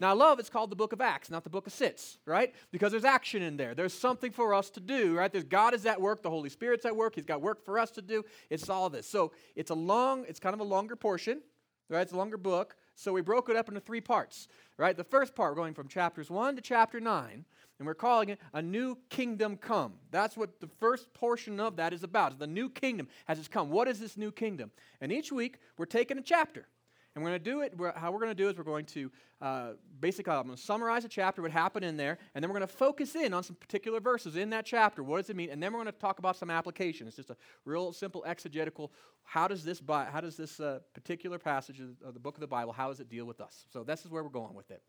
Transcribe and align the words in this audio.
Now, 0.00 0.10
I 0.10 0.12
love 0.12 0.38
it's 0.38 0.50
called 0.50 0.70
the 0.70 0.76
book 0.76 0.92
of 0.92 1.00
Acts, 1.00 1.30
not 1.30 1.44
the 1.44 1.50
book 1.50 1.66
of 1.66 1.72
Sits, 1.72 2.18
right? 2.24 2.54
Because 2.70 2.92
there's 2.92 3.04
action 3.04 3.42
in 3.42 3.56
there. 3.56 3.74
There's 3.74 3.92
something 3.92 4.30
for 4.30 4.54
us 4.54 4.70
to 4.70 4.80
do, 4.80 5.16
right? 5.16 5.32
There's 5.32 5.44
God 5.44 5.74
is 5.74 5.86
at 5.86 6.00
work, 6.00 6.22
the 6.22 6.30
Holy 6.30 6.48
Spirit's 6.48 6.84
at 6.84 6.94
work, 6.94 7.14
He's 7.14 7.24
got 7.24 7.40
work 7.40 7.64
for 7.64 7.78
us 7.78 7.90
to 7.92 8.02
do. 8.02 8.24
It's 8.50 8.68
all 8.68 8.88
this. 8.90 9.08
So 9.08 9.32
it's 9.56 9.70
a 9.70 9.74
long, 9.74 10.24
it's 10.28 10.40
kind 10.40 10.54
of 10.54 10.60
a 10.60 10.64
longer 10.64 10.96
portion, 10.96 11.40
right? 11.88 12.02
It's 12.02 12.12
a 12.12 12.16
longer 12.16 12.36
book. 12.36 12.76
So 12.94 13.12
we 13.12 13.20
broke 13.20 13.48
it 13.48 13.56
up 13.56 13.68
into 13.68 13.80
three 13.80 14.00
parts, 14.00 14.48
right? 14.76 14.96
The 14.96 15.04
first 15.04 15.34
part, 15.34 15.52
we're 15.52 15.62
going 15.62 15.74
from 15.74 15.88
chapters 15.88 16.30
1 16.30 16.56
to 16.56 16.62
chapter 16.62 16.98
9, 16.98 17.44
and 17.78 17.86
we're 17.86 17.94
calling 17.94 18.30
it 18.30 18.40
a 18.52 18.60
new 18.60 18.98
kingdom 19.08 19.56
come. 19.56 19.94
That's 20.10 20.36
what 20.36 20.60
the 20.60 20.68
first 20.80 21.12
portion 21.14 21.60
of 21.60 21.76
that 21.76 21.92
is 21.92 22.02
about. 22.02 22.38
The 22.38 22.46
new 22.46 22.68
kingdom 22.68 23.08
has 23.26 23.38
it's 23.38 23.46
come. 23.46 23.70
What 23.70 23.86
is 23.86 24.00
this 24.00 24.16
new 24.16 24.32
kingdom? 24.32 24.72
And 25.00 25.12
each 25.12 25.30
week, 25.30 25.58
we're 25.76 25.86
taking 25.86 26.18
a 26.18 26.22
chapter. 26.22 26.66
And 27.18 27.24
we're 27.24 27.30
going 27.30 27.42
to 27.42 27.50
do 27.50 27.60
it, 27.62 27.76
we're, 27.76 27.92
how 27.96 28.12
we're 28.12 28.20
going 28.20 28.30
to 28.30 28.34
do 28.36 28.48
is 28.48 28.56
we're 28.56 28.62
going 28.62 28.84
to 28.84 29.10
uh, 29.40 29.70
basically, 29.98 30.32
I'm 30.32 30.44
going 30.44 30.56
to 30.56 30.62
summarize 30.62 31.04
a 31.04 31.08
chapter, 31.08 31.42
what 31.42 31.50
happened 31.50 31.84
in 31.84 31.96
there, 31.96 32.16
and 32.32 32.40
then 32.40 32.48
we're 32.48 32.60
going 32.60 32.68
to 32.68 32.72
focus 32.72 33.16
in 33.16 33.34
on 33.34 33.42
some 33.42 33.56
particular 33.56 33.98
verses 33.98 34.36
in 34.36 34.50
that 34.50 34.64
chapter. 34.64 35.02
What 35.02 35.16
does 35.16 35.28
it 35.28 35.34
mean? 35.34 35.50
And 35.50 35.60
then 35.60 35.72
we're 35.72 35.80
going 35.82 35.92
to 35.92 35.98
talk 35.98 36.20
about 36.20 36.36
some 36.36 36.48
application. 36.48 37.08
It's 37.08 37.16
just 37.16 37.30
a 37.30 37.36
real 37.64 37.92
simple 37.92 38.22
exegetical, 38.24 38.92
how 39.24 39.48
does 39.48 39.64
this, 39.64 39.82
how 39.88 40.20
does 40.20 40.36
this 40.36 40.60
uh, 40.60 40.78
particular 40.94 41.40
passage 41.40 41.80
of 41.80 42.14
the 42.14 42.20
book 42.20 42.36
of 42.36 42.40
the 42.40 42.46
Bible, 42.46 42.72
how 42.72 42.86
does 42.86 43.00
it 43.00 43.08
deal 43.08 43.24
with 43.24 43.40
us? 43.40 43.66
So 43.72 43.82
this 43.82 44.04
is 44.04 44.12
where 44.12 44.22
we're 44.22 44.28
going 44.28 44.54
with 44.54 44.70
it. 44.70 44.80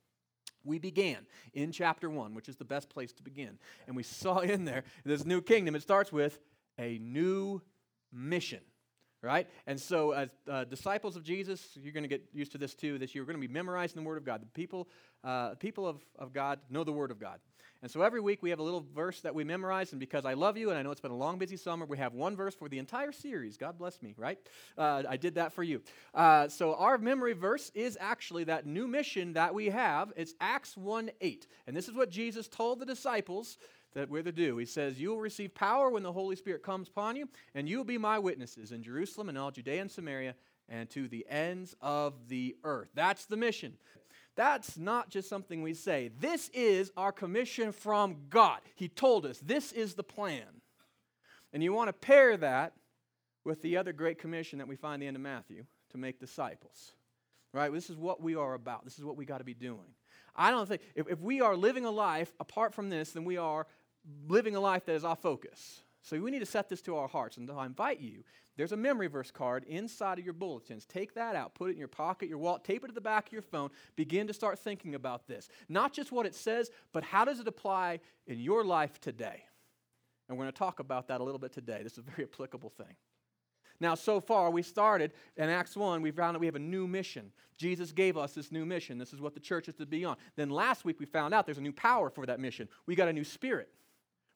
We 0.63 0.77
began 0.77 1.25
in 1.55 1.71
chapter 1.71 2.11
1, 2.11 2.35
which 2.35 2.47
is 2.47 2.57
the 2.57 2.63
best 2.63 2.89
place 2.89 3.11
to 3.13 3.23
begin. 3.23 3.57
And 3.87 3.95
we 3.95 4.03
saw 4.03 4.37
in 4.41 4.65
there 4.65 4.83
this 5.03 5.25
new 5.25 5.41
kingdom. 5.41 5.73
It 5.73 5.81
starts 5.81 6.11
with 6.11 6.37
a 6.77 6.99
new 6.99 7.63
mission 8.13 8.59
right? 9.21 9.47
And 9.67 9.79
so, 9.79 10.11
as 10.11 10.29
uh, 10.49 10.63
disciples 10.63 11.15
of 11.15 11.23
Jesus, 11.23 11.77
you're 11.81 11.93
going 11.93 12.03
to 12.03 12.09
get 12.09 12.23
used 12.33 12.51
to 12.53 12.57
this 12.57 12.73
too. 12.73 12.97
This 12.97 13.13
we're 13.13 13.25
going 13.25 13.41
to 13.41 13.47
be 13.47 13.53
memorizing 13.53 14.01
the 14.01 14.07
Word 14.07 14.17
of 14.17 14.25
God. 14.25 14.41
The 14.41 14.45
people, 14.47 14.87
uh, 15.23 15.55
people 15.55 15.87
of, 15.87 16.01
of 16.17 16.33
God 16.33 16.59
know 16.69 16.83
the 16.83 16.91
Word 16.91 17.11
of 17.11 17.19
God. 17.19 17.39
And 17.81 17.89
so, 17.89 18.01
every 18.01 18.19
week 18.19 18.41
we 18.41 18.49
have 18.49 18.59
a 18.59 18.63
little 18.63 18.85
verse 18.93 19.21
that 19.21 19.33
we 19.33 19.43
memorize. 19.43 19.91
And 19.91 19.99
because 19.99 20.25
I 20.25 20.33
love 20.33 20.57
you, 20.57 20.69
and 20.69 20.77
I 20.77 20.81
know 20.81 20.91
it's 20.91 21.01
been 21.01 21.11
a 21.11 21.17
long, 21.17 21.37
busy 21.37 21.55
summer, 21.55 21.85
we 21.85 21.97
have 21.97 22.13
one 22.13 22.35
verse 22.35 22.53
for 22.55 22.67
the 22.67 22.77
entire 22.77 23.11
series. 23.11 23.57
God 23.57 23.77
bless 23.77 24.01
me, 24.01 24.13
right? 24.17 24.37
Uh, 24.77 25.03
I 25.07 25.17
did 25.17 25.35
that 25.35 25.53
for 25.53 25.63
you. 25.63 25.81
Uh, 26.13 26.49
so, 26.49 26.75
our 26.75 26.97
memory 26.97 27.33
verse 27.33 27.71
is 27.73 27.97
actually 27.99 28.45
that 28.45 28.65
new 28.65 28.87
mission 28.87 29.33
that 29.33 29.53
we 29.53 29.67
have. 29.67 30.11
It's 30.17 30.33
Acts 30.41 30.75
1 30.75 31.11
8. 31.21 31.47
And 31.67 31.75
this 31.75 31.87
is 31.87 31.95
what 31.95 32.09
Jesus 32.09 32.47
told 32.47 32.79
the 32.79 32.85
disciples 32.85 33.57
that 33.93 34.09
we're 34.09 34.23
to 34.23 34.31
do. 34.31 34.57
He 34.57 34.65
says, 34.65 34.99
You 34.99 35.09
will 35.09 35.19
receive 35.19 35.53
power 35.53 35.89
when 35.89 36.03
the 36.03 36.13
Holy 36.13 36.35
Spirit 36.35 36.63
comes 36.63 36.87
upon 36.87 37.15
you, 37.15 37.29
and 37.55 37.67
you 37.67 37.77
will 37.77 37.85
be 37.85 37.97
my 37.97 38.19
witnesses 38.19 38.71
in 38.71 38.83
Jerusalem 38.83 39.29
and 39.29 39.37
all 39.37 39.51
Judea 39.51 39.81
and 39.81 39.91
Samaria 39.91 40.35
and 40.69 40.89
to 40.91 41.07
the 41.07 41.25
ends 41.29 41.75
of 41.81 42.13
the 42.27 42.55
earth. 42.63 42.89
That's 42.93 43.25
the 43.25 43.37
mission. 43.37 43.73
That's 44.35 44.77
not 44.77 45.09
just 45.09 45.27
something 45.27 45.61
we 45.61 45.73
say. 45.73 46.11
This 46.19 46.49
is 46.53 46.91
our 46.95 47.11
commission 47.11 47.71
from 47.71 48.15
God. 48.29 48.59
He 48.75 48.87
told 48.87 49.25
us 49.25 49.39
this 49.39 49.71
is 49.71 49.95
the 49.95 50.03
plan. 50.03 50.45
And 51.51 51.63
you 51.63 51.73
want 51.73 51.89
to 51.89 51.93
pair 51.93 52.37
that 52.37 52.73
with 53.43 53.61
the 53.61 53.77
other 53.77 53.91
great 53.91 54.19
commission 54.19 54.59
that 54.59 54.67
we 54.67 54.75
find 54.75 55.01
the 55.01 55.07
end 55.07 55.17
of 55.17 55.21
Matthew 55.23 55.65
to 55.91 55.97
make 55.97 56.19
disciples. 56.19 56.91
Right? 57.51 57.73
This 57.73 57.89
is 57.89 57.97
what 57.97 58.21
we 58.21 58.35
are 58.35 58.53
about. 58.53 58.85
This 58.85 58.99
is 58.99 59.03
what 59.03 59.17
we 59.17 59.25
got 59.25 59.39
to 59.39 59.43
be 59.43 59.55
doing. 59.55 59.95
I 60.35 60.51
don't 60.51 60.69
think, 60.69 60.81
if, 60.95 61.09
if 61.09 61.19
we 61.19 61.41
are 61.41 61.57
living 61.57 61.85
a 61.85 61.91
life 61.91 62.31
apart 62.39 62.73
from 62.73 62.89
this, 62.89 63.11
then 63.11 63.25
we 63.25 63.37
are 63.37 63.65
living 64.27 64.55
a 64.55 64.59
life 64.59 64.85
that 64.85 64.95
is 64.95 65.03
off 65.03 65.21
focus. 65.21 65.81
So 66.01 66.19
we 66.19 66.31
need 66.31 66.39
to 66.39 66.45
set 66.45 66.69
this 66.69 66.81
to 66.83 66.95
our 66.95 67.07
hearts. 67.07 67.37
And 67.37 67.49
I 67.51 67.65
invite 67.65 67.99
you, 67.99 68.23
there's 68.55 68.71
a 68.71 68.77
memory 68.77 69.07
verse 69.07 69.31
card 69.31 69.63
inside 69.65 70.19
of 70.19 70.25
your 70.25 70.33
bulletins. 70.33 70.85
Take 70.85 71.13
that 71.13 71.35
out, 71.35 71.55
put 71.55 71.69
it 71.69 71.73
in 71.73 71.79
your 71.79 71.87
pocket, 71.87 72.29
your 72.29 72.37
wallet, 72.37 72.63
tape 72.63 72.83
it 72.83 72.87
to 72.87 72.93
the 72.93 73.01
back 73.01 73.27
of 73.27 73.33
your 73.33 73.41
phone. 73.41 73.69
Begin 73.95 74.27
to 74.27 74.33
start 74.33 74.59
thinking 74.59 74.95
about 74.95 75.27
this. 75.27 75.49
Not 75.67 75.93
just 75.93 76.11
what 76.11 76.25
it 76.25 76.35
says, 76.35 76.69
but 76.93 77.03
how 77.03 77.25
does 77.25 77.39
it 77.39 77.47
apply 77.47 77.99
in 78.27 78.39
your 78.39 78.63
life 78.63 78.99
today? 78.99 79.43
And 80.27 80.37
we're 80.37 80.45
going 80.45 80.53
to 80.53 80.59
talk 80.59 80.79
about 80.79 81.07
that 81.07 81.21
a 81.21 81.23
little 81.23 81.39
bit 81.39 81.51
today. 81.51 81.81
This 81.83 81.93
is 81.93 81.99
a 81.99 82.01
very 82.01 82.23
applicable 82.33 82.69
thing. 82.69 82.95
Now, 83.81 83.95
so 83.95 84.19
far, 84.19 84.51
we 84.51 84.61
started 84.61 85.13
in 85.37 85.49
Acts 85.49 85.77
1, 85.77 86.01
we 86.01 86.11
found 86.11 86.35
that 86.35 86.39
we 86.39 86.45
have 86.45 86.55
a 86.55 86.59
new 86.59 86.85
mission. 86.85 87.31
Jesus 87.57 87.93
gave 87.93 88.17
us 88.17 88.33
this 88.33 88.51
new 88.51 88.65
mission. 88.65 88.97
This 88.97 89.13
is 89.13 89.21
what 89.21 89.33
the 89.33 89.39
church 89.39 89.69
is 89.69 89.75
to 89.75 89.85
be 89.85 90.03
on. 90.03 90.17
Then 90.35 90.49
last 90.49 90.83
week, 90.83 90.99
we 90.99 91.05
found 91.05 91.33
out 91.33 91.45
there's 91.45 91.59
a 91.59 91.61
new 91.61 91.71
power 91.71 92.09
for 92.09 92.25
that 92.25 92.39
mission. 92.39 92.67
We 92.87 92.95
got 92.95 93.07
a 93.07 93.13
new 93.13 93.23
spirit. 93.23 93.69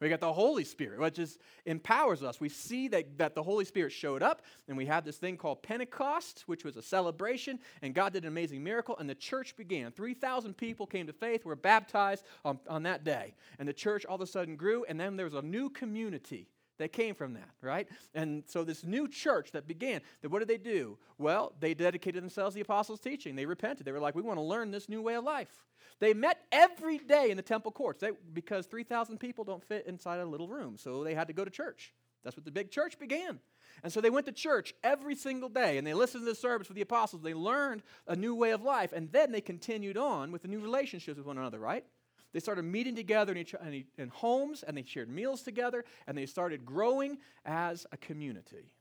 We 0.04 0.10
got 0.10 0.20
the 0.20 0.34
Holy 0.34 0.66
Spirit, 0.66 1.00
which 1.00 1.16
just 1.16 1.40
empowers 1.66 2.24
us. 2.24 2.42
We 2.42 2.50
see 2.50 2.90
that, 2.90 3.18
that 3.18 3.36
the 3.36 3.44
Holy 3.44 3.64
Spirit 3.64 3.94
showed 3.94 4.22
up, 4.22 4.42
and 4.68 4.76
we 4.76 4.86
had 4.86 5.06
this 5.06 5.16
thing 5.16 5.38
called 5.38 5.64
Pentecost, 5.64 6.44
which 6.46 6.66
was 6.66 6.76
a 6.76 6.82
celebration, 6.82 7.58
and 7.82 7.96
God 7.96 8.12
did 8.12 8.24
an 8.24 8.28
amazing 8.28 8.62
miracle, 8.64 8.98
and 8.98 9.10
the 9.10 9.16
church 9.16 9.56
began. 9.56 9.92
3,000 9.94 10.58
people 10.58 10.86
came 10.86 11.08
to 11.08 11.14
faith, 11.14 11.46
were 11.46 11.56
baptized 11.56 12.26
on, 12.44 12.60
on 12.68 12.84
that 12.84 13.06
day. 13.06 13.34
And 13.60 13.68
the 13.68 13.74
church 13.74 14.06
all 14.06 14.16
of 14.16 14.22
a 14.22 14.28
sudden 14.28 14.58
grew, 14.58 14.84
and 14.90 15.00
then 15.00 15.16
there 15.16 15.26
was 15.26 15.36
a 15.36 15.42
new 15.42 15.70
community 15.70 16.50
that 16.80 16.92
came 16.92 17.16
from 17.16 17.34
that, 17.34 17.50
right? 17.62 17.88
And 18.14 18.44
so 18.48 18.64
this 18.64 18.84
new 18.84 19.08
church 19.08 19.52
that 19.52 19.68
began, 19.68 20.02
that 20.22 20.30
what 20.30 20.40
did 20.40 20.48
they 20.48 20.58
do? 20.58 20.98
Well, 21.18 21.54
they 21.60 21.74
dedicated 21.74 22.22
themselves 22.22 22.54
to 22.54 22.56
the 22.56 22.62
apostles' 22.62 23.00
teaching. 23.00 23.36
They 23.36 23.46
repented. 23.46 23.86
They 23.86 23.92
were 23.92 24.00
like, 24.00 24.16
we 24.16 24.22
want 24.22 24.38
to 24.38 24.44
learn 24.44 24.72
this 24.72 24.90
new 24.90 25.02
way 25.02 25.16
of 25.16 25.24
life. 25.24 25.66
They 26.00 26.14
met 26.14 26.40
every 26.52 26.98
day 26.98 27.30
in 27.30 27.38
the 27.38 27.44
temple 27.44 27.72
courts 27.72 28.02
they, 28.02 28.12
because 28.34 28.66
3,000 28.66 29.20
people 29.20 29.44
don't 29.44 29.64
fit 29.64 29.86
inside 29.88 30.20
a 30.20 30.26
little 30.26 30.48
room. 30.48 30.78
So 30.78 31.04
they 31.04 31.14
had 31.14 31.28
to 31.28 31.34
go 31.34 31.46
to 31.46 31.52
church. 31.52 31.94
That's 32.24 32.36
what 32.36 32.46
the 32.46 32.52
big 32.52 32.72
church 32.72 32.98
began. 32.98 33.40
And 33.84 33.92
so 33.92 34.02
they 34.02 34.10
went 34.10 34.26
to 34.28 34.32
church 34.32 34.74
every 34.84 35.16
single 35.16 35.50
day 35.50 35.78
and 35.78 35.86
they 35.86 35.94
listened 35.94 36.24
to 36.24 36.30
the 36.30 36.36
service 36.36 36.68
with 36.70 36.76
the 36.76 36.82
apostles. 36.82 37.22
They 37.22 37.34
learned 37.34 37.84
a 38.08 38.16
new 38.16 38.36
way 38.36 38.52
of 38.52 38.62
life 38.62 38.94
and 38.94 39.12
then 39.12 39.32
they 39.32 39.42
continued 39.42 39.98
on 39.98 40.32
with 40.32 40.42
the 40.42 40.48
new 40.48 40.60
relationships 40.60 41.18
with 41.18 41.26
one 41.26 41.38
another, 41.38 41.60
right? 41.60 41.86
They 42.34 42.40
started 42.40 42.64
meeting 42.66 42.96
together 42.96 43.32
in, 43.32 43.38
each, 43.38 43.54
in, 43.54 43.84
in 43.98 44.10
homes 44.10 44.64
and 44.64 44.76
they 44.76 44.84
shared 44.84 45.10
meals 45.10 45.44
together 45.44 45.86
and 46.08 46.18
they 46.18 46.26
started 46.26 46.66
growing 46.66 47.20
as 47.46 47.86
a 47.92 47.98
community. 47.98 48.74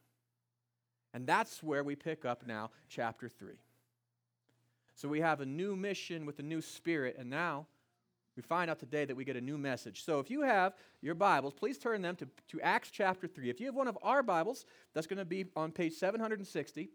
And 1.15 1.27
that's 1.27 1.63
where 1.63 1.85
we 1.85 1.95
pick 1.95 2.25
up 2.25 2.47
now, 2.47 2.71
chapter 2.89 3.29
3. 3.29 3.55
So 4.95 5.09
we 5.09 5.21
have 5.21 5.41
a 5.41 5.47
new 5.47 5.77
mission 5.77 6.27
with 6.27 6.39
a 6.39 6.43
new 6.43 6.61
spirit, 6.61 7.17
and 7.19 7.29
now 7.29 7.67
we 8.37 8.43
find 8.43 8.71
out 8.71 8.79
today 8.79 9.05
that 9.05 9.17
we 9.17 9.25
get 9.25 9.37
a 9.37 9.41
new 9.41 9.59
message. 9.59 10.05
So 10.05 10.19
if 10.19 10.31
you 10.31 10.43
have 10.43 10.75
your 11.01 11.15
Bibles, 11.15 11.53
please 11.55 11.79
turn 11.79 12.03
them 12.03 12.17
to, 12.17 12.29
to 12.49 12.61
Acts 12.61 12.91
chapter 12.91 13.27
3. 13.27 13.51
If 13.51 13.61
you 13.61 13.67
have 13.67 13.75
one 13.75 13.89
of 13.89 13.99
our 14.03 14.23
Bibles, 14.23 14.65
that's 14.95 15.07
going 15.07 15.19
to 15.19 15.25
be 15.25 15.47
on 15.55 15.71
page 15.73 15.95
760. 15.95 16.89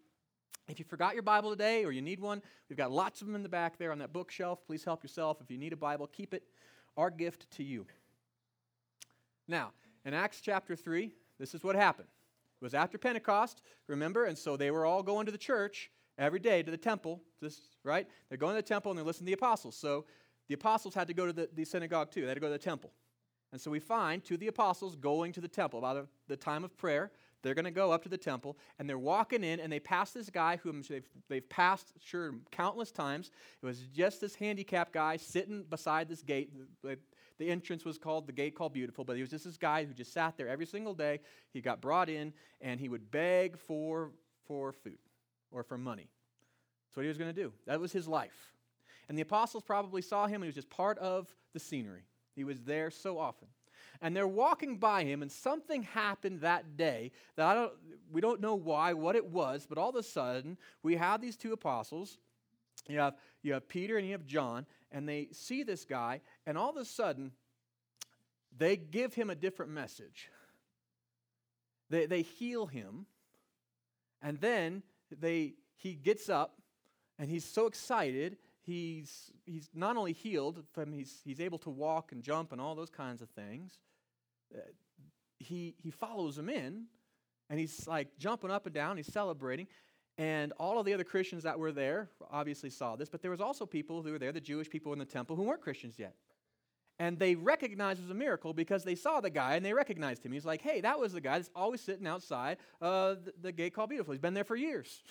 If 0.68 0.80
you 0.80 0.86
forgot 0.86 1.14
your 1.14 1.24
Bible 1.24 1.50
today 1.50 1.86
or 1.86 1.92
you 1.92 2.02
need 2.02 2.20
one, 2.20 2.42
we've 2.70 2.78
got 2.78 2.92
lots 2.92 3.22
of 3.22 3.28
them 3.28 3.36
in 3.36 3.44
the 3.44 3.50
back 3.50 3.78
there 3.78 3.92
on 3.92 4.00
that 4.00 4.12
bookshelf. 4.12 4.60
Please 4.66 4.84
help 4.84 5.04
yourself. 5.04 5.38
If 5.42 5.50
you 5.50 5.58
need 5.58 5.74
a 5.74 5.78
Bible, 5.78 6.08
keep 6.08 6.34
it. 6.34 6.44
Our 6.98 7.10
gift 7.10 7.50
to 7.52 7.64
you. 7.64 7.86
Now, 9.48 9.72
in 10.04 10.14
Acts 10.14 10.42
chapter 10.42 10.76
3, 10.76 11.14
this 11.40 11.54
is 11.54 11.64
what 11.64 11.76
happened. 11.76 12.08
It 12.62 12.66
was 12.66 12.74
after 12.74 12.98
Pentecost, 12.98 13.62
remember? 13.88 14.26
And 14.26 14.38
so 14.38 14.58
they 14.58 14.72
were 14.72 14.86
all 14.86 15.04
going 15.04 15.26
to 15.28 15.32
the 15.32 15.38
church 15.38 15.92
every 16.18 16.40
day 16.40 16.64
to 16.64 16.72
the 16.72 16.78
temple, 16.78 17.22
this, 17.40 17.60
right? 17.84 18.08
They're 18.28 18.38
going 18.38 18.56
to 18.56 18.62
the 18.62 18.68
temple 18.68 18.92
and 18.92 18.98
they're 18.98 19.06
listening 19.06 19.28
to 19.28 19.32
the 19.32 19.38
apostles. 19.38 19.76
So 19.78 20.06
the 20.48 20.56
apostles 20.56 20.96
had 20.96 21.08
to 21.08 21.14
go 21.14 21.28
to 21.28 21.34
the, 21.34 21.50
the 21.54 21.66
synagogue 21.66 22.12
too. 22.12 22.22
They 22.22 22.28
had 22.28 22.34
to 22.34 22.42
go 22.42 22.48
to 22.48 22.54
the 22.54 22.58
temple. 22.58 22.92
And 23.52 23.62
so 23.62 23.72
we 23.72 23.80
find 23.80 24.24
two 24.24 24.34
of 24.34 24.40
the 24.40 24.48
apostles 24.48 24.96
going 24.96 25.32
to 25.34 25.42
the 25.42 25.48
temple 25.48 25.80
about 25.80 26.08
the 26.28 26.36
time 26.36 26.64
of 26.64 26.76
prayer. 26.78 27.12
They're 27.44 27.54
going 27.54 27.66
to 27.66 27.72
go 27.72 27.92
up 27.92 28.04
to 28.04 28.10
the 28.10 28.18
temple 28.18 28.58
and 28.80 28.90
they're 28.90 28.98
walking 28.98 29.44
in 29.44 29.60
and 29.60 29.72
they 29.72 29.80
pass 29.80 30.12
this 30.12 30.30
guy 30.30 30.58
whom 30.58 30.82
they've, 30.90 31.08
they've 31.30 31.48
passed, 31.48 31.94
sure, 32.04 32.34
countless 32.52 32.92
times. 32.92 33.32
It 33.62 33.66
was 33.66 33.82
just 33.94 34.22
this 34.22 34.36
handicapped 34.36 34.92
guy 34.92 35.18
sitting 35.18 35.64
beside 35.64 36.10
this 36.10 36.24
gate. 36.24 36.52
The, 36.84 36.98
the 37.38 37.50
entrance 37.50 37.86
was 37.86 37.98
called 37.98 38.28
the 38.28 38.34
gate 38.34 38.56
called 38.56 38.74
Beautiful, 38.74 39.04
but 39.04 39.16
he 39.16 39.22
was 39.22 39.30
just 39.30 39.46
this 39.46 39.58
guy 39.58 39.86
who 39.86 39.94
just 39.94 40.14
sat 40.14 40.36
there 40.38 40.48
every 40.48 40.66
single 40.66 40.94
day. 40.94 41.20
He 41.54 41.62
got 41.62 41.82
brought 41.82 42.10
in 42.10 42.34
and 42.60 42.80
he 42.80 42.90
would 42.90 43.12
beg 43.12 43.58
for, 43.58 44.12
for 44.48 44.72
food 44.72 44.98
or 45.52 45.64
for 45.64 45.78
money. 45.78 46.10
That's 46.88 46.98
what 46.98 47.04
he 47.04 47.10
was 47.10 47.18
going 47.18 47.34
to 47.34 47.42
do. 47.42 47.54
That 47.66 47.80
was 47.80 47.92
his 47.92 48.08
life. 48.08 48.54
And 49.10 49.18
the 49.18 49.22
apostles 49.22 49.64
probably 49.64 50.02
saw 50.02 50.28
him, 50.28 50.42
he 50.42 50.48
was 50.48 50.56
just 50.56 50.70
part 50.70 50.98
of 50.98 51.34
the 51.54 51.60
scenery. 51.60 52.04
He 52.36 52.44
was 52.44 52.62
there 52.64 52.92
so 52.92 53.18
often. 53.18 53.48
And 54.02 54.16
they're 54.16 54.28
walking 54.28 54.78
by 54.78 55.04
him, 55.04 55.22
and 55.22 55.32
something 55.32 55.84
happened 55.84 56.42
that 56.42 56.78
day 56.78 57.12
that 57.36 57.48
I 57.48 57.54
don't, 57.54 57.74
we 58.12 58.22
don't 58.22 58.42
know 58.42 58.56
why, 58.56 58.94
what 58.94 59.16
it 59.16 59.26
was, 59.26 59.66
but 59.68 59.78
all 59.78 59.90
of 59.90 59.96
a 59.96 60.04
sudden, 60.04 60.58
we 60.84 60.96
have 60.96 61.22
these 61.22 61.36
two 61.36 61.54
apostles. 61.54 62.18
You 62.88 63.00
have, 63.00 63.16
you 63.42 63.54
have 63.54 63.68
Peter 63.68 63.98
and 63.98 64.06
you 64.06 64.14
have 64.14 64.26
John, 64.26 64.66
and 64.92 65.08
they 65.08 65.30
see 65.32 65.64
this 65.64 65.84
guy, 65.84 66.22
and 66.46 66.58
all 66.58 66.70
of 66.70 66.78
a 66.78 66.86
sudden, 66.86 67.32
they 68.58 68.76
give 68.78 69.14
him 69.14 69.30
a 69.30 69.36
different 69.36 69.72
message. 69.72 70.30
They, 71.90 72.06
they 72.06 72.22
heal 72.22 72.66
him, 72.66 73.06
and 74.22 74.40
then 74.40 74.84
they, 75.12 75.54
he 75.76 75.94
gets 75.94 76.30
up 76.30 76.56
and 77.20 77.30
he's 77.30 77.46
so 77.46 77.68
excited. 77.68 78.38
He's, 78.62 79.32
he's 79.46 79.70
not 79.74 79.96
only 79.96 80.14
healed, 80.14 80.64
from 80.74 80.92
he's, 80.92 81.22
he's 81.24 81.40
able 81.40 81.58
to 81.60 81.70
walk 81.70 82.12
and 82.12 82.22
jump 82.22 82.52
and 82.52 82.60
all 82.60 82.76
those 82.76 82.90
kinds 82.90 83.22
of 83.22 83.30
things. 83.30 83.80
He, 85.40 85.76
he 85.78 85.92
follows 85.92 86.38
him 86.38 86.50
in 86.50 86.86
and 87.50 87.60
he's 87.60 87.88
like 87.88 88.18
jumping 88.18 88.52
up 88.52 88.66
and 88.66 88.76
down, 88.76 88.98
he's 88.98 89.12
celebrating. 89.12 89.68
And 90.18 90.52
all 90.54 90.80
of 90.80 90.86
the 90.86 90.94
other 90.94 91.04
Christians 91.04 91.44
that 91.44 91.60
were 91.60 91.72
there 91.72 92.10
obviously 92.32 92.72
saw 92.72 92.96
this, 92.96 93.08
but 93.08 93.22
there 93.22 93.32
was 93.32 93.42
also 93.42 93.66
people 93.66 94.02
who 94.02 94.12
were 94.12 94.20
there, 94.20 94.32
the 94.32 94.42
Jewish 94.42 94.70
people 94.70 94.92
in 94.94 95.00
the 95.00 95.06
temple, 95.06 95.36
who 95.36 95.44
weren't 95.44 95.62
Christians 95.62 96.00
yet. 96.00 96.16
And 97.00 97.20
they 97.20 97.36
recognized 97.36 98.00
it 98.00 98.04
was 98.04 98.12
a 98.12 98.16
miracle 98.16 98.54
because 98.54 98.84
they 98.84 98.96
saw 98.96 99.22
the 99.22 99.30
guy 99.30 99.56
and 99.56 99.64
they 99.64 99.74
recognized 99.74 100.26
him. 100.26 100.32
He's 100.32 100.46
like, 100.46 100.62
hey, 100.62 100.82
that 100.82 101.00
was 101.00 101.14
the 101.14 101.22
guy 101.22 101.38
that's 101.38 101.52
always 101.56 101.82
sitting 101.82 102.08
outside 102.08 102.58
uh, 102.82 103.16
the, 103.24 103.34
the 103.40 103.52
gate 103.52 103.76
called 103.76 103.90
Beautiful. 103.90 104.14
He's 104.14 104.22
been 104.22 104.34
there 104.34 104.44
for 104.44 104.56
years. 104.56 105.04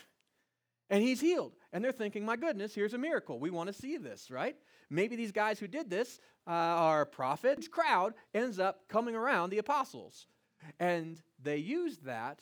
And 0.90 1.02
he's 1.02 1.20
healed. 1.20 1.52
And 1.76 1.84
they're 1.84 1.92
thinking, 1.92 2.24
my 2.24 2.36
goodness, 2.36 2.74
here's 2.74 2.94
a 2.94 2.98
miracle. 2.98 3.38
We 3.38 3.50
want 3.50 3.66
to 3.66 3.72
see 3.74 3.98
this, 3.98 4.30
right? 4.30 4.56
Maybe 4.88 5.14
these 5.14 5.30
guys 5.30 5.58
who 5.58 5.66
did 5.66 5.90
this 5.90 6.20
uh, 6.46 6.50
are 6.50 7.04
prophets. 7.04 7.68
Crowd 7.68 8.14
ends 8.34 8.58
up 8.58 8.88
coming 8.88 9.14
around 9.14 9.50
the 9.50 9.58
apostles. 9.58 10.26
And 10.80 11.20
they 11.42 11.58
use 11.58 11.98
that 11.98 12.40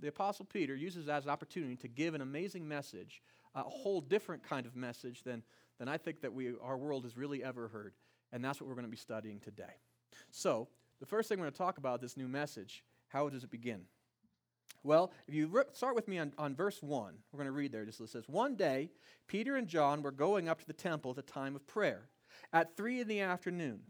the 0.00 0.08
Apostle 0.08 0.44
Peter 0.44 0.74
uses 0.74 1.08
as 1.08 1.22
an 1.22 1.30
opportunity 1.30 1.76
to 1.76 1.86
give 1.86 2.14
an 2.14 2.20
amazing 2.20 2.66
message, 2.66 3.22
a 3.54 3.62
whole 3.62 4.00
different 4.00 4.42
kind 4.42 4.66
of 4.66 4.74
message 4.74 5.22
than, 5.22 5.44
than 5.78 5.86
I 5.86 5.96
think 5.96 6.20
that 6.22 6.32
we, 6.32 6.50
our 6.60 6.76
world 6.76 7.04
has 7.04 7.16
really 7.16 7.44
ever 7.44 7.68
heard. 7.68 7.94
And 8.32 8.44
that's 8.44 8.60
what 8.60 8.66
we're 8.66 8.74
going 8.74 8.86
to 8.86 8.90
be 8.90 8.96
studying 8.96 9.38
today. 9.38 9.76
So, 10.32 10.66
the 10.98 11.06
first 11.06 11.28
thing 11.28 11.38
we're 11.38 11.44
going 11.44 11.52
to 11.52 11.58
talk 11.58 11.78
about 11.78 12.00
this 12.00 12.16
new 12.16 12.26
message, 12.26 12.82
how 13.06 13.28
does 13.28 13.44
it 13.44 13.52
begin? 13.52 13.82
Well, 14.82 15.12
if 15.26 15.34
you 15.34 15.48
re- 15.48 15.64
start 15.72 15.94
with 15.94 16.08
me 16.08 16.18
on, 16.18 16.32
on 16.38 16.54
verse 16.54 16.82
1, 16.82 17.14
we're 17.32 17.36
going 17.36 17.46
to 17.46 17.52
read 17.52 17.72
there. 17.72 17.84
Just 17.84 18.00
it 18.00 18.08
says, 18.08 18.28
One 18.28 18.54
day, 18.54 18.90
Peter 19.26 19.56
and 19.56 19.66
John 19.66 20.02
were 20.02 20.12
going 20.12 20.48
up 20.48 20.60
to 20.60 20.66
the 20.66 20.72
temple 20.72 21.10
at 21.10 21.16
the 21.16 21.22
time 21.22 21.56
of 21.56 21.66
prayer, 21.66 22.08
at 22.52 22.76
3 22.76 23.00
in 23.00 23.08
the 23.08 23.20
afternoon. 23.20 23.80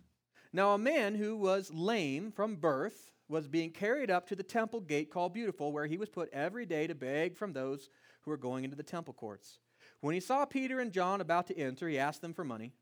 Now, 0.52 0.72
a 0.72 0.78
man 0.78 1.14
who 1.14 1.36
was 1.36 1.70
lame 1.72 2.32
from 2.32 2.56
birth, 2.56 3.12
was 3.28 3.46
being 3.46 3.70
carried 3.70 4.10
up 4.10 4.26
to 4.26 4.36
the 4.36 4.42
temple 4.42 4.80
gate 4.80 5.10
called 5.10 5.34
Beautiful, 5.34 5.70
where 5.72 5.86
he 5.86 5.98
was 5.98 6.08
put 6.08 6.32
every 6.32 6.64
day 6.64 6.86
to 6.86 6.94
beg 6.94 7.36
from 7.36 7.52
those 7.52 7.90
who 8.22 8.30
were 8.30 8.38
going 8.38 8.64
into 8.64 8.76
the 8.76 8.82
temple 8.82 9.14
courts. 9.14 9.58
When 10.00 10.14
he 10.14 10.20
saw 10.20 10.44
Peter 10.44 10.80
and 10.80 10.92
John 10.92 11.20
about 11.20 11.46
to 11.48 11.58
enter, 11.58 11.88
he 11.88 11.98
asked 11.98 12.22
them 12.22 12.32
for 12.32 12.44
money. 12.44 12.72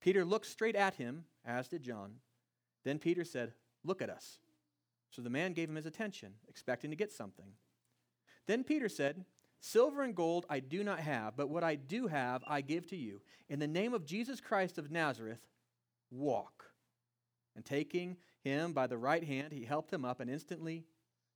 Peter 0.00 0.24
looked 0.24 0.46
straight 0.46 0.76
at 0.76 0.94
him, 0.94 1.24
as 1.44 1.68
did 1.68 1.82
John. 1.82 2.16
Then 2.84 2.98
Peter 2.98 3.24
said, 3.24 3.52
Look 3.84 4.02
at 4.02 4.10
us. 4.10 4.38
So 5.14 5.22
the 5.22 5.30
man 5.30 5.52
gave 5.52 5.68
him 5.68 5.76
his 5.76 5.86
attention, 5.86 6.32
expecting 6.48 6.90
to 6.90 6.96
get 6.96 7.12
something. 7.12 7.46
Then 8.46 8.64
Peter 8.64 8.88
said, 8.88 9.24
Silver 9.60 10.02
and 10.02 10.14
gold 10.14 10.44
I 10.50 10.58
do 10.58 10.82
not 10.82 10.98
have, 10.98 11.36
but 11.36 11.48
what 11.48 11.62
I 11.62 11.76
do 11.76 12.08
have 12.08 12.42
I 12.46 12.60
give 12.60 12.86
to 12.88 12.96
you. 12.96 13.20
In 13.48 13.60
the 13.60 13.68
name 13.68 13.94
of 13.94 14.04
Jesus 14.04 14.40
Christ 14.40 14.76
of 14.76 14.90
Nazareth, 14.90 15.40
walk. 16.10 16.64
And 17.54 17.64
taking 17.64 18.16
him 18.42 18.72
by 18.72 18.88
the 18.88 18.98
right 18.98 19.22
hand, 19.22 19.52
he 19.52 19.64
helped 19.64 19.92
him 19.92 20.04
up, 20.04 20.18
and 20.18 20.28
instantly 20.28 20.84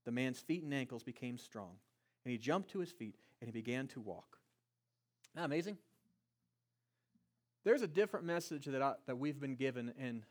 the 0.05 0.11
man's 0.11 0.41
feet 0.41 0.65
and 0.65 0.75
ankles 0.75 1.05
became 1.05 1.39
strong. 1.39 1.77
And 2.25 2.33
he 2.33 2.39
jumped 2.39 2.71
to 2.71 2.81
his 2.81 2.91
feet 2.91 3.15
and 3.41 3.47
he 3.47 3.53
began 3.53 3.87
to 3.89 4.01
walk. 4.01 4.39
Isn't 5.25 5.43
that 5.43 5.45
amazing? 5.45 5.79
There's 7.65 7.83
a 7.83 7.89
different 7.89 8.27
message 8.27 8.67
that, 8.67 8.83
I, 8.83 8.95
that 9.07 9.19
we've 9.19 9.39
been 9.39 9.55
given 9.55 9.95
and 9.99 10.25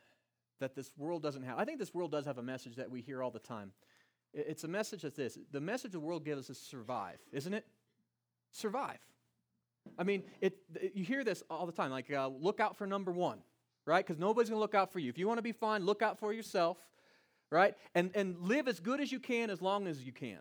that 0.59 0.75
this 0.75 0.91
world 0.97 1.21
doesn't 1.21 1.43
have. 1.43 1.57
I 1.57 1.65
think 1.65 1.79
this 1.79 1.93
world 1.93 2.11
does 2.11 2.25
have 2.25 2.37
a 2.37 2.43
message 2.43 2.75
that 2.75 2.89
we 2.89 3.01
hear 3.01 3.21
all 3.21 3.31
the 3.31 3.39
time. 3.39 3.71
It's 4.33 4.63
a 4.63 4.67
message 4.67 5.03
that's 5.03 5.15
this 5.15 5.37
the 5.51 5.61
message 5.61 5.91
the 5.91 5.99
world 5.99 6.25
gives 6.25 6.49
us 6.49 6.57
is 6.57 6.61
survive, 6.61 7.19
isn't 7.31 7.53
it? 7.53 7.65
Survive. 8.51 8.99
I 9.97 10.03
mean, 10.03 10.23
it, 10.41 10.57
you 10.93 11.05
hear 11.05 11.23
this 11.23 11.43
all 11.49 11.65
the 11.65 11.71
time, 11.71 11.91
like 11.91 12.11
uh, 12.11 12.27
look 12.27 12.59
out 12.59 12.77
for 12.77 12.85
number 12.85 13.11
one 13.11 13.39
right? 13.87 14.05
Because 14.05 14.19
nobody's 14.19 14.49
going 14.49 14.57
to 14.57 14.61
look 14.61 14.75
out 14.75 14.91
for 14.91 14.99
you. 14.99 15.09
If 15.09 15.17
you 15.17 15.27
want 15.27 15.39
to 15.39 15.43
be 15.43 15.53
fine, 15.53 15.85
look 15.85 16.03
out 16.03 16.19
for 16.19 16.31
yourself, 16.33 16.77
right? 17.49 17.73
And, 17.95 18.11
and 18.13 18.37
live 18.41 18.67
as 18.67 18.79
good 18.79 18.99
as 18.99 19.11
you 19.11 19.19
can 19.19 19.49
as 19.49 19.61
long 19.61 19.87
as 19.87 20.03
you 20.03 20.11
can. 20.11 20.39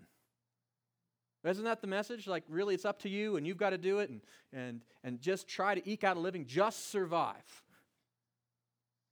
Isn't 1.44 1.64
that 1.64 1.80
the 1.80 1.86
message? 1.86 2.26
Like, 2.26 2.42
really, 2.48 2.74
it's 2.74 2.84
up 2.84 2.98
to 3.02 3.08
you 3.08 3.36
and 3.36 3.46
you've 3.46 3.56
got 3.56 3.70
to 3.70 3.78
do 3.78 4.00
it 4.00 4.10
and, 4.10 4.20
and, 4.52 4.80
and 5.04 5.20
just 5.20 5.46
try 5.46 5.76
to 5.76 5.88
eke 5.88 6.02
out 6.02 6.16
a 6.16 6.20
living, 6.20 6.44
just 6.44 6.90
survive. 6.90 7.62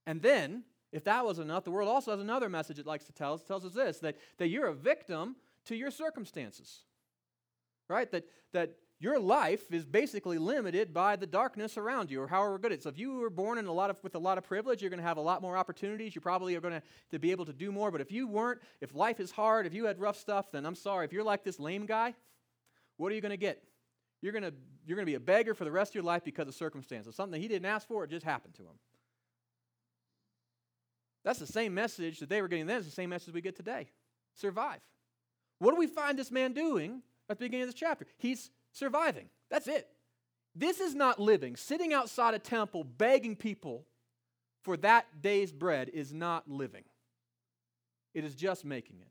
And 0.04 0.20
then, 0.20 0.64
if 0.94 1.02
that 1.04 1.26
was 1.26 1.40
enough, 1.40 1.64
the 1.64 1.72
world 1.72 1.88
also 1.88 2.12
has 2.12 2.20
another 2.20 2.48
message 2.48 2.78
it 2.78 2.86
likes 2.86 3.04
to 3.06 3.12
tell 3.12 3.34
us. 3.34 3.40
It 3.40 3.48
tells 3.48 3.64
us 3.64 3.72
this 3.72 3.98
that, 3.98 4.16
that 4.38 4.48
you're 4.48 4.68
a 4.68 4.74
victim 4.74 5.34
to 5.66 5.74
your 5.74 5.90
circumstances, 5.90 6.84
right? 7.88 8.08
That, 8.12 8.28
that 8.52 8.76
your 9.00 9.18
life 9.18 9.72
is 9.72 9.84
basically 9.84 10.38
limited 10.38 10.94
by 10.94 11.16
the 11.16 11.26
darkness 11.26 11.76
around 11.76 12.12
you 12.12 12.22
or 12.22 12.28
however 12.28 12.60
good 12.60 12.70
it 12.70 12.78
is. 12.78 12.84
So 12.84 12.90
if 12.90 12.98
you 12.98 13.14
were 13.14 13.28
born 13.28 13.58
in 13.58 13.66
a 13.66 13.72
lot 13.72 13.90
of, 13.90 13.96
with 14.04 14.14
a 14.14 14.20
lot 14.20 14.38
of 14.38 14.44
privilege, 14.44 14.82
you're 14.82 14.90
going 14.90 15.00
to 15.00 15.06
have 15.06 15.16
a 15.16 15.20
lot 15.20 15.42
more 15.42 15.56
opportunities. 15.56 16.14
You 16.14 16.20
probably 16.20 16.54
are 16.54 16.60
going 16.60 16.80
to, 17.10 17.18
be 17.18 17.32
able 17.32 17.44
to 17.46 17.52
do 17.52 17.72
more. 17.72 17.90
But 17.90 18.00
if 18.00 18.12
you 18.12 18.28
weren't, 18.28 18.60
if 18.80 18.94
life 18.94 19.18
is 19.18 19.32
hard, 19.32 19.66
if 19.66 19.74
you 19.74 19.86
had 19.86 19.98
rough 19.98 20.16
stuff, 20.16 20.52
then 20.52 20.64
I'm 20.64 20.76
sorry. 20.76 21.06
If 21.06 21.12
you're 21.12 21.24
like 21.24 21.42
this 21.42 21.58
lame 21.58 21.86
guy, 21.86 22.14
what 22.98 23.10
are 23.10 23.16
you 23.16 23.20
going 23.20 23.30
to 23.30 23.36
get? 23.36 23.64
You're 24.22 24.32
going 24.32 24.44
to, 24.44 24.54
you're 24.86 24.96
going 24.96 25.06
to 25.06 25.10
be 25.10 25.16
a 25.16 25.20
beggar 25.20 25.54
for 25.54 25.64
the 25.64 25.72
rest 25.72 25.90
of 25.90 25.96
your 25.96 26.04
life 26.04 26.22
because 26.22 26.46
of 26.46 26.54
circumstances. 26.54 27.16
Something 27.16 27.42
he 27.42 27.48
didn't 27.48 27.66
ask 27.66 27.88
for, 27.88 28.04
it 28.04 28.10
just 28.10 28.24
happened 28.24 28.54
to 28.54 28.62
him. 28.62 28.78
That's 31.24 31.38
the 31.38 31.46
same 31.46 31.74
message 31.74 32.20
that 32.20 32.28
they 32.28 32.42
were 32.42 32.48
getting 32.48 32.66
then. 32.66 32.78
It's 32.78 32.86
the 32.86 32.92
same 32.92 33.10
message 33.10 33.32
we 33.32 33.40
get 33.40 33.56
today. 33.56 33.88
Survive. 34.34 34.80
What 35.58 35.72
do 35.72 35.78
we 35.78 35.86
find 35.86 36.18
this 36.18 36.30
man 36.30 36.52
doing 36.52 37.02
at 37.30 37.38
the 37.38 37.44
beginning 37.46 37.62
of 37.62 37.68
this 37.68 37.80
chapter? 37.80 38.06
He's 38.18 38.50
surviving. 38.72 39.28
That's 39.50 39.66
it. 39.66 39.88
This 40.54 40.80
is 40.80 40.94
not 40.94 41.18
living. 41.18 41.56
Sitting 41.56 41.92
outside 41.92 42.34
a 42.34 42.38
temple 42.38 42.84
begging 42.84 43.36
people 43.36 43.86
for 44.62 44.76
that 44.78 45.22
day's 45.22 45.52
bread 45.52 45.90
is 45.92 46.12
not 46.12 46.48
living. 46.48 46.84
It 48.12 48.24
is 48.24 48.34
just 48.34 48.64
making 48.64 48.96
it. 49.00 49.08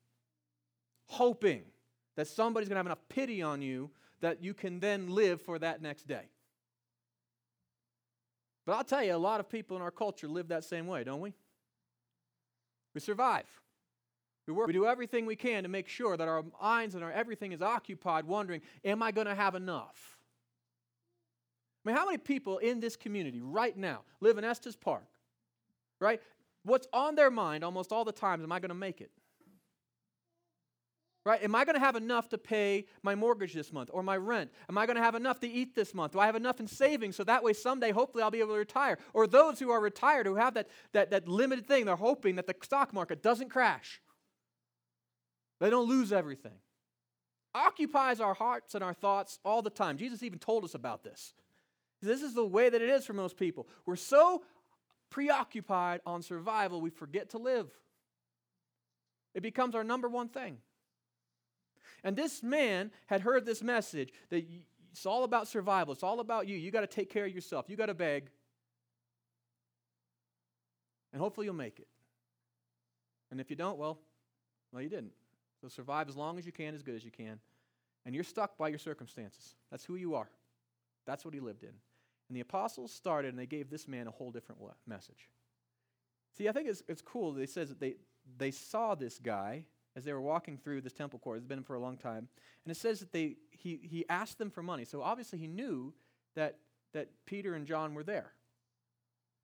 Hoping 1.07 1.63
that 2.15 2.27
somebody's 2.27 2.69
going 2.69 2.75
to 2.75 2.79
have 2.79 2.85
enough 2.85 3.09
pity 3.09 3.41
on 3.41 3.61
you 3.61 3.89
that 4.21 4.41
you 4.41 4.53
can 4.53 4.79
then 4.79 5.09
live 5.09 5.41
for 5.41 5.59
that 5.59 5.81
next 5.81 6.07
day. 6.07 6.29
But 8.65 8.73
I'll 8.73 8.83
tell 8.83 9.03
you, 9.03 9.13
a 9.13 9.17
lot 9.17 9.41
of 9.41 9.49
people 9.49 9.75
in 9.75 9.83
our 9.83 9.91
culture 9.91 10.27
live 10.27 10.47
that 10.47 10.63
same 10.63 10.87
way, 10.87 11.03
don't 11.03 11.19
we? 11.19 11.33
We 12.93 13.01
survive. 13.01 13.45
We 14.47 14.53
work, 14.53 14.67
we 14.67 14.73
do 14.73 14.85
everything 14.85 15.25
we 15.25 15.35
can 15.35 15.63
to 15.63 15.69
make 15.69 15.87
sure 15.87 16.17
that 16.17 16.27
our 16.27 16.43
minds 16.61 16.95
and 16.95 17.03
our 17.03 17.11
everything 17.11 17.53
is 17.53 17.61
occupied 17.61 18.25
wondering, 18.25 18.61
am 18.83 19.01
I 19.01 19.11
going 19.11 19.27
to 19.27 19.35
have 19.35 19.55
enough? 19.55 20.17
I 21.83 21.89
mean, 21.89 21.97
how 21.97 22.05
many 22.05 22.17
people 22.17 22.57
in 22.59 22.79
this 22.79 22.95
community 22.95 23.41
right 23.41 23.75
now 23.75 24.01
live 24.19 24.37
in 24.37 24.43
Estes 24.43 24.75
Park? 24.75 25.07
Right? 25.99 26.21
What's 26.63 26.87
on 26.93 27.15
their 27.15 27.31
mind 27.31 27.63
almost 27.63 27.91
all 27.91 28.05
the 28.05 28.11
time 28.11 28.39
is, 28.39 28.43
am 28.43 28.51
I 28.51 28.59
going 28.59 28.69
to 28.69 28.75
make 28.75 29.01
it? 29.01 29.11
Right? 31.25 31.41
Am 31.41 31.55
I 31.55 31.63
going 31.63 31.75
to 31.75 31.79
have 31.79 31.95
enough 31.95 32.27
to 32.29 32.37
pay 32.37 32.85
my 33.01 33.15
mortgage 33.15 33.53
this 33.53 33.71
month 33.71 33.89
or 33.93 34.03
my 34.03 34.17
rent? 34.17 34.51
Am 34.67 34.77
I 34.77 34.85
going 34.85 34.97
to 34.97 35.01
have 35.01 35.15
enough 35.15 35.39
to 35.39 35.47
eat 35.47 35.73
this 35.73 35.93
month? 35.93 36.11
Do 36.11 36.19
I 36.19 36.25
have 36.25 36.35
enough 36.35 36.59
in 36.59 36.67
savings 36.67 37.15
so 37.15 37.23
that 37.23 37.43
way 37.43 37.53
someday 37.53 37.91
hopefully 37.91 38.23
I'll 38.23 38.31
be 38.31 38.41
able 38.41 38.53
to 38.53 38.59
retire? 38.59 38.97
Or 39.13 39.25
those 39.25 39.57
who 39.57 39.71
are 39.71 39.79
retired 39.79 40.25
who 40.25 40.35
have 40.35 40.55
that, 40.55 40.67
that, 40.91 41.11
that 41.11 41.27
limited 41.27 41.65
thing, 41.65 41.85
they're 41.85 41.95
hoping 41.95 42.35
that 42.35 42.47
the 42.47 42.55
stock 42.61 42.93
market 42.93 43.23
doesn't 43.23 43.49
crash. 43.49 44.01
They 45.61 45.69
don't 45.69 45.87
lose 45.87 46.11
everything. 46.11 46.59
Occupies 47.55 48.19
our 48.19 48.33
hearts 48.33 48.75
and 48.75 48.83
our 48.83 48.93
thoughts 48.93 49.39
all 49.45 49.61
the 49.61 49.69
time. 49.69 49.97
Jesus 49.97 50.23
even 50.23 50.39
told 50.39 50.65
us 50.65 50.75
about 50.75 51.05
this. 51.05 51.33
This 52.01 52.21
is 52.21 52.33
the 52.33 52.45
way 52.45 52.69
that 52.69 52.81
it 52.81 52.89
is 52.89 53.05
for 53.05 53.13
most 53.13 53.37
people. 53.37 53.69
We're 53.85 53.95
so 53.95 54.43
preoccupied 55.09 56.01
on 56.05 56.21
survival, 56.21 56.81
we 56.81 56.89
forget 56.89 57.29
to 57.29 57.37
live. 57.37 57.69
It 59.33 59.41
becomes 59.41 59.73
our 59.73 59.85
number 59.85 60.09
one 60.09 60.27
thing. 60.27 60.57
And 62.03 62.15
this 62.15 62.43
man 62.43 62.91
had 63.07 63.21
heard 63.21 63.45
this 63.45 63.63
message 63.63 64.11
that 64.29 64.45
it's 64.91 65.05
all 65.05 65.23
about 65.23 65.47
survival, 65.47 65.93
it's 65.93 66.03
all 66.03 66.19
about 66.19 66.47
you. 66.47 66.55
You 66.55 66.71
got 66.71 66.81
to 66.81 66.87
take 66.87 67.09
care 67.09 67.25
of 67.25 67.33
yourself, 67.33 67.69
you 67.69 67.75
got 67.75 67.87
to 67.87 67.93
beg. 67.93 68.29
And 71.11 71.21
hopefully 71.21 71.45
you'll 71.45 71.55
make 71.55 71.79
it. 71.79 71.87
And 73.31 73.39
if 73.39 73.49
you 73.49 73.55
don't, 73.55 73.77
well, 73.77 73.99
well, 74.71 74.81
you 74.81 74.89
didn't. 74.89 75.13
So 75.61 75.67
survive 75.67 76.09
as 76.09 76.15
long 76.15 76.37
as 76.37 76.45
you 76.45 76.51
can, 76.51 76.75
as 76.75 76.83
good 76.83 76.95
as 76.95 77.05
you 77.05 77.11
can. 77.11 77.39
And 78.05 78.13
you're 78.13 78.23
stuck 78.23 78.57
by 78.57 78.67
your 78.67 78.79
circumstances. 78.79 79.55
That's 79.71 79.85
who 79.85 79.95
you 79.95 80.15
are. 80.15 80.29
That's 81.05 81.23
what 81.23 81.33
he 81.33 81.39
lived 81.39 81.63
in. 81.63 81.69
And 81.69 82.35
the 82.35 82.41
apostles 82.41 82.91
started 82.91 83.29
and 83.29 83.39
they 83.39 83.45
gave 83.45 83.69
this 83.69 83.87
man 83.87 84.07
a 84.07 84.11
whole 84.11 84.31
different 84.31 84.61
message. 84.87 85.29
See, 86.37 86.49
I 86.49 86.51
think 86.51 86.67
it's, 86.67 86.83
it's 86.87 87.01
cool. 87.01 87.31
They 87.31 87.45
says 87.45 87.69
that 87.69 87.79
they, 87.79 87.95
they 88.37 88.51
saw 88.51 88.95
this 88.95 89.19
guy 89.19 89.65
as 89.95 90.03
they 90.03 90.13
were 90.13 90.21
walking 90.21 90.57
through 90.57 90.81
this 90.81 90.93
temple 90.93 91.19
court. 91.19 91.37
It's 91.37 91.45
been 91.45 91.63
for 91.63 91.75
a 91.75 91.79
long 91.79 91.97
time. 91.97 92.27
And 92.65 92.71
it 92.71 92.77
says 92.77 92.99
that 92.99 93.11
they, 93.11 93.37
he, 93.51 93.79
he 93.83 94.05
asked 94.09 94.37
them 94.37 94.49
for 94.49 94.63
money. 94.63 94.85
So 94.85 95.01
obviously 95.01 95.39
he 95.39 95.47
knew 95.47 95.93
that, 96.35 96.57
that 96.93 97.09
Peter 97.25 97.53
and 97.53 97.65
John 97.65 97.93
were 97.93 98.03
there. 98.03 98.33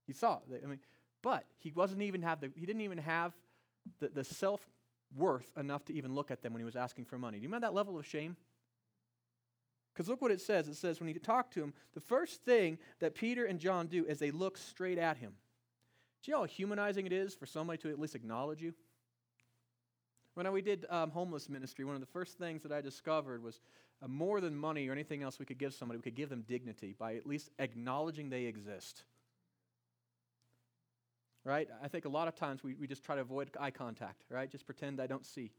He 0.08 0.13
saw. 0.13 0.39
I 0.51 0.65
mean, 0.65 0.79
but 1.22 1.46
he 1.60 1.72
wasn't 1.72 2.01
even 2.01 2.22
have 2.24 2.39
the, 2.39 2.51
he 2.56 2.65
didn't 2.65 2.82
even 2.82 2.98
have 2.98 3.34
the, 4.00 4.10
the 4.10 4.24
self 4.24 4.62
worth 5.15 5.51
enough 5.58 5.86
to 5.86 5.94
even 5.94 6.13
look 6.13 6.32
at 6.32 6.41
them 6.41 6.53
when 6.53 6.62
he 6.62 6.65
was 6.65 6.75
asking 6.75 7.06
for 7.06 7.18
money. 7.18 7.38
Do 7.38 7.44
you 7.44 7.48
remember 7.48 7.68
that 7.68 7.74
level 7.74 7.98
of 7.98 8.06
shame? 8.06 8.36
Because 9.94 10.08
look 10.08 10.22
what 10.22 10.32
it 10.32 10.41
says. 10.41 10.68
It 10.68 10.75
says, 10.75 11.00
when 11.00 11.10
you 11.10 11.20
talk 11.20 11.51
to 11.51 11.62
him, 11.62 11.74
the 11.94 12.00
first 12.00 12.44
thing 12.44 12.77
that 13.00 13.15
Peter 13.15 13.46
and 13.46 13.60
John 13.60 13.88
do 13.88 14.06
is 14.06 14.20
they 14.20 14.32
look 14.32 14.58
straight 14.58 14.98
at 14.98 15.18
him. 15.18 15.34
Do 16.24 16.32
you 16.32 16.36
know 16.36 16.41
how 16.41 16.48
humanizing 16.48 17.06
it 17.06 17.13
is 17.13 17.34
for 17.36 17.46
somebody 17.46 17.77
to 17.79 17.89
at 17.89 18.00
least 18.00 18.15
acknowledge 18.15 18.62
you? 18.62 18.74
When 20.36 20.51
we 20.51 20.62
did 20.62 20.86
um, 20.89 21.12
homeless 21.12 21.50
ministry, 21.50 21.86
one 21.86 21.95
of 21.95 22.01
the 22.01 22.07
first 22.07 22.38
things 22.38 22.63
that 22.63 22.71
I 22.71 22.81
discovered 22.81 23.43
was 23.43 23.59
uh, 24.01 24.07
more 24.07 24.39
than 24.39 24.55
money 24.55 24.88
or 24.88 24.93
anything 24.93 25.24
else 25.24 25.39
we 25.39 25.45
could 25.45 25.57
give 25.57 25.74
somebody, 25.74 25.98
we 25.98 26.03
could 26.03 26.15
give 26.15 26.29
them 26.29 26.43
dignity 26.48 26.95
by 26.98 27.15
at 27.15 27.25
least 27.25 27.50
acknowledging 27.59 28.29
they 28.29 28.43
exist. 28.45 29.03
Right? 31.43 31.67
I 31.83 31.88
think 31.88 32.05
a 32.05 32.09
lot 32.09 32.27
of 32.27 32.36
times 32.36 32.63
we, 32.63 32.75
we 32.75 32.88
just 32.88 33.03
try 33.03 33.15
to 33.15 33.21
avoid 33.21 33.50
eye 33.59 33.71
contact, 33.71 34.24
right? 34.29 34.50
Just 34.50 34.65
pretend 34.65 35.01
I 35.01 35.07
don't 35.07 35.25
see. 35.25 35.51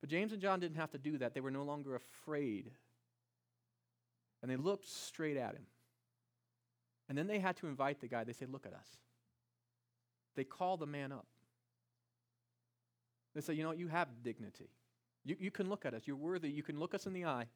But 0.00 0.10
James 0.10 0.32
and 0.32 0.40
John 0.40 0.58
didn't 0.58 0.76
have 0.76 0.90
to 0.92 0.98
do 0.98 1.18
that. 1.18 1.34
They 1.34 1.40
were 1.40 1.50
no 1.50 1.62
longer 1.62 1.94
afraid. 1.94 2.70
And 4.42 4.50
they 4.50 4.56
looked 4.56 4.88
straight 4.88 5.36
at 5.36 5.54
him. 5.54 5.66
And 7.08 7.16
then 7.16 7.26
they 7.26 7.38
had 7.38 7.56
to 7.58 7.68
invite 7.68 8.00
the 8.00 8.08
guy. 8.08 8.24
They 8.24 8.32
said, 8.32 8.50
Look 8.50 8.66
at 8.66 8.72
us. 8.72 8.88
They 10.34 10.44
call 10.44 10.76
the 10.76 10.86
man 10.86 11.12
up. 11.12 11.26
They 13.34 13.40
say, 13.40 13.54
You 13.54 13.62
know, 13.62 13.72
you 13.72 13.88
have 13.88 14.08
dignity. 14.22 14.68
You, 15.24 15.36
you 15.38 15.50
can 15.50 15.68
look 15.68 15.86
at 15.86 15.94
us. 15.94 16.02
You're 16.04 16.16
worthy. 16.16 16.50
You 16.50 16.62
can 16.62 16.78
look 16.78 16.94
us 16.94 17.06
in 17.06 17.12
the 17.12 17.24
eye. 17.24 17.46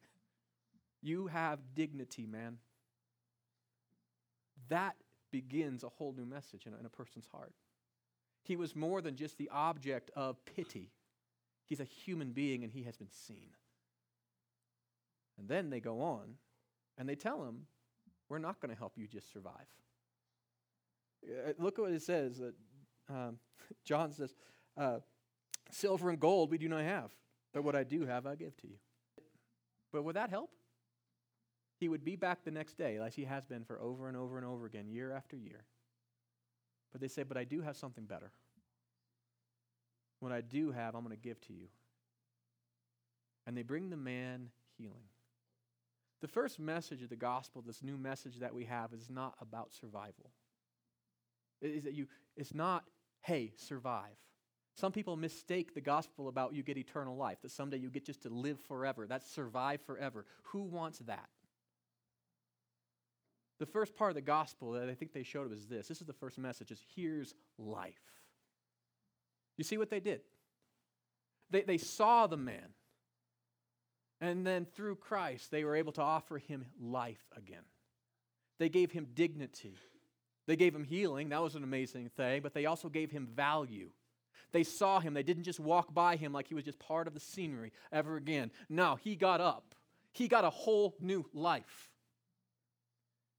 You 1.01 1.27
have 1.27 1.59
dignity, 1.75 2.25
man. 2.25 2.57
That 4.69 4.95
begins 5.31 5.83
a 5.83 5.89
whole 5.89 6.13
new 6.13 6.25
message 6.25 6.65
in 6.65 6.73
a, 6.73 6.77
in 6.77 6.85
a 6.85 6.89
person's 6.89 7.27
heart. 7.31 7.53
He 8.43 8.55
was 8.55 8.75
more 8.75 9.01
than 9.01 9.15
just 9.15 9.37
the 9.37 9.49
object 9.53 10.09
of 10.15 10.37
pity, 10.45 10.89
he's 11.65 11.79
a 11.79 11.85
human 11.85 12.31
being 12.31 12.63
and 12.63 12.71
he 12.71 12.83
has 12.83 12.95
been 12.95 13.11
seen. 13.11 13.49
And 15.37 15.47
then 15.47 15.69
they 15.69 15.79
go 15.79 16.01
on 16.01 16.35
and 16.97 17.07
they 17.07 17.15
tell 17.15 17.43
him, 17.43 17.67
We're 18.29 18.39
not 18.39 18.59
going 18.59 18.73
to 18.73 18.77
help 18.77 18.93
you 18.95 19.07
just 19.07 19.31
survive. 19.31 19.67
Uh, 21.23 21.51
look 21.57 21.77
at 21.77 21.83
what 21.83 21.91
it 21.91 22.01
says. 22.01 22.41
Um, 23.09 23.37
John 23.85 24.11
says, 24.13 24.33
uh, 24.77 24.99
Silver 25.71 26.09
and 26.09 26.19
gold 26.19 26.51
we 26.51 26.57
do 26.57 26.69
not 26.69 26.83
have, 26.83 27.11
but 27.53 27.63
what 27.63 27.75
I 27.75 27.83
do 27.83 28.05
have 28.05 28.25
I 28.25 28.35
give 28.35 28.55
to 28.57 28.67
you. 28.67 28.77
But 29.91 30.03
would 30.03 30.15
that 30.15 30.29
help? 30.29 30.49
He 31.79 31.89
would 31.89 32.03
be 32.03 32.15
back 32.15 32.43
the 32.43 32.51
next 32.51 32.77
day, 32.77 32.99
like 32.99 33.13
he 33.13 33.25
has 33.25 33.45
been 33.45 33.63
for 33.63 33.79
over 33.79 34.07
and 34.07 34.17
over 34.17 34.37
and 34.37 34.45
over 34.45 34.65
again, 34.65 34.87
year 34.89 35.11
after 35.11 35.35
year. 35.35 35.63
But 36.91 37.01
they 37.01 37.07
say, 37.07 37.23
But 37.23 37.37
I 37.37 37.43
do 37.43 37.61
have 37.61 37.77
something 37.77 38.05
better. 38.05 38.31
What 40.19 40.31
I 40.31 40.41
do 40.41 40.71
have, 40.71 40.95
I'm 40.95 41.03
going 41.03 41.15
to 41.15 41.21
give 41.21 41.39
to 41.41 41.53
you. 41.53 41.67
And 43.45 43.55
they 43.55 43.61
bring 43.61 43.89
the 43.89 43.97
man 43.97 44.49
healing. 44.77 45.03
The 46.21 46.27
first 46.27 46.59
message 46.59 47.03
of 47.03 47.09
the 47.09 47.15
gospel, 47.15 47.61
this 47.65 47.83
new 47.83 47.97
message 47.97 48.39
that 48.39 48.53
we 48.53 48.65
have, 48.65 48.91
is 48.91 49.09
not 49.09 49.35
about 49.39 49.71
survival. 49.71 50.31
It 51.61 51.67
is 51.67 51.83
that 51.83 51.93
you, 51.93 52.07
it's 52.35 52.53
not, 52.53 52.85
hey, 53.21 53.53
survive. 53.55 54.17
Some 54.77 54.91
people 54.91 55.17
mistake 55.17 55.73
the 55.73 55.81
gospel 55.81 56.27
about 56.27 56.53
you 56.53 56.61
get 56.61 56.77
eternal 56.77 57.17
life, 57.17 57.39
that 57.41 57.49
someday 57.49 57.77
you 57.77 57.89
get 57.89 58.05
just 58.05 58.21
to 58.21 58.29
live 58.29 58.59
forever. 58.67 59.07
That's 59.07 59.29
survive 59.29 59.81
forever. 59.81 60.25
Who 60.43 60.61
wants 60.61 60.99
that? 60.99 61.27
The 63.59 63.65
first 63.65 63.95
part 63.95 64.11
of 64.11 64.15
the 64.15 64.21
gospel 64.21 64.73
that 64.73 64.87
I 64.87 64.93
think 64.93 65.13
they 65.13 65.23
showed 65.23 65.49
was 65.49 65.65
this. 65.65 65.87
This 65.87 65.99
is 65.99 66.05
the 66.05 66.13
first 66.13 66.37
message 66.37 66.69
is 66.69 66.79
here's 66.95 67.33
life. 67.57 67.95
You 69.57 69.63
see 69.63 69.79
what 69.79 69.89
they 69.89 69.99
did? 69.99 70.21
They, 71.49 71.63
they 71.63 71.79
saw 71.79 72.27
the 72.27 72.37
man. 72.37 72.69
And 74.21 74.45
then 74.45 74.65
through 74.75 74.97
Christ, 74.97 75.49
they 75.49 75.63
were 75.63 75.75
able 75.75 75.93
to 75.93 76.03
offer 76.03 76.37
him 76.37 76.65
life 76.79 77.25
again. 77.35 77.63
They 78.59 78.69
gave 78.69 78.91
him 78.91 79.07
dignity. 79.15 79.73
They 80.45 80.55
gave 80.55 80.75
him 80.75 80.83
healing. 80.83 81.29
That 81.29 81.41
was 81.41 81.55
an 81.55 81.63
amazing 81.63 82.09
thing. 82.15 82.43
But 82.43 82.53
they 82.53 82.67
also 82.67 82.89
gave 82.89 83.09
him 83.09 83.27
value. 83.35 83.89
They 84.51 84.63
saw 84.63 84.99
him. 84.99 85.13
They 85.13 85.23
didn't 85.23 85.43
just 85.43 85.59
walk 85.59 85.93
by 85.93 86.15
him 86.15 86.33
like 86.33 86.47
he 86.47 86.55
was 86.55 86.63
just 86.63 86.79
part 86.79 87.07
of 87.07 87.13
the 87.13 87.19
scenery 87.19 87.71
ever 87.91 88.15
again. 88.15 88.51
No, 88.69 88.97
he 89.03 89.15
got 89.15 89.41
up. 89.41 89.75
He 90.11 90.27
got 90.27 90.45
a 90.45 90.49
whole 90.49 90.95
new 90.99 91.25
life. 91.33 91.91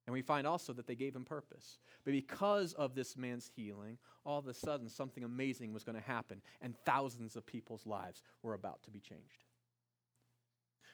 And 0.07 0.15
we 0.15 0.23
find 0.23 0.47
also 0.47 0.73
that 0.73 0.87
they 0.87 0.95
gave 0.95 1.15
him 1.15 1.25
purpose. 1.25 1.79
But 2.05 2.13
because 2.13 2.73
of 2.73 2.95
this 2.95 3.17
man's 3.17 3.51
healing, 3.55 3.99
all 4.25 4.39
of 4.39 4.47
a 4.47 4.55
sudden 4.55 4.89
something 4.89 5.23
amazing 5.23 5.75
was 5.75 5.85
going 5.85 5.97
to 5.97 6.03
happen, 6.03 6.41
and 6.63 6.75
thousands 6.87 7.37
of 7.37 7.45
people's 7.45 7.87
lives 7.87 8.23
were 8.43 8.55
about 8.55 8.83
to 8.85 8.91
be 8.91 9.01
changed. 9.01 9.45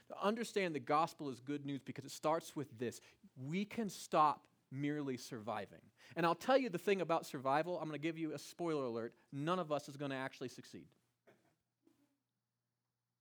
To 0.09 0.17
understand 0.23 0.75
the 0.75 0.81
gospel 0.81 1.31
is 1.31 1.41
good 1.41 1.65
news 1.65 1.81
because 1.85 2.05
it 2.05 2.11
starts 2.11 2.57
with 2.57 2.77
this 2.79 3.01
we 3.37 3.65
can 3.65 3.89
stop 3.89 4.47
merely 4.75 5.17
surviving. 5.17 5.81
And 6.17 6.27
I'll 6.27 6.35
tell 6.35 6.59
you 6.59 6.69
the 6.69 6.79
thing 6.79 7.01
about 7.01 7.27
survival, 7.27 7.79
I'm 7.79 7.89
going 7.89 8.01
to 8.01 8.03
give 8.07 8.19
you 8.19 8.35
a 8.35 8.39
spoiler 8.39 8.85
alert 8.85 9.15
none 9.33 9.59
of 9.59 9.73
us 9.73 9.89
is 9.89 9.97
going 9.97 10.11
to 10.11 10.17
actually 10.17 10.49
succeed. 10.49 10.87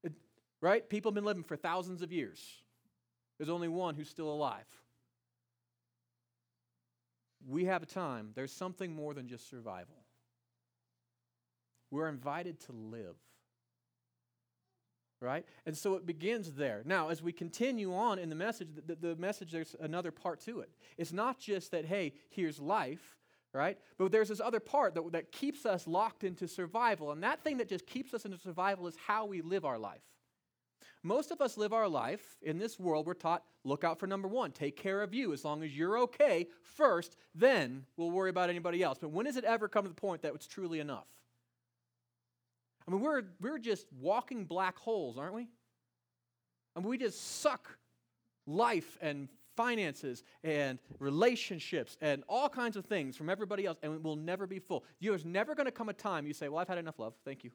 It, 0.03 0.13
right? 0.61 0.87
People 0.89 1.09
have 1.11 1.15
been 1.15 1.25
living 1.25 1.43
for 1.43 1.55
thousands 1.55 2.01
of 2.01 2.11
years. 2.11 2.39
There's 3.37 3.49
only 3.49 3.67
one 3.67 3.95
who's 3.95 4.09
still 4.09 4.31
alive 4.31 4.65
we 7.47 7.65
have 7.65 7.83
a 7.83 7.85
time, 7.87 8.31
there's 8.35 8.51
something 8.51 8.93
more 8.93 9.13
than 9.13 9.27
just 9.27 9.49
survival. 9.49 9.95
We're 11.91 12.09
invited 12.09 12.59
to 12.61 12.71
live. 12.71 13.15
Right? 15.23 15.45
And 15.65 15.77
so 15.77 15.95
it 15.95 16.05
begins 16.05 16.51
there. 16.51 16.81
Now, 16.85 17.07
as 17.07 17.23
we 17.23 17.31
continue 17.31 17.95
on 17.95 18.19
in 18.19 18.27
the 18.27 18.35
message, 18.35 18.67
the, 18.85 18.95
the, 18.95 19.15
message, 19.15 19.53
there's 19.53 19.73
another 19.79 20.11
part 20.11 20.41
to 20.41 20.59
it. 20.59 20.69
It's 20.97 21.13
not 21.13 21.39
just 21.39 21.71
that, 21.71 21.85
hey, 21.85 22.13
here's 22.29 22.59
life, 22.59 23.17
right? 23.53 23.77
But 23.97 24.11
there's 24.11 24.27
this 24.27 24.41
other 24.41 24.59
part 24.59 24.95
that, 24.95 25.13
that 25.13 25.31
keeps 25.31 25.65
us 25.65 25.87
locked 25.87 26.25
into 26.25 26.45
survival. 26.45 27.13
And 27.13 27.23
that 27.23 27.41
thing 27.41 27.57
that 27.57 27.69
just 27.69 27.87
keeps 27.87 28.13
us 28.13 28.25
into 28.25 28.37
survival 28.37 28.85
is 28.85 28.97
how 29.07 29.25
we 29.25 29.41
live 29.41 29.63
our 29.63 29.79
life. 29.79 30.01
Most 31.03 31.31
of 31.31 31.41
us 31.41 31.57
live 31.57 31.73
our 31.73 31.87
life 31.87 32.37
in 32.41 32.57
this 32.57 32.79
world, 32.79 33.05
we're 33.05 33.13
taught 33.13 33.43
look 33.65 33.83
out 33.83 33.99
for 33.99 34.07
number 34.07 34.27
one, 34.27 34.51
take 34.51 34.75
care 34.75 35.01
of 35.01 35.13
you. 35.13 35.31
As 35.33 35.45
long 35.45 35.63
as 35.63 35.75
you're 35.75 35.97
okay 35.99 36.47
first, 36.61 37.15
then 37.33 37.85
we'll 37.95 38.11
worry 38.11 38.29
about 38.29 38.49
anybody 38.49 38.83
else. 38.83 38.97
But 38.99 39.11
when 39.11 39.25
does 39.25 39.37
it 39.37 39.45
ever 39.45 39.67
come 39.67 39.83
to 39.83 39.89
the 39.89 39.95
point 39.95 40.21
that 40.21 40.33
it's 40.33 40.47
truly 40.47 40.79
enough? 40.79 41.07
I 42.87 42.91
mean, 42.91 43.01
we're, 43.01 43.23
we're 43.41 43.59
just 43.59 43.87
walking 43.99 44.45
black 44.45 44.77
holes, 44.77 45.17
aren't 45.17 45.33
we? 45.33 45.47
I 46.75 46.79
mean, 46.79 46.89
we 46.89 46.97
just 46.97 47.41
suck 47.41 47.77
life 48.45 48.97
and 49.01 49.29
finances 49.55 50.23
and 50.43 50.79
relationships 50.99 51.97
and 52.01 52.23
all 52.27 52.49
kinds 52.49 52.75
of 52.75 52.85
things 52.85 53.15
from 53.15 53.29
everybody 53.29 53.65
else, 53.65 53.77
and 53.83 54.03
we'll 54.03 54.15
never 54.15 54.47
be 54.47 54.59
full. 54.59 54.83
There's 54.99 55.25
never 55.25 55.55
going 55.55 55.67
to 55.67 55.71
come 55.71 55.89
a 55.89 55.93
time 55.93 56.25
you 56.25 56.33
say, 56.33 56.49
Well, 56.49 56.59
I've 56.59 56.67
had 56.67 56.79
enough 56.79 56.99
love. 56.99 57.13
Thank 57.23 57.43
you. 57.43 57.51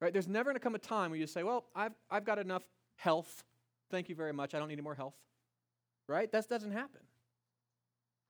Right? 0.00 0.12
There's 0.12 0.28
never 0.28 0.50
going 0.50 0.56
to 0.56 0.60
come 0.60 0.74
a 0.74 0.78
time 0.78 1.10
where 1.10 1.18
you 1.18 1.26
say, 1.26 1.42
well, 1.42 1.64
I've, 1.74 1.92
I've 2.10 2.24
got 2.24 2.38
enough 2.38 2.62
health. 2.96 3.42
Thank 3.90 4.08
you 4.08 4.14
very 4.14 4.32
much. 4.32 4.54
I 4.54 4.58
don't 4.58 4.68
need 4.68 4.74
any 4.74 4.82
more 4.82 4.94
health. 4.94 5.14
Right? 6.08 6.30
That 6.30 6.48
doesn't 6.48 6.72
happen. 6.72 7.00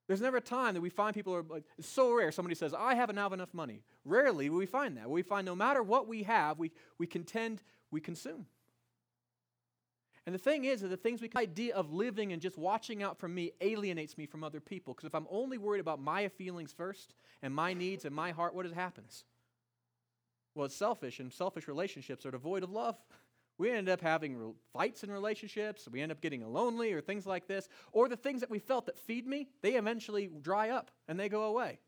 There's 0.08 0.22
never 0.22 0.38
a 0.38 0.40
time 0.40 0.74
that 0.74 0.80
we 0.80 0.88
find 0.88 1.14
people 1.14 1.34
are 1.34 1.44
like, 1.46 1.64
it's 1.76 1.86
so 1.86 2.12
rare. 2.14 2.32
Somebody 2.32 2.54
says, 2.54 2.74
I 2.74 2.94
haven't 2.94 3.18
have 3.18 3.34
enough 3.34 3.52
money. 3.52 3.82
Rarely 4.06 4.48
will 4.48 4.58
we 4.58 4.66
find 4.66 4.96
that. 4.96 5.08
We 5.08 5.22
find 5.22 5.44
no 5.44 5.54
matter 5.54 5.82
what 5.82 6.08
we 6.08 6.22
have, 6.22 6.58
we, 6.58 6.72
we 6.96 7.06
contend, 7.06 7.62
we 7.90 8.00
consume. 8.00 8.46
And 10.24 10.34
the 10.34 10.38
thing 10.38 10.64
is 10.64 10.80
that 10.80 10.88
the 10.88 10.96
things 10.96 11.20
we 11.20 11.30
idea 11.36 11.74
of 11.74 11.92
living 11.92 12.32
and 12.32 12.40
just 12.40 12.58
watching 12.58 13.02
out 13.02 13.18
for 13.18 13.28
me 13.28 13.52
alienates 13.60 14.16
me 14.16 14.24
from 14.26 14.44
other 14.44 14.60
people. 14.60 14.94
Because 14.94 15.06
if 15.06 15.14
I'm 15.14 15.26
only 15.30 15.58
worried 15.58 15.80
about 15.80 16.00
my 16.00 16.28
feelings 16.28 16.72
first 16.72 17.14
and 17.42 17.54
my 17.54 17.74
needs 17.74 18.06
and 18.06 18.14
my 18.14 18.30
heart, 18.30 18.54
what 18.54 18.70
happens? 18.72 19.24
Well, 20.54 20.66
it's 20.66 20.74
selfish, 20.74 21.20
and 21.20 21.32
selfish 21.32 21.68
relationships 21.68 22.26
are 22.26 22.30
devoid 22.30 22.62
of 22.62 22.70
love. 22.70 22.96
We 23.58 23.72
end 23.72 23.88
up 23.88 24.00
having 24.00 24.54
fights 24.72 25.02
in 25.02 25.10
relationships. 25.10 25.88
We 25.90 26.00
end 26.00 26.12
up 26.12 26.20
getting 26.20 26.46
lonely 26.52 26.92
or 26.92 27.00
things 27.00 27.26
like 27.26 27.48
this. 27.48 27.68
Or 27.92 28.08
the 28.08 28.16
things 28.16 28.40
that 28.40 28.50
we 28.50 28.60
felt 28.60 28.86
that 28.86 28.96
feed 28.98 29.26
me, 29.26 29.48
they 29.62 29.74
eventually 29.74 30.30
dry 30.40 30.70
up 30.70 30.92
and 31.08 31.18
they 31.18 31.28
go 31.28 31.42
away. 31.42 31.80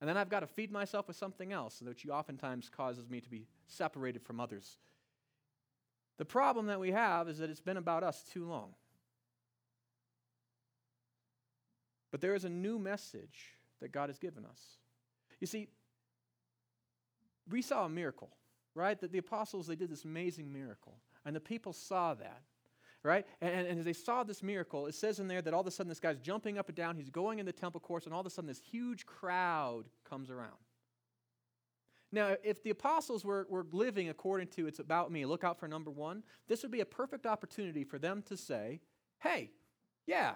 And 0.00 0.08
then 0.08 0.18
I've 0.18 0.28
got 0.28 0.40
to 0.40 0.46
feed 0.46 0.70
myself 0.70 1.08
with 1.08 1.16
something 1.16 1.52
else, 1.52 1.80
which 1.80 2.06
oftentimes 2.06 2.68
causes 2.68 3.08
me 3.08 3.22
to 3.22 3.30
be 3.30 3.46
separated 3.66 4.22
from 4.22 4.40
others. 4.40 4.76
The 6.18 6.26
problem 6.26 6.66
that 6.66 6.78
we 6.78 6.92
have 6.92 7.28
is 7.28 7.38
that 7.38 7.48
it's 7.48 7.60
been 7.60 7.78
about 7.78 8.04
us 8.04 8.22
too 8.32 8.44
long. 8.44 8.74
But 12.12 12.20
there 12.20 12.34
is 12.34 12.44
a 12.44 12.50
new 12.50 12.78
message 12.78 13.56
that 13.80 13.90
God 13.90 14.10
has 14.10 14.18
given 14.18 14.44
us. 14.44 14.60
You 15.40 15.46
see, 15.46 15.68
we 17.50 17.62
saw 17.62 17.86
a 17.86 17.88
miracle, 17.88 18.30
right? 18.74 18.98
That 19.00 19.12
the 19.12 19.18
apostles, 19.18 19.66
they 19.66 19.76
did 19.76 19.90
this 19.90 20.04
amazing 20.04 20.52
miracle. 20.52 20.98
And 21.24 21.34
the 21.34 21.40
people 21.40 21.72
saw 21.72 22.14
that, 22.14 22.42
right? 23.02 23.26
And, 23.40 23.66
and, 23.66 23.78
as 23.78 23.84
they 23.84 23.92
saw 23.92 24.24
this 24.24 24.42
miracle, 24.42 24.86
it 24.86 24.94
says 24.94 25.20
in 25.20 25.28
there 25.28 25.42
that 25.42 25.54
all 25.54 25.60
of 25.60 25.66
a 25.66 25.70
sudden 25.70 25.88
this 25.88 26.00
guy's 26.00 26.18
jumping 26.18 26.58
up 26.58 26.68
and 26.68 26.76
down. 26.76 26.96
He's 26.96 27.10
going 27.10 27.38
in 27.38 27.46
the 27.46 27.52
temple 27.52 27.80
courts, 27.80 28.06
and 28.06 28.14
all 28.14 28.20
of 28.20 28.26
a 28.26 28.30
sudden 28.30 28.48
this 28.48 28.60
huge 28.60 29.06
crowd 29.06 29.84
comes 30.08 30.30
around. 30.30 30.58
Now, 32.12 32.36
if 32.44 32.62
the 32.62 32.70
apostles 32.70 33.24
were, 33.24 33.46
were 33.50 33.66
living 33.72 34.08
according 34.08 34.46
to 34.48 34.68
it's 34.68 34.78
about 34.78 35.10
me, 35.10 35.26
look 35.26 35.42
out 35.42 35.58
for 35.58 35.66
number 35.66 35.90
one, 35.90 36.22
this 36.46 36.62
would 36.62 36.70
be 36.70 36.80
a 36.80 36.86
perfect 36.86 37.26
opportunity 37.26 37.82
for 37.82 37.98
them 37.98 38.22
to 38.28 38.36
say, 38.36 38.80
hey, 39.18 39.50
yeah, 40.06 40.34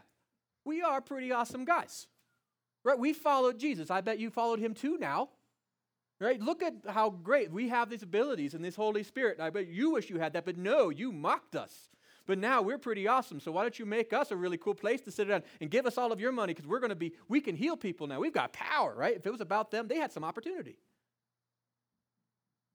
we 0.65 0.83
are 0.83 1.01
pretty 1.01 1.31
awesome 1.31 1.65
guys. 1.65 2.09
Right? 2.83 2.99
We 2.99 3.13
followed 3.13 3.59
Jesus. 3.59 3.91
I 3.91 4.01
bet 4.01 4.19
you 4.19 4.31
followed 4.31 4.59
him 4.59 4.75
too 4.75 4.99
now. 4.99 5.29
Right? 6.21 6.41
Look 6.41 6.63
at 6.63 6.75
how 6.89 7.11
great 7.11 7.53
we 7.53 7.69
have 7.69 7.91
these 7.91 8.03
abilities 8.03 8.55
and 8.55 8.65
this 8.65 8.75
Holy 8.75 9.05
Spirit. 9.05 9.39
I 9.39 9.51
bet 9.51 9.69
you 9.69 9.93
wish 9.93 10.11
you 10.11 10.19
had 10.19 10.33
that, 10.33 10.45
but 10.45 10.57
no, 10.57 10.91
you 10.91 11.13
mocked 11.13 11.55
us. 11.55 11.91
But 12.27 12.39
now 12.39 12.61
we're 12.61 12.79
pretty 12.79 13.07
awesome. 13.07 13.41
So 13.41 13.53
why 13.53 13.63
don't 13.63 13.79
you 13.79 13.87
make 13.87 14.13
us 14.13 14.31
a 14.31 14.37
really 14.37 14.59
cool 14.59 14.75
place 14.75 15.01
to 15.03 15.11
sit 15.11 15.29
down 15.29 15.43
and 15.61 15.71
give 15.71 15.87
us 15.87 15.97
all 15.97 16.13
of 16.13 16.21
your 16.21 16.33
money 16.33 16.53
because 16.53 16.69
we're 16.69 16.81
going 16.81 16.91
to 16.91 16.97
be, 16.97 17.13
we 17.29 17.41
can 17.41 17.57
heal 17.57 17.77
people 17.77 18.07
now. 18.07 18.21
We've 18.21 18.35
got 18.35 18.53
power, 18.53 18.95
right? 18.95 19.17
If 19.17 19.25
it 19.25 19.31
was 19.31 19.41
about 19.41 19.71
them, 19.71 19.89
they 19.89 19.97
had 19.97 20.13
some 20.13 20.25
opportunity. 20.25 20.77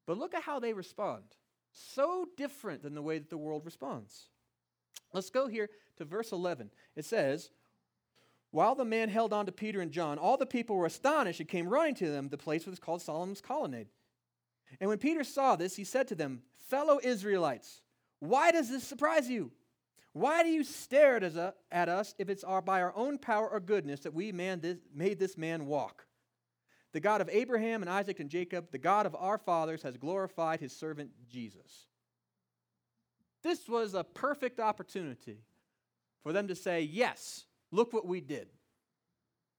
But 0.07 0.17
look 0.17 0.33
at 0.33 0.41
how 0.41 0.59
they 0.59 0.73
respond. 0.73 1.23
So 1.71 2.27
different 2.37 2.81
than 2.81 2.95
the 2.95 3.01
way 3.01 3.19
that 3.19 3.29
the 3.29 3.37
world 3.37 3.63
responds. 3.65 4.27
Let's 5.13 5.29
go 5.29 5.47
here 5.47 5.69
to 5.97 6.05
verse 6.05 6.31
11. 6.31 6.71
It 6.95 7.05
says, 7.05 7.51
While 8.53 8.75
the 8.75 8.85
man 8.85 9.09
held 9.09 9.33
on 9.33 9.47
to 9.47 9.51
Peter 9.51 9.81
and 9.81 9.91
John, 9.91 10.19
all 10.19 10.37
the 10.37 10.45
people 10.45 10.75
were 10.75 10.85
astonished 10.85 11.39
and 11.39 11.49
came 11.49 11.67
running 11.67 11.95
to 11.95 12.11
them. 12.11 12.29
The 12.29 12.37
place 12.37 12.67
was 12.67 12.77
called 12.77 13.01
Solomon's 13.01 13.41
Colonnade. 13.41 13.87
And 14.79 14.87
when 14.87 14.99
Peter 14.99 15.23
saw 15.23 15.55
this, 15.55 15.75
he 15.75 15.83
said 15.83 16.07
to 16.09 16.15
them, 16.15 16.43
Fellow 16.69 16.99
Israelites, 17.01 17.81
why 18.19 18.51
does 18.51 18.69
this 18.69 18.83
surprise 18.83 19.27
you? 19.27 19.51
Why 20.11 20.43
do 20.43 20.49
you 20.49 20.63
stare 20.63 21.15
at 21.71 21.89
us, 21.89 22.13
if 22.19 22.29
it's 22.29 22.43
by 22.63 22.83
our 22.83 22.95
own 22.95 23.17
power 23.17 23.49
or 23.49 23.59
goodness 23.59 24.01
that 24.01 24.13
we 24.13 24.31
made 24.31 24.61
this 24.61 25.35
man 25.35 25.65
walk? 25.65 26.05
The 26.91 26.99
God 26.99 27.21
of 27.21 27.29
Abraham 27.31 27.81
and 27.81 27.89
Isaac 27.89 28.19
and 28.19 28.29
Jacob, 28.29 28.67
the 28.71 28.77
God 28.77 29.07
of 29.07 29.15
our 29.15 29.39
fathers, 29.39 29.81
has 29.81 29.97
glorified 29.97 30.59
his 30.59 30.77
servant 30.77 31.09
Jesus. 31.27 31.87
This 33.41 33.67
was 33.67 33.95
a 33.95 34.03
perfect 34.03 34.59
opportunity 34.59 35.39
for 36.21 36.31
them 36.31 36.47
to 36.49 36.55
say, 36.55 36.81
Yes, 36.81 37.45
look 37.73 37.93
what 37.93 38.07
we 38.07 38.21
did. 38.21 38.47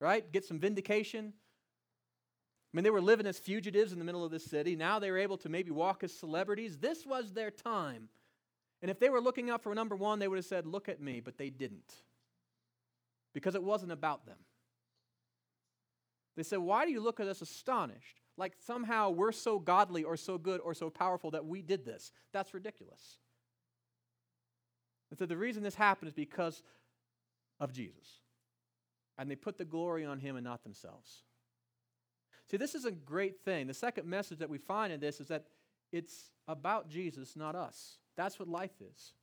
Right? 0.01 0.31
Get 0.31 0.45
some 0.45 0.59
vindication. 0.59 1.33
I 1.33 2.77
mean, 2.77 2.85
they 2.85 2.91
were 2.91 3.01
living 3.01 3.27
as 3.27 3.39
fugitives 3.39 3.93
in 3.93 3.99
the 3.99 4.05
middle 4.05 4.25
of 4.25 4.31
this 4.31 4.45
city. 4.45 4.77
Now 4.77 4.99
they 4.99 5.11
were 5.11 5.19
able 5.19 5.39
to 5.39 5.49
maybe 5.49 5.71
walk 5.71 6.03
as 6.03 6.13
celebrities. 6.13 6.79
This 6.79 7.07
was 7.07 7.33
their 7.33 7.51
time 7.51 8.09
and 8.85 8.91
if 8.91 8.99
they 8.99 9.09
were 9.09 9.23
looking 9.23 9.49
out 9.49 9.63
for 9.63 9.75
number 9.75 9.97
one, 9.97 10.19
they 10.19 10.29
would 10.29 10.37
have 10.37 10.45
said, 10.45 10.67
Look 10.67 10.91
at 10.91 11.01
me, 11.01 11.21
but 11.21 11.39
they 11.39 11.49
didn't. 11.49 11.91
Because 13.33 13.55
it 13.55 13.63
wasn't 13.63 13.93
about 13.93 14.27
them. 14.27 14.37
They 16.37 16.43
said, 16.43 16.59
Why 16.59 16.85
do 16.85 16.93
you 16.93 17.01
look 17.01 17.19
at 17.19 17.27
us 17.27 17.41
astonished? 17.41 18.21
Like 18.37 18.53
somehow 18.67 19.09
we're 19.09 19.33
so 19.33 19.59
godly 19.59 20.05
or 20.05 20.19
so 20.19 20.37
good 20.37 20.61
or 20.61 20.75
so 20.75 20.91
powerful 20.91 21.31
that 21.31 21.47
we 21.47 21.63
did 21.63 21.87
this. 21.87 22.13
That's 22.35 22.53
ridiculous. 22.53 23.17
And 25.09 25.19
so 25.19 25.25
the 25.25 25.39
reason 25.39 25.63
this 25.63 25.77
happened 25.77 26.09
is 26.09 26.15
because 26.15 26.63
of 27.61 27.73
Jesus. 27.73 28.21
And 29.19 29.31
they 29.31 29.37
put 29.37 29.59
the 29.59 29.65
glory 29.65 30.05
on 30.05 30.19
him 30.19 30.37
and 30.37 30.45
not 30.45 30.63
themselves. 30.63 31.23
See, 32.51 32.57
this 32.57 32.75
is 32.75 32.85
a 32.85 32.91
great 32.91 33.41
thing. 33.45 33.67
The 33.67 33.75
second 33.75 34.07
message 34.07 34.39
that 34.39 34.51
we 34.51 34.59
find 34.59 34.93
in 34.93 35.01
this 35.01 35.21
is 35.21 35.29
that 35.29 35.47
it's 35.93 36.31
about 36.49 36.89
Jesus, 36.89 37.37
not 37.37 37.55
us. 37.55 37.99
That's 38.17 38.39
what 38.39 38.49
life 38.49 38.81
is. 38.81 39.15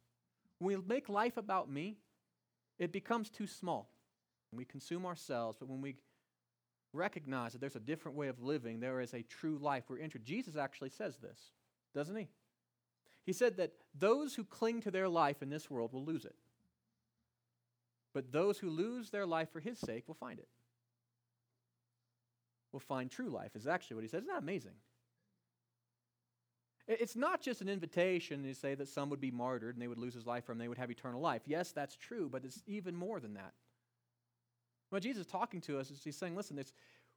When 0.60 0.78
we 0.78 0.84
make 0.88 1.10
life 1.10 1.38
about 1.38 1.70
me, 1.70 1.98
it 2.80 2.92
becomes 2.92 3.30
too 3.30 3.48
small. 3.48 3.92
We 4.54 4.66
consume 4.66 5.06
ourselves, 5.06 5.58
but 5.60 5.70
when 5.70 5.82
we 5.82 5.96
recognize 6.94 7.54
that 7.54 7.62
there's 7.62 7.76
a 7.76 7.80
different 7.80 8.18
way 8.18 8.28
of 8.28 8.42
living, 8.42 8.80
there 8.80 9.02
is 9.02 9.14
a 9.14 9.22
true 9.22 9.58
life 9.58 9.86
we're 9.88 10.00
entered. 10.00 10.26
Jesus 10.26 10.56
actually 10.56 10.90
says 10.90 11.18
this, 11.18 11.52
doesn't 11.94 12.16
he? 12.16 12.28
He 13.24 13.34
said 13.34 13.58
that 13.58 13.74
those 13.98 14.36
who 14.36 14.44
cling 14.44 14.82
to 14.82 14.92
their 14.92 15.08
life 15.08 15.42
in 15.42 15.50
this 15.50 15.70
world 15.70 15.94
will 15.94 16.04
lose 16.04 16.26
it. 16.26 16.36
But 18.14 18.32
those 18.32 18.58
who 18.58 18.70
lose 18.70 19.10
their 19.10 19.26
life 19.26 19.50
for 19.52 19.60
his 19.60 19.80
sake 19.80 20.08
will 20.08 20.16
find 20.16 20.40
it. 20.40 20.48
Will 22.72 22.80
find 22.80 23.10
true 23.10 23.30
life, 23.30 23.56
is 23.56 23.68
actually 23.68 23.96
what 23.96 24.04
he 24.04 24.08
says. 24.08 24.24
Isn't 24.24 24.34
that 24.34 24.42
amazing? 24.42 24.76
It's 26.88 27.16
not 27.16 27.42
just 27.42 27.62
an 27.62 27.70
invitation 27.70 28.44
to 28.44 28.54
say 28.54 28.76
that 28.76 28.90
some 28.90 29.10
would 29.10 29.22
be 29.22 29.32
martyred 29.32 29.76
and 29.76 29.82
they 29.82 29.88
would 29.88 29.98
lose 29.98 30.14
his 30.14 30.26
life 30.26 30.46
for 30.46 30.52
him, 30.52 30.58
they 30.58 30.68
would 30.68 30.78
have 30.78 30.92
eternal 30.92 31.22
life. 31.22 31.44
Yes, 31.46 31.72
that's 31.72 31.96
true, 31.96 32.28
but 32.30 32.44
it's 32.44 32.62
even 32.68 32.96
more 32.96 33.20
than 33.20 33.36
that. 33.36 33.54
What 34.90 35.04
Jesus 35.04 35.22
is 35.22 35.32
talking 35.32 35.62
to 35.62 35.80
us 35.80 35.90
is 35.90 36.04
he's 36.04 36.18
saying, 36.18 36.36
listen, 36.36 36.58
it's, 36.58 36.74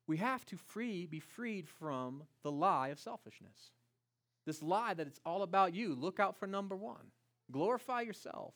we 0.06 0.18
have 0.18 0.44
to 0.46 0.56
free, 0.56 1.06
be 1.06 1.18
freed 1.18 1.68
from 1.68 2.22
the 2.42 2.52
lie 2.52 2.88
of 2.88 3.00
selfishness. 3.00 3.72
This 4.46 4.62
lie 4.62 4.94
that 4.94 5.06
it's 5.06 5.20
all 5.24 5.42
about 5.42 5.74
you. 5.74 5.94
Look 5.94 6.20
out 6.20 6.38
for 6.38 6.46
number 6.46 6.76
one. 6.76 7.10
Glorify 7.50 8.02
yourself. 8.02 8.54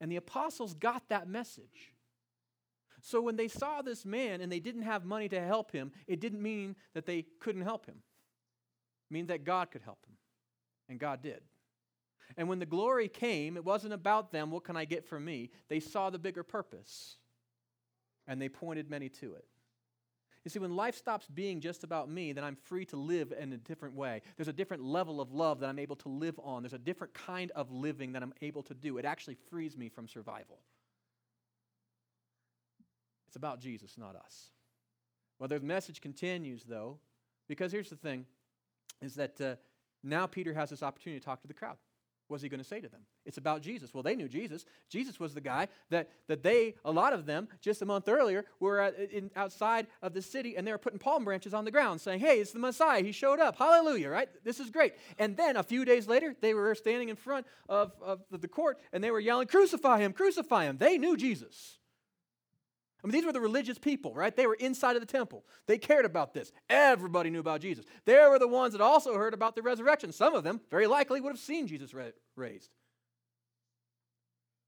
And 0.00 0.10
the 0.10 0.16
apostles 0.16 0.74
got 0.74 1.08
that 1.08 1.28
message. 1.28 1.92
So 3.02 3.20
when 3.20 3.36
they 3.36 3.48
saw 3.48 3.82
this 3.82 4.04
man 4.04 4.40
and 4.40 4.50
they 4.50 4.60
didn't 4.60 4.82
have 4.82 5.04
money 5.04 5.28
to 5.28 5.40
help 5.40 5.72
him, 5.72 5.92
it 6.06 6.20
didn't 6.20 6.42
mean 6.42 6.76
that 6.94 7.06
they 7.06 7.26
couldn't 7.40 7.62
help 7.62 7.86
him. 7.86 7.96
It 9.10 9.14
means 9.14 9.28
that 9.28 9.44
God 9.44 9.70
could 9.70 9.82
help 9.82 10.04
him. 10.06 10.16
And 10.88 10.98
God 10.98 11.22
did. 11.22 11.40
And 12.36 12.48
when 12.48 12.58
the 12.58 12.66
glory 12.66 13.08
came, 13.08 13.56
it 13.56 13.64
wasn't 13.64 13.94
about 13.94 14.32
them, 14.32 14.50
what 14.50 14.64
can 14.64 14.76
I 14.76 14.84
get 14.84 15.06
from 15.06 15.24
me? 15.24 15.50
They 15.68 15.80
saw 15.80 16.10
the 16.10 16.18
bigger 16.18 16.42
purpose. 16.42 17.16
And 18.26 18.40
they 18.40 18.48
pointed 18.48 18.90
many 18.90 19.08
to 19.08 19.34
it. 19.34 19.46
You 20.44 20.50
see, 20.50 20.58
when 20.58 20.76
life 20.76 20.96
stops 20.96 21.26
being 21.26 21.60
just 21.60 21.84
about 21.84 22.08
me, 22.08 22.32
then 22.32 22.44
I'm 22.44 22.56
free 22.56 22.84
to 22.86 22.96
live 22.96 23.32
in 23.38 23.52
a 23.52 23.56
different 23.56 23.94
way. 23.94 24.22
There's 24.36 24.48
a 24.48 24.52
different 24.52 24.84
level 24.84 25.20
of 25.20 25.32
love 25.32 25.60
that 25.60 25.68
I'm 25.68 25.78
able 25.78 25.96
to 25.96 26.08
live 26.08 26.38
on. 26.42 26.62
There's 26.62 26.72
a 26.72 26.78
different 26.78 27.12
kind 27.12 27.50
of 27.52 27.70
living 27.70 28.12
that 28.12 28.22
I'm 28.22 28.32
able 28.40 28.62
to 28.64 28.74
do. 28.74 28.98
It 28.98 29.04
actually 29.04 29.36
frees 29.50 29.76
me 29.76 29.88
from 29.88 30.08
survival. 30.08 30.60
It's 33.26 33.36
about 33.36 33.60
Jesus, 33.60 33.98
not 33.98 34.16
us. 34.16 34.50
Well, 35.38 35.48
the 35.48 35.60
message 35.60 36.00
continues, 36.00 36.64
though, 36.64 36.98
because 37.48 37.72
here's 37.72 37.90
the 37.90 37.96
thing 37.96 38.24
is 39.02 39.14
that 39.14 39.40
uh, 39.40 39.56
now 40.02 40.26
Peter 40.26 40.54
has 40.54 40.70
this 40.70 40.82
opportunity 40.82 41.20
to 41.20 41.24
talk 41.24 41.40
to 41.42 41.48
the 41.48 41.54
crowd. 41.54 41.76
What's 42.28 42.42
he 42.42 42.50
going 42.50 42.60
to 42.60 42.68
say 42.68 42.80
to 42.80 42.88
them? 42.88 43.00
It's 43.24 43.38
about 43.38 43.62
Jesus. 43.62 43.92
Well, 43.94 44.02
they 44.02 44.14
knew 44.14 44.28
Jesus. 44.28 44.66
Jesus 44.90 45.18
was 45.18 45.32
the 45.32 45.40
guy 45.40 45.68
that, 45.88 46.10
that 46.28 46.42
they, 46.42 46.74
a 46.84 46.92
lot 46.92 47.14
of 47.14 47.24
them, 47.24 47.48
just 47.62 47.80
a 47.80 47.86
month 47.86 48.06
earlier, 48.06 48.44
were 48.60 48.80
at, 48.80 48.98
in, 49.10 49.30
outside 49.34 49.86
of 50.02 50.12
the 50.12 50.20
city 50.20 50.56
and 50.56 50.66
they 50.66 50.72
were 50.72 50.78
putting 50.78 50.98
palm 50.98 51.24
branches 51.24 51.54
on 51.54 51.64
the 51.64 51.70
ground 51.70 52.02
saying, 52.02 52.20
Hey, 52.20 52.38
it's 52.38 52.52
the 52.52 52.58
Messiah. 52.58 53.02
He 53.02 53.12
showed 53.12 53.40
up. 53.40 53.56
Hallelujah, 53.56 54.10
right? 54.10 54.28
This 54.44 54.60
is 54.60 54.68
great. 54.68 54.92
And 55.18 55.36
then 55.36 55.56
a 55.56 55.62
few 55.62 55.86
days 55.86 56.06
later, 56.06 56.34
they 56.40 56.52
were 56.52 56.74
standing 56.74 57.08
in 57.08 57.16
front 57.16 57.46
of, 57.68 57.92
of 58.02 58.20
the 58.30 58.48
court 58.48 58.78
and 58.92 59.02
they 59.02 59.10
were 59.10 59.20
yelling, 59.20 59.48
Crucify 59.48 59.98
him, 60.00 60.12
crucify 60.12 60.64
him. 60.64 60.76
They 60.76 60.98
knew 60.98 61.16
Jesus. 61.16 61.77
I 63.02 63.06
mean, 63.06 63.12
these 63.12 63.24
were 63.24 63.32
the 63.32 63.40
religious 63.40 63.78
people, 63.78 64.12
right? 64.12 64.34
They 64.34 64.46
were 64.46 64.54
inside 64.54 64.96
of 64.96 65.00
the 65.00 65.06
temple. 65.06 65.44
They 65.66 65.78
cared 65.78 66.04
about 66.04 66.34
this. 66.34 66.50
Everybody 66.68 67.30
knew 67.30 67.38
about 67.38 67.60
Jesus. 67.60 67.84
They 68.04 68.14
were 68.28 68.40
the 68.40 68.48
ones 68.48 68.72
that 68.72 68.80
also 68.80 69.14
heard 69.14 69.34
about 69.34 69.54
the 69.54 69.62
resurrection. 69.62 70.10
Some 70.10 70.34
of 70.34 70.42
them, 70.42 70.60
very 70.68 70.88
likely, 70.88 71.20
would 71.20 71.30
have 71.30 71.38
seen 71.38 71.68
Jesus 71.68 71.94
raised. 72.34 72.70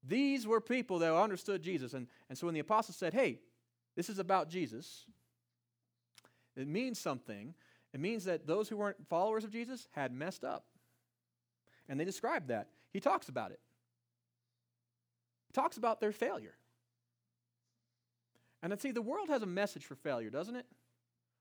These 0.07 0.47
were 0.47 0.61
people 0.61 0.99
that 0.99 1.13
understood 1.13 1.61
Jesus. 1.61 1.93
And, 1.93 2.07
and 2.29 2.37
so 2.37 2.47
when 2.47 2.53
the 2.53 2.61
apostles 2.61 2.95
said, 2.95 3.13
hey, 3.13 3.39
this 3.97 4.09
is 4.09 4.17
about 4.17 4.49
Jesus, 4.49 5.05
it 6.55 6.67
means 6.67 6.97
something. 6.99 7.53
It 7.93 7.99
means 7.99 8.23
that 8.23 8.47
those 8.47 8.69
who 8.69 8.77
weren't 8.77 9.07
followers 9.09 9.43
of 9.43 9.51
Jesus 9.51 9.89
had 9.91 10.13
messed 10.13 10.45
up. 10.45 10.65
And 11.89 11.99
they 11.99 12.05
described 12.05 12.47
that. 12.47 12.69
He 12.93 13.01
talks 13.01 13.27
about 13.27 13.51
it. 13.51 13.59
He 15.47 15.53
talks 15.53 15.75
about 15.75 15.99
their 15.99 16.13
failure. 16.13 16.55
And 18.63 18.71
I 18.71 18.75
see 18.75 18.91
the 18.91 19.01
world 19.01 19.29
has 19.29 19.41
a 19.41 19.47
message 19.47 19.85
for 19.85 19.95
failure, 19.95 20.29
doesn't 20.29 20.55
it? 20.55 20.65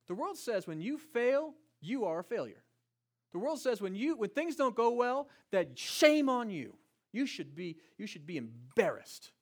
The 0.08 0.14
world 0.14 0.38
says 0.38 0.66
when 0.66 0.80
you 0.80 0.98
fail, 0.98 1.54
you 1.80 2.04
are 2.04 2.20
a 2.20 2.24
failure. 2.24 2.62
The 3.32 3.38
world 3.38 3.60
says 3.60 3.80
when 3.80 3.94
you 3.94 4.16
when 4.16 4.30
things 4.30 4.56
don't 4.56 4.74
go 4.74 4.90
well, 4.90 5.28
that 5.52 5.78
shame 5.78 6.28
on 6.28 6.50
you. 6.50 6.74
You 7.12 7.26
should 7.26 7.54
be 7.54 7.76
you 7.98 8.06
should 8.06 8.26
be 8.26 8.36
embarrassed 8.36 9.32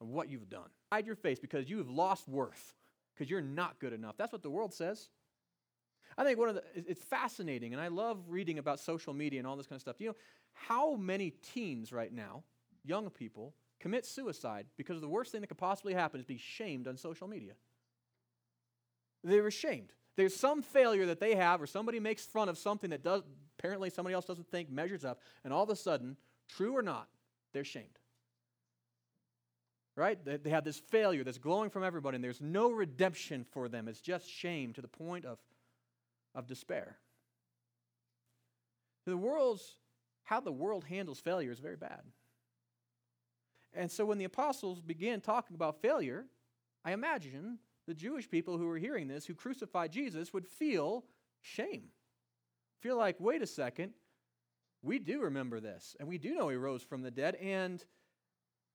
of 0.00 0.08
what 0.08 0.28
you've 0.28 0.48
done. 0.48 0.68
Hide 0.92 1.06
your 1.06 1.16
face 1.16 1.38
because 1.38 1.70
you 1.70 1.78
have 1.78 1.88
lost 1.88 2.28
worth 2.28 2.74
because 3.14 3.30
you're 3.30 3.40
not 3.40 3.78
good 3.78 3.92
enough. 3.92 4.16
That's 4.16 4.32
what 4.32 4.42
the 4.42 4.50
world 4.50 4.74
says. 4.74 5.08
I 6.18 6.24
think 6.24 6.38
one 6.38 6.48
of 6.48 6.56
the 6.56 6.64
it's 6.74 7.02
fascinating 7.02 7.72
and 7.72 7.80
I 7.80 7.88
love 7.88 8.18
reading 8.28 8.58
about 8.58 8.80
social 8.80 9.14
media 9.14 9.38
and 9.38 9.46
all 9.46 9.56
this 9.56 9.66
kind 9.66 9.76
of 9.76 9.82
stuff. 9.82 9.96
You 10.00 10.08
know 10.08 10.16
how 10.52 10.96
many 10.96 11.30
teens 11.30 11.92
right 11.92 12.12
now, 12.12 12.42
young 12.84 13.08
people, 13.08 13.54
commit 13.80 14.06
suicide 14.06 14.66
because 14.76 15.00
the 15.00 15.08
worst 15.08 15.32
thing 15.32 15.40
that 15.40 15.48
could 15.48 15.58
possibly 15.58 15.94
happen 15.94 16.20
is 16.20 16.26
be 16.26 16.36
shamed 16.38 16.86
on 16.86 16.96
social 16.96 17.26
media. 17.26 17.54
They're 19.24 19.46
ashamed. 19.46 19.92
There's 20.16 20.36
some 20.36 20.62
failure 20.62 21.06
that 21.06 21.20
they 21.20 21.34
have, 21.34 21.62
or 21.62 21.66
somebody 21.66 22.00
makes 22.00 22.24
fun 22.24 22.48
of 22.48 22.58
something 22.58 22.90
that 22.90 23.02
does 23.02 23.22
apparently 23.58 23.90
somebody 23.90 24.14
else 24.14 24.24
doesn't 24.24 24.50
think 24.50 24.70
measures 24.70 25.04
up, 25.04 25.20
and 25.44 25.52
all 25.52 25.62
of 25.62 25.70
a 25.70 25.76
sudden, 25.76 26.16
true 26.48 26.76
or 26.76 26.82
not, 26.82 27.08
they're 27.52 27.64
shamed. 27.64 27.86
Right? 29.96 30.18
They 30.24 30.50
have 30.50 30.64
this 30.64 30.78
failure 30.78 31.24
that's 31.24 31.38
glowing 31.38 31.68
from 31.68 31.84
everybody, 31.84 32.14
and 32.14 32.24
there's 32.24 32.40
no 32.40 32.70
redemption 32.70 33.44
for 33.50 33.68
them. 33.68 33.86
It's 33.86 34.00
just 34.00 34.28
shame 34.30 34.72
to 34.74 34.80
the 34.80 34.88
point 34.88 35.26
of, 35.26 35.38
of 36.34 36.46
despair. 36.46 36.96
The 39.04 39.16
world's 39.16 39.76
how 40.24 40.40
the 40.40 40.52
world 40.52 40.84
handles 40.84 41.18
failure 41.18 41.50
is 41.50 41.58
very 41.58 41.76
bad. 41.76 42.02
And 43.74 43.90
so 43.90 44.04
when 44.04 44.18
the 44.18 44.24
apostles 44.24 44.80
began 44.80 45.20
talking 45.20 45.54
about 45.54 45.80
failure, 45.80 46.26
I 46.84 46.92
imagine 46.92 47.58
the 47.86 47.94
Jewish 47.94 48.28
people 48.28 48.58
who 48.58 48.66
were 48.66 48.78
hearing 48.78 49.08
this, 49.08 49.26
who 49.26 49.34
crucified 49.34 49.92
Jesus, 49.92 50.32
would 50.32 50.46
feel 50.46 51.04
shame. 51.40 51.84
feel 52.80 52.96
like, 52.96 53.16
wait 53.20 53.42
a 53.42 53.46
second, 53.46 53.92
we 54.82 54.98
do 54.98 55.20
remember 55.20 55.60
this, 55.60 55.94
and 56.00 56.08
we 56.08 56.18
do 56.18 56.34
know 56.34 56.48
he 56.48 56.56
rose 56.56 56.82
from 56.82 57.02
the 57.02 57.10
dead, 57.10 57.34
and 57.36 57.84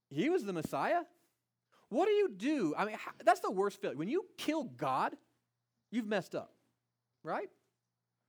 he 0.09 0.29
was 0.29 0.43
the 0.43 0.53
Messiah. 0.53 1.01
What 1.89 2.05
do 2.05 2.11
you 2.11 2.29
do? 2.29 2.73
I 2.77 2.85
mean, 2.85 2.97
that's 3.23 3.39
the 3.39 3.51
worst 3.51 3.81
feeling. 3.81 3.97
When 3.97 4.07
you 4.07 4.25
kill 4.37 4.63
God, 4.63 5.15
you've 5.91 6.07
messed 6.07 6.35
up, 6.35 6.53
right? 7.23 7.49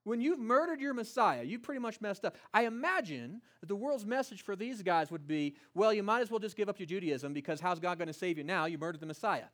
When 0.07 0.21
you've 0.21 0.39
murdered 0.39 0.81
your 0.81 0.95
Messiah, 0.95 1.43
you 1.43 1.59
pretty 1.59 1.81
much 1.81 2.01
messed 2.01 2.25
up. 2.25 2.37
I 2.55 2.67
imagine 2.67 3.43
that 3.61 3.67
the 3.67 3.75
world's 3.75 4.07
message 4.07 4.43
for 4.43 4.55
these 4.55 4.81
guys 4.81 5.11
would 5.11 5.27
be 5.27 5.57
well, 5.75 5.93
you 5.93 6.05
might 6.05 6.21
as 6.21 6.31
well 6.31 6.39
just 6.39 6.57
give 6.57 6.69
up 6.69 6.79
your 6.79 6.87
Judaism 6.87 7.33
because 7.33 7.59
how's 7.59 7.81
God 7.81 7.99
going 7.99 8.07
to 8.07 8.15
save 8.15 8.39
you 8.39 8.45
now? 8.45 8.67
You 8.67 8.79
murdered 8.79 9.01
the 9.01 9.07
Messiah. 9.07 9.47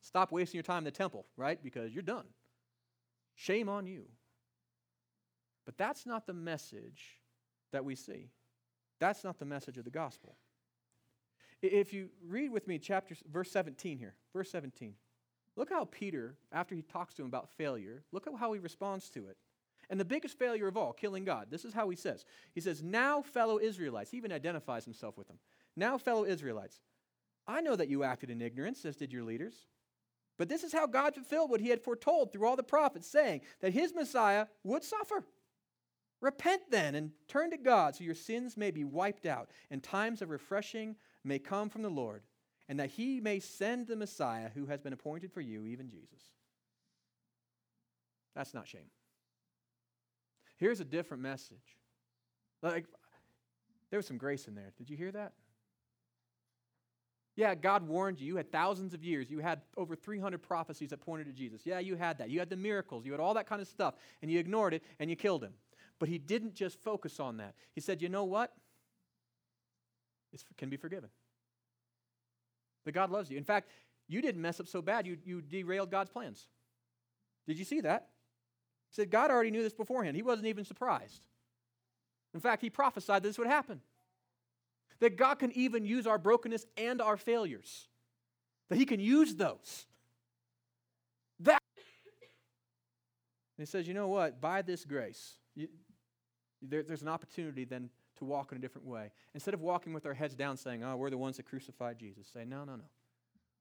Stop 0.00 0.32
wasting 0.32 0.58
your 0.58 0.64
time 0.64 0.78
in 0.78 0.84
the 0.84 0.90
temple, 0.90 1.24
right? 1.36 1.62
Because 1.62 1.92
you're 1.92 2.02
done. 2.02 2.24
Shame 3.36 3.68
on 3.68 3.86
you. 3.86 4.06
But 5.66 5.78
that's 5.78 6.04
not 6.04 6.26
the 6.26 6.34
message 6.34 7.20
that 7.70 7.84
we 7.84 7.94
see. 7.94 8.32
That's 8.98 9.22
not 9.22 9.38
the 9.38 9.44
message 9.44 9.78
of 9.78 9.84
the 9.84 9.90
gospel. 9.90 10.36
If 11.62 11.92
you 11.92 12.08
read 12.26 12.50
with 12.50 12.66
me 12.66 12.80
chapter 12.80 13.14
verse 13.32 13.52
17 13.52 13.98
here, 13.98 14.16
verse 14.32 14.50
17. 14.50 14.94
Look 15.54 15.70
how 15.70 15.84
Peter, 15.84 16.34
after 16.50 16.74
he 16.74 16.82
talks 16.82 17.14
to 17.14 17.22
him 17.22 17.28
about 17.28 17.50
failure, 17.56 18.02
look 18.10 18.26
at 18.26 18.34
how 18.34 18.52
he 18.52 18.58
responds 18.58 19.08
to 19.10 19.28
it. 19.28 19.36
And 19.92 20.00
the 20.00 20.06
biggest 20.06 20.38
failure 20.38 20.68
of 20.68 20.78
all, 20.78 20.94
killing 20.94 21.22
God. 21.22 21.48
This 21.50 21.66
is 21.66 21.74
how 21.74 21.90
he 21.90 21.96
says. 21.96 22.24
He 22.54 22.62
says, 22.62 22.82
Now, 22.82 23.20
fellow 23.20 23.60
Israelites, 23.60 24.10
he 24.10 24.16
even 24.16 24.32
identifies 24.32 24.86
himself 24.86 25.18
with 25.18 25.28
them. 25.28 25.36
Now, 25.76 25.98
fellow 25.98 26.24
Israelites, 26.24 26.80
I 27.46 27.60
know 27.60 27.76
that 27.76 27.90
you 27.90 28.02
acted 28.02 28.30
in 28.30 28.40
ignorance, 28.40 28.86
as 28.86 28.96
did 28.96 29.12
your 29.12 29.22
leaders. 29.22 29.66
But 30.38 30.48
this 30.48 30.64
is 30.64 30.72
how 30.72 30.86
God 30.86 31.14
fulfilled 31.14 31.50
what 31.50 31.60
he 31.60 31.68
had 31.68 31.82
foretold 31.82 32.32
through 32.32 32.48
all 32.48 32.56
the 32.56 32.62
prophets, 32.62 33.06
saying 33.06 33.42
that 33.60 33.74
his 33.74 33.94
Messiah 33.94 34.46
would 34.64 34.82
suffer. 34.82 35.26
Repent 36.22 36.62
then 36.70 36.94
and 36.94 37.10
turn 37.28 37.50
to 37.50 37.58
God 37.58 37.94
so 37.94 38.02
your 38.02 38.14
sins 38.14 38.56
may 38.56 38.70
be 38.70 38.84
wiped 38.84 39.26
out 39.26 39.50
and 39.70 39.82
times 39.82 40.22
of 40.22 40.30
refreshing 40.30 40.96
may 41.22 41.38
come 41.38 41.68
from 41.68 41.82
the 41.82 41.90
Lord, 41.90 42.22
and 42.66 42.80
that 42.80 42.92
he 42.92 43.20
may 43.20 43.40
send 43.40 43.88
the 43.88 43.96
Messiah 43.96 44.48
who 44.54 44.64
has 44.64 44.80
been 44.80 44.94
appointed 44.94 45.34
for 45.34 45.42
you, 45.42 45.66
even 45.66 45.90
Jesus. 45.90 46.30
That's 48.34 48.54
not 48.54 48.66
shame. 48.66 48.88
Here's 50.62 50.78
a 50.78 50.84
different 50.84 51.24
message. 51.24 51.76
Like, 52.62 52.84
there 53.90 53.98
was 53.98 54.06
some 54.06 54.16
grace 54.16 54.46
in 54.46 54.54
there. 54.54 54.72
Did 54.78 54.88
you 54.88 54.96
hear 54.96 55.10
that? 55.10 55.32
Yeah, 57.34 57.56
God 57.56 57.88
warned 57.88 58.20
you. 58.20 58.28
You 58.28 58.36
had 58.36 58.52
thousands 58.52 58.94
of 58.94 59.02
years. 59.02 59.28
You 59.28 59.40
had 59.40 59.62
over 59.76 59.96
300 59.96 60.40
prophecies 60.40 60.90
that 60.90 61.00
pointed 61.00 61.26
to 61.26 61.32
Jesus. 61.32 61.62
Yeah, 61.64 61.80
you 61.80 61.96
had 61.96 62.18
that. 62.18 62.30
You 62.30 62.38
had 62.38 62.48
the 62.48 62.54
miracles. 62.54 63.04
You 63.04 63.10
had 63.10 63.20
all 63.20 63.34
that 63.34 63.48
kind 63.48 63.60
of 63.60 63.66
stuff. 63.66 63.94
And 64.22 64.30
you 64.30 64.38
ignored 64.38 64.72
it 64.72 64.84
and 65.00 65.10
you 65.10 65.16
killed 65.16 65.42
him. 65.42 65.54
But 65.98 66.08
he 66.08 66.16
didn't 66.16 66.54
just 66.54 66.78
focus 66.80 67.18
on 67.18 67.38
that. 67.38 67.54
He 67.74 67.80
said, 67.80 68.00
you 68.00 68.08
know 68.08 68.22
what? 68.22 68.52
It 70.32 70.44
can 70.56 70.68
be 70.68 70.76
forgiven. 70.76 71.10
That 72.84 72.92
God 72.92 73.10
loves 73.10 73.32
you. 73.32 73.36
In 73.36 73.42
fact, 73.42 73.68
you 74.06 74.22
didn't 74.22 74.40
mess 74.40 74.60
up 74.60 74.68
so 74.68 74.80
bad, 74.80 75.08
you, 75.08 75.18
you 75.24 75.42
derailed 75.42 75.90
God's 75.90 76.10
plans. 76.10 76.46
Did 77.48 77.58
you 77.58 77.64
see 77.64 77.80
that? 77.80 78.11
He 78.92 78.96
said 78.96 79.10
God 79.10 79.30
already 79.30 79.50
knew 79.50 79.62
this 79.62 79.72
beforehand. 79.72 80.16
He 80.16 80.22
wasn't 80.22 80.48
even 80.48 80.66
surprised. 80.66 81.26
In 82.34 82.40
fact, 82.40 82.60
he 82.60 82.68
prophesied 82.68 83.22
this 83.22 83.38
would 83.38 83.46
happen. 83.46 83.80
That 85.00 85.16
God 85.16 85.38
can 85.38 85.50
even 85.52 85.86
use 85.86 86.06
our 86.06 86.18
brokenness 86.18 86.66
and 86.76 87.00
our 87.00 87.16
failures. 87.16 87.88
That 88.68 88.76
he 88.76 88.84
can 88.84 89.00
use 89.00 89.34
those. 89.34 89.86
That. 91.40 91.60
And 93.56 93.66
he 93.66 93.70
says, 93.70 93.88
you 93.88 93.94
know 93.94 94.08
what? 94.08 94.40
By 94.40 94.60
this 94.60 94.84
grace, 94.84 95.36
you, 95.54 95.68
there, 96.60 96.82
there's 96.82 97.02
an 97.02 97.08
opportunity 97.08 97.64
then 97.64 97.88
to 98.18 98.24
walk 98.26 98.52
in 98.52 98.58
a 98.58 98.60
different 98.60 98.86
way. 98.86 99.10
Instead 99.34 99.54
of 99.54 99.62
walking 99.62 99.94
with 99.94 100.04
our 100.04 100.14
heads 100.14 100.34
down 100.34 100.58
saying, 100.58 100.84
oh, 100.84 100.96
we're 100.96 101.10
the 101.10 101.18
ones 101.18 101.38
that 101.38 101.46
crucified 101.46 101.98
Jesus, 101.98 102.26
say, 102.32 102.44
no, 102.44 102.64
no, 102.64 102.76
no. 102.76 102.84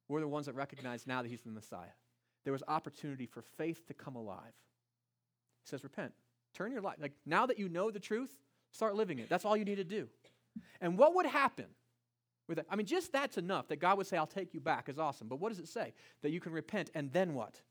We're 0.09 0.19
the 0.19 0.27
ones 0.27 0.45
that 0.47 0.55
recognize 0.55 1.07
now 1.07 1.21
that 1.21 1.29
he's 1.29 1.41
the 1.41 1.51
Messiah. 1.51 1.95
There 2.43 2.53
was 2.53 2.63
opportunity 2.67 3.25
for 3.25 3.41
faith 3.41 3.87
to 3.87 3.93
come 3.93 4.17
alive. 4.17 4.53
He 5.63 5.69
says, 5.69 5.83
repent. 5.83 6.13
Turn 6.53 6.71
your 6.71 6.81
life. 6.81 6.97
Like 6.99 7.13
now 7.25 7.45
that 7.45 7.57
you 7.59 7.69
know 7.69 7.91
the 7.91 7.99
truth, 7.99 8.35
start 8.71 8.95
living 8.95 9.19
it. 9.19 9.29
That's 9.29 9.45
all 9.45 9.55
you 9.55 9.65
need 9.65 9.75
to 9.75 9.83
do. 9.83 10.07
And 10.81 10.97
what 10.97 11.15
would 11.15 11.25
happen 11.25 11.65
with 12.47 12.57
that? 12.57 12.65
I 12.69 12.75
mean, 12.75 12.85
just 12.85 13.13
that's 13.13 13.37
enough 13.37 13.67
that 13.69 13.79
God 13.79 13.97
would 13.97 14.07
say, 14.07 14.17
I'll 14.17 14.27
take 14.27 14.53
you 14.53 14.59
back 14.59 14.89
is 14.89 14.99
awesome. 14.99 15.27
But 15.27 15.39
what 15.39 15.49
does 15.49 15.59
it 15.59 15.67
say? 15.67 15.93
That 16.21 16.31
you 16.31 16.39
can 16.39 16.51
repent 16.51 16.89
and 16.93 17.11
then 17.13 17.33
what? 17.33 17.61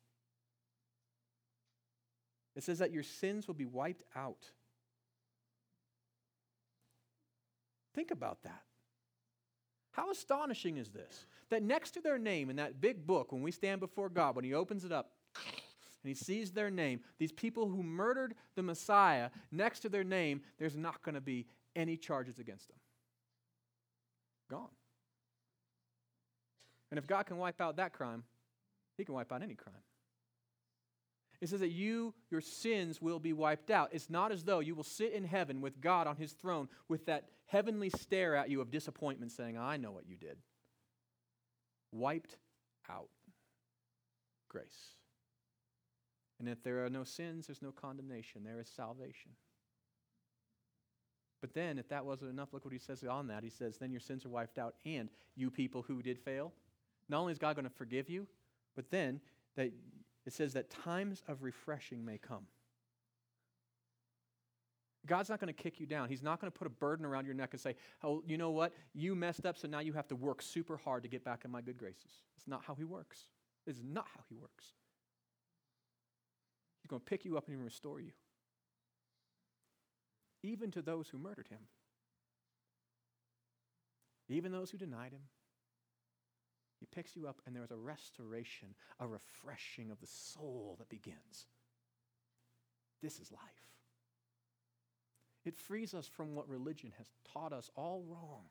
It 2.56 2.62
says 2.62 2.78
that 2.78 2.92
your 2.92 3.02
sins 3.02 3.46
will 3.46 3.54
be 3.54 3.66
wiped 3.66 4.02
out. 4.16 4.46
Think 7.94 8.10
about 8.10 8.42
that. 8.42 8.62
How 9.92 10.10
astonishing 10.10 10.76
is 10.76 10.90
this? 10.90 11.26
That 11.50 11.62
next 11.62 11.92
to 11.92 12.00
their 12.00 12.18
name 12.18 12.48
in 12.48 12.56
that 12.56 12.80
big 12.80 13.06
book, 13.06 13.32
when 13.32 13.42
we 13.42 13.50
stand 13.50 13.80
before 13.80 14.08
God, 14.08 14.36
when 14.36 14.44
He 14.44 14.54
opens 14.54 14.84
it 14.84 14.92
up, 14.92 15.10
and 16.02 16.08
he 16.08 16.14
sees 16.14 16.52
their 16.52 16.70
name, 16.70 17.00
these 17.18 17.32
people 17.32 17.68
who 17.68 17.82
murdered 17.82 18.34
the 18.56 18.62
Messiah, 18.62 19.30
next 19.52 19.80
to 19.80 19.88
their 19.88 20.04
name, 20.04 20.40
there's 20.58 20.76
not 20.76 21.02
going 21.02 21.14
to 21.14 21.20
be 21.20 21.46
any 21.76 21.96
charges 21.96 22.38
against 22.38 22.68
them. 22.68 22.78
Gone. 24.50 24.68
And 26.90 26.98
if 26.98 27.06
God 27.06 27.26
can 27.26 27.36
wipe 27.36 27.60
out 27.60 27.76
that 27.76 27.92
crime, 27.92 28.24
he 28.96 29.04
can 29.04 29.14
wipe 29.14 29.30
out 29.30 29.42
any 29.42 29.54
crime. 29.54 29.74
It 31.40 31.48
says 31.48 31.60
that 31.60 31.70
you, 31.70 32.12
your 32.30 32.42
sins 32.42 33.00
will 33.00 33.18
be 33.18 33.32
wiped 33.32 33.70
out. 33.70 33.90
It's 33.92 34.10
not 34.10 34.30
as 34.30 34.44
though 34.44 34.60
you 34.60 34.74
will 34.74 34.84
sit 34.84 35.12
in 35.12 35.24
heaven 35.24 35.60
with 35.60 35.80
God 35.80 36.06
on 36.06 36.16
his 36.16 36.32
throne 36.32 36.68
with 36.88 37.06
that 37.06 37.24
heavenly 37.46 37.90
stare 37.90 38.36
at 38.36 38.50
you 38.50 38.60
of 38.60 38.70
disappointment 38.70 39.32
saying, 39.32 39.56
I 39.56 39.78
know 39.78 39.90
what 39.90 40.06
you 40.06 40.16
did. 40.16 40.36
Wiped 41.92 42.36
out. 42.90 43.08
Grace. 44.48 44.96
And 46.40 46.48
if 46.48 46.62
there 46.62 46.84
are 46.84 46.90
no 46.90 47.04
sins, 47.04 47.46
there's 47.46 47.60
no 47.60 47.70
condemnation. 47.70 48.42
There 48.42 48.60
is 48.60 48.68
salvation. 48.68 49.32
But 51.42 51.52
then, 51.52 51.78
if 51.78 51.88
that 51.90 52.04
wasn't 52.04 52.30
enough, 52.30 52.52
look 52.52 52.64
what 52.64 52.72
he 52.72 52.78
says 52.78 53.04
on 53.04 53.28
that. 53.28 53.44
He 53.44 53.50
says, 53.50 53.76
Then 53.76 53.92
your 53.92 54.00
sins 54.00 54.24
are 54.24 54.30
wiped 54.30 54.58
out, 54.58 54.74
and 54.86 55.10
you 55.36 55.50
people 55.50 55.82
who 55.82 56.02
did 56.02 56.18
fail. 56.18 56.52
Not 57.10 57.20
only 57.20 57.32
is 57.32 57.38
God 57.38 57.56
going 57.56 57.68
to 57.68 57.74
forgive 57.74 58.08
you, 58.08 58.26
but 58.74 58.90
then 58.90 59.20
that 59.56 59.70
it 60.26 60.32
says 60.32 60.54
that 60.54 60.70
times 60.70 61.22
of 61.28 61.42
refreshing 61.42 62.04
may 62.04 62.16
come. 62.18 62.46
God's 65.06 65.28
not 65.28 65.40
going 65.40 65.52
to 65.52 65.62
kick 65.62 65.80
you 65.80 65.86
down. 65.86 66.08
He's 66.08 66.22
not 66.22 66.40
going 66.40 66.50
to 66.52 66.58
put 66.58 66.66
a 66.66 66.70
burden 66.70 67.04
around 67.04 67.24
your 67.24 67.34
neck 67.34 67.50
and 67.52 67.60
say, 67.60 67.74
Oh, 68.02 68.22
you 68.26 68.38
know 68.38 68.50
what? 68.50 68.72
You 68.94 69.14
messed 69.14 69.44
up, 69.44 69.58
so 69.58 69.68
now 69.68 69.80
you 69.80 69.92
have 69.92 70.08
to 70.08 70.16
work 70.16 70.40
super 70.40 70.78
hard 70.78 71.02
to 71.02 71.08
get 71.08 71.22
back 71.22 71.44
in 71.44 71.50
my 71.50 71.60
good 71.60 71.76
graces. 71.76 72.22
It's 72.36 72.46
not 72.48 72.62
how 72.66 72.74
He 72.74 72.84
works. 72.84 73.24
It's 73.66 73.80
not 73.82 74.06
how 74.14 74.22
He 74.28 74.36
works 74.36 74.74
going 76.90 77.00
to 77.00 77.06
pick 77.06 77.24
you 77.24 77.38
up 77.38 77.48
and 77.48 77.64
restore 77.64 78.00
you, 78.00 78.12
even 80.42 80.70
to 80.72 80.82
those 80.82 81.08
who 81.08 81.18
murdered 81.18 81.48
him, 81.48 81.60
even 84.28 84.52
those 84.52 84.70
who 84.70 84.78
denied 84.78 85.12
him. 85.12 85.22
He 86.78 86.86
picks 86.86 87.14
you 87.14 87.28
up, 87.28 87.42
and 87.46 87.54
there's 87.54 87.70
a 87.70 87.76
restoration, 87.76 88.68
a 88.98 89.06
refreshing 89.06 89.90
of 89.90 90.00
the 90.00 90.06
soul 90.06 90.76
that 90.78 90.88
begins. 90.88 91.46
This 93.02 93.20
is 93.20 93.30
life. 93.30 93.40
It 95.44 95.56
frees 95.56 95.92
us 95.92 96.06
from 96.06 96.34
what 96.34 96.48
religion 96.48 96.92
has 96.96 97.06
taught 97.32 97.52
us 97.52 97.70
all 97.76 98.02
wrong 98.08 98.44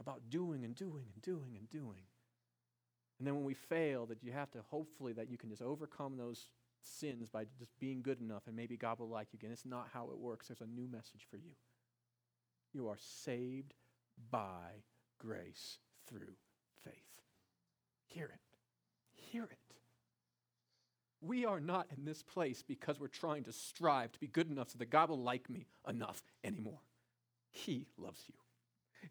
about 0.00 0.30
doing 0.30 0.64
and 0.64 0.74
doing 0.74 1.04
and 1.12 1.22
doing 1.22 1.56
and 1.58 1.68
doing. 1.70 2.02
And 3.18 3.26
then 3.26 3.34
when 3.34 3.44
we 3.44 3.54
fail, 3.54 4.06
that 4.06 4.22
you 4.22 4.32
have 4.32 4.50
to 4.52 4.60
hopefully 4.70 5.12
that 5.12 5.30
you 5.30 5.36
can 5.36 5.50
just 5.50 5.62
overcome 5.62 6.16
those 6.16 6.48
sins 6.86 7.28
by 7.28 7.44
just 7.58 7.78
being 7.80 8.02
good 8.02 8.20
enough 8.20 8.46
and 8.46 8.56
maybe 8.56 8.76
God 8.76 8.98
will 8.98 9.08
like 9.08 9.28
you 9.32 9.38
again. 9.38 9.50
It's 9.52 9.66
not 9.66 9.88
how 9.92 10.10
it 10.10 10.18
works. 10.18 10.48
There's 10.48 10.60
a 10.60 10.66
new 10.66 10.88
message 10.88 11.26
for 11.30 11.36
you. 11.36 11.52
You 12.72 12.88
are 12.88 12.98
saved 12.98 13.74
by 14.30 14.82
grace 15.18 15.78
through 16.08 16.34
faith. 16.82 16.94
Hear 18.06 18.26
it. 18.26 18.40
Hear 19.14 19.44
it. 19.44 19.58
We 21.20 21.46
are 21.46 21.60
not 21.60 21.86
in 21.96 22.04
this 22.04 22.22
place 22.22 22.62
because 22.62 23.00
we're 23.00 23.08
trying 23.08 23.44
to 23.44 23.52
strive 23.52 24.12
to 24.12 24.20
be 24.20 24.26
good 24.26 24.50
enough 24.50 24.70
so 24.70 24.78
that 24.78 24.90
God 24.90 25.08
will 25.08 25.22
like 25.22 25.48
me 25.48 25.66
enough 25.88 26.22
anymore. 26.42 26.80
He 27.50 27.86
loves 27.96 28.22
you. 28.28 28.34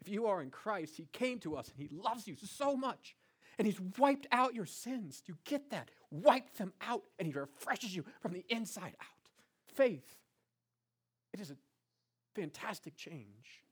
If 0.00 0.08
you 0.08 0.26
are 0.26 0.40
in 0.40 0.50
Christ, 0.50 0.96
He 0.96 1.08
came 1.12 1.38
to 1.40 1.56
us 1.56 1.68
and 1.68 1.78
He 1.78 1.88
loves 1.94 2.28
you 2.28 2.36
so 2.36 2.76
much 2.76 3.16
and 3.58 3.66
He's 3.66 3.80
wiped 3.98 4.26
out 4.30 4.54
your 4.54 4.66
sins. 4.66 5.22
Do 5.24 5.32
you 5.32 5.38
get 5.44 5.70
that? 5.70 5.90
Wipe 6.22 6.54
them 6.54 6.72
out, 6.80 7.02
and 7.18 7.26
He 7.26 7.34
refreshes 7.34 7.94
you 7.94 8.04
from 8.20 8.32
the 8.32 8.44
inside 8.48 8.94
out. 9.00 9.30
Faith. 9.66 10.16
It 11.32 11.40
is 11.40 11.50
a 11.50 11.56
fantastic 12.36 12.96
change. 12.96 13.64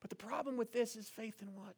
But 0.00 0.10
the 0.10 0.16
problem 0.16 0.56
with 0.56 0.72
this 0.72 0.96
is 0.96 1.08
faith 1.08 1.36
in 1.40 1.54
what? 1.54 1.74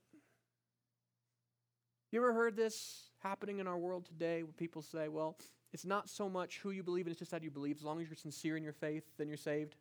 You 2.10 2.20
ever 2.20 2.32
heard 2.32 2.56
this 2.56 3.10
happening 3.22 3.58
in 3.58 3.66
our 3.66 3.78
world 3.78 4.06
today 4.06 4.42
where 4.42 4.52
people 4.52 4.80
say, 4.80 5.08
well, 5.08 5.36
it's 5.72 5.84
not 5.84 6.08
so 6.08 6.28
much 6.28 6.58
who 6.58 6.70
you 6.70 6.82
believe 6.82 7.06
in, 7.06 7.12
it's 7.12 7.18
just 7.18 7.30
how 7.32 7.38
you 7.40 7.50
believe. 7.50 7.76
As 7.76 7.84
long 7.84 8.00
as 8.00 8.08
you're 8.08 8.16
sincere 8.16 8.56
in 8.56 8.62
your 8.62 8.72
faith, 8.72 9.04
then 9.18 9.28
you're 9.28 9.36
saved. 9.36 9.76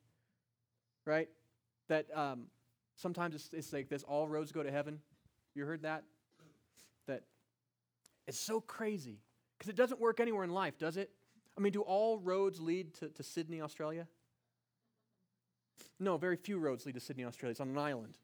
Right? 1.06 1.30
That 1.88 2.06
um, 2.14 2.48
sometimes 2.98 3.36
it's, 3.36 3.50
it's 3.54 3.74
like 3.74 3.88
this 3.88 4.04
all 4.04 4.28
roads 4.28 4.52
go 4.52 4.64
to 4.64 4.72
heaven. 4.72 5.00
You 5.56 5.66
heard 5.66 5.84
that? 5.84 6.04
That 6.04 6.04
it's 8.30 8.40
so 8.40 8.62
crazy 8.62 9.18
because 9.58 9.70
it 9.70 9.76
doesn't 9.76 10.00
work 10.00 10.20
anywhere 10.20 10.44
in 10.44 10.52
life, 10.52 10.78
does 10.78 10.98
it? 10.98 11.10
I 11.58 11.62
mean, 11.62 11.74
do 11.74 11.82
all 11.82 12.20
roads 12.20 12.62
lead 12.62 12.94
to, 12.96 13.10
to 13.10 13.24
Sydney, 13.24 13.60
Australia? 13.60 14.08
No, 16.00 16.16
very 16.16 16.36
few 16.36 16.60
roads 16.60 16.86
lead 16.86 16.94
to 16.94 17.00
Sydney, 17.00 17.26
Australia. 17.26 17.52
It's 17.52 17.60
on 17.60 17.70
an 17.70 17.78
island. 17.78 18.18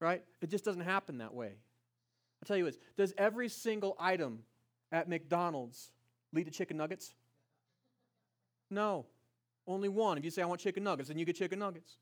Right? 0.00 0.24
It 0.42 0.50
just 0.50 0.64
doesn't 0.64 0.82
happen 0.82 1.18
that 1.18 1.32
way. 1.32 1.46
I'll 2.42 2.46
tell 2.46 2.56
you 2.56 2.64
this 2.64 2.76
does 2.96 3.14
every 3.16 3.48
single 3.48 3.96
item 4.00 4.40
at 4.90 5.08
McDonald's 5.08 5.92
lead 6.32 6.44
to 6.44 6.50
chicken 6.50 6.76
nuggets? 6.76 7.14
No. 8.68 9.06
Only 9.68 9.88
one. 9.88 10.18
If 10.18 10.24
you 10.24 10.30
say, 10.30 10.42
I 10.42 10.46
want 10.46 10.60
chicken 10.60 10.82
nuggets, 10.82 11.08
then 11.08 11.18
you 11.18 11.24
get 11.24 11.36
chicken 11.36 11.60
nuggets. 11.60 11.98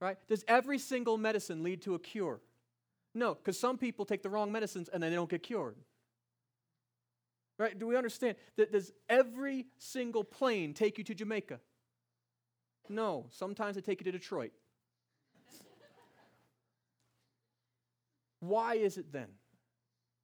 Right? 0.00 0.16
Does 0.28 0.44
every 0.46 0.78
single 0.78 1.18
medicine 1.18 1.64
lead 1.64 1.82
to 1.82 1.96
a 1.96 1.98
cure? 1.98 2.40
No, 3.16 3.34
because 3.34 3.58
some 3.58 3.78
people 3.78 4.04
take 4.04 4.22
the 4.22 4.28
wrong 4.28 4.52
medicines 4.52 4.90
and 4.92 5.02
then 5.02 5.10
they 5.10 5.16
don't 5.16 5.30
get 5.30 5.42
cured. 5.42 5.74
Right? 7.58 7.76
Do 7.76 7.86
we 7.86 7.96
understand 7.96 8.36
that 8.58 8.70
does 8.70 8.92
every 9.08 9.64
single 9.78 10.22
plane 10.22 10.74
take 10.74 10.98
you 10.98 11.04
to 11.04 11.14
Jamaica? 11.14 11.58
No, 12.90 13.24
sometimes 13.30 13.74
they 13.74 13.80
take 13.80 14.00
you 14.00 14.04
to 14.04 14.12
Detroit. 14.12 14.52
Why 18.40 18.74
is 18.74 18.98
it 18.98 19.10
then? 19.10 19.28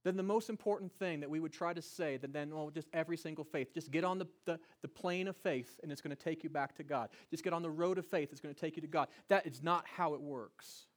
Then 0.05 0.19
the 0.19 0.23
most 0.23 0.51
important 0.51 0.93
thing 0.93 1.21
that 1.21 1.31
we 1.31 1.41
would 1.41 1.53
try 1.53 1.73
to 1.73 1.81
say 1.81 2.19
that 2.19 2.35
then, 2.35 2.51
well, 2.51 2.69
just 2.69 2.89
every 2.93 3.17
single 3.17 3.45
faith, 3.45 3.73
just 3.73 3.91
get 3.91 4.05
on 4.05 4.19
the, 4.19 4.27
the, 4.45 4.61
the 4.83 4.89
plane 4.89 5.29
of 5.29 5.37
faith 5.39 5.81
and 5.83 5.91
it's 5.91 6.03
going 6.03 6.15
to 6.15 6.23
take 6.23 6.45
you 6.45 6.51
back 6.51 6.75
to 6.75 6.83
God. 6.83 7.09
Just 7.31 7.43
get 7.43 7.55
on 7.55 7.63
the 7.63 7.71
road 7.71 7.97
of 7.97 8.05
faith, 8.05 8.29
it's 8.33 8.41
going 8.41 8.55
to 8.55 8.61
take 8.61 8.77
you 8.77 8.83
to 8.83 8.89
God. 8.89 9.09
That 9.29 9.47
is 9.47 9.63
not 9.63 9.87
how 9.87 10.13
it 10.13 10.21
works. 10.21 10.89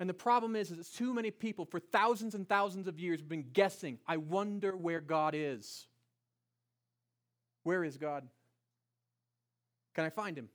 And 0.00 0.08
the 0.08 0.14
problem 0.14 0.54
is, 0.54 0.70
is 0.70 0.90
too 0.90 1.12
many 1.12 1.30
people 1.30 1.64
for 1.64 1.80
thousands 1.80 2.34
and 2.34 2.48
thousands 2.48 2.86
of 2.86 3.00
years 3.00 3.20
have 3.20 3.28
been 3.28 3.46
guessing, 3.52 3.98
I 4.06 4.18
wonder 4.18 4.76
where 4.76 5.00
God 5.00 5.34
is. 5.36 5.86
Where 7.64 7.82
is 7.82 7.96
God? 7.96 8.26
Can 9.94 10.04
I 10.04 10.10
find 10.10 10.38
him? 10.38 10.48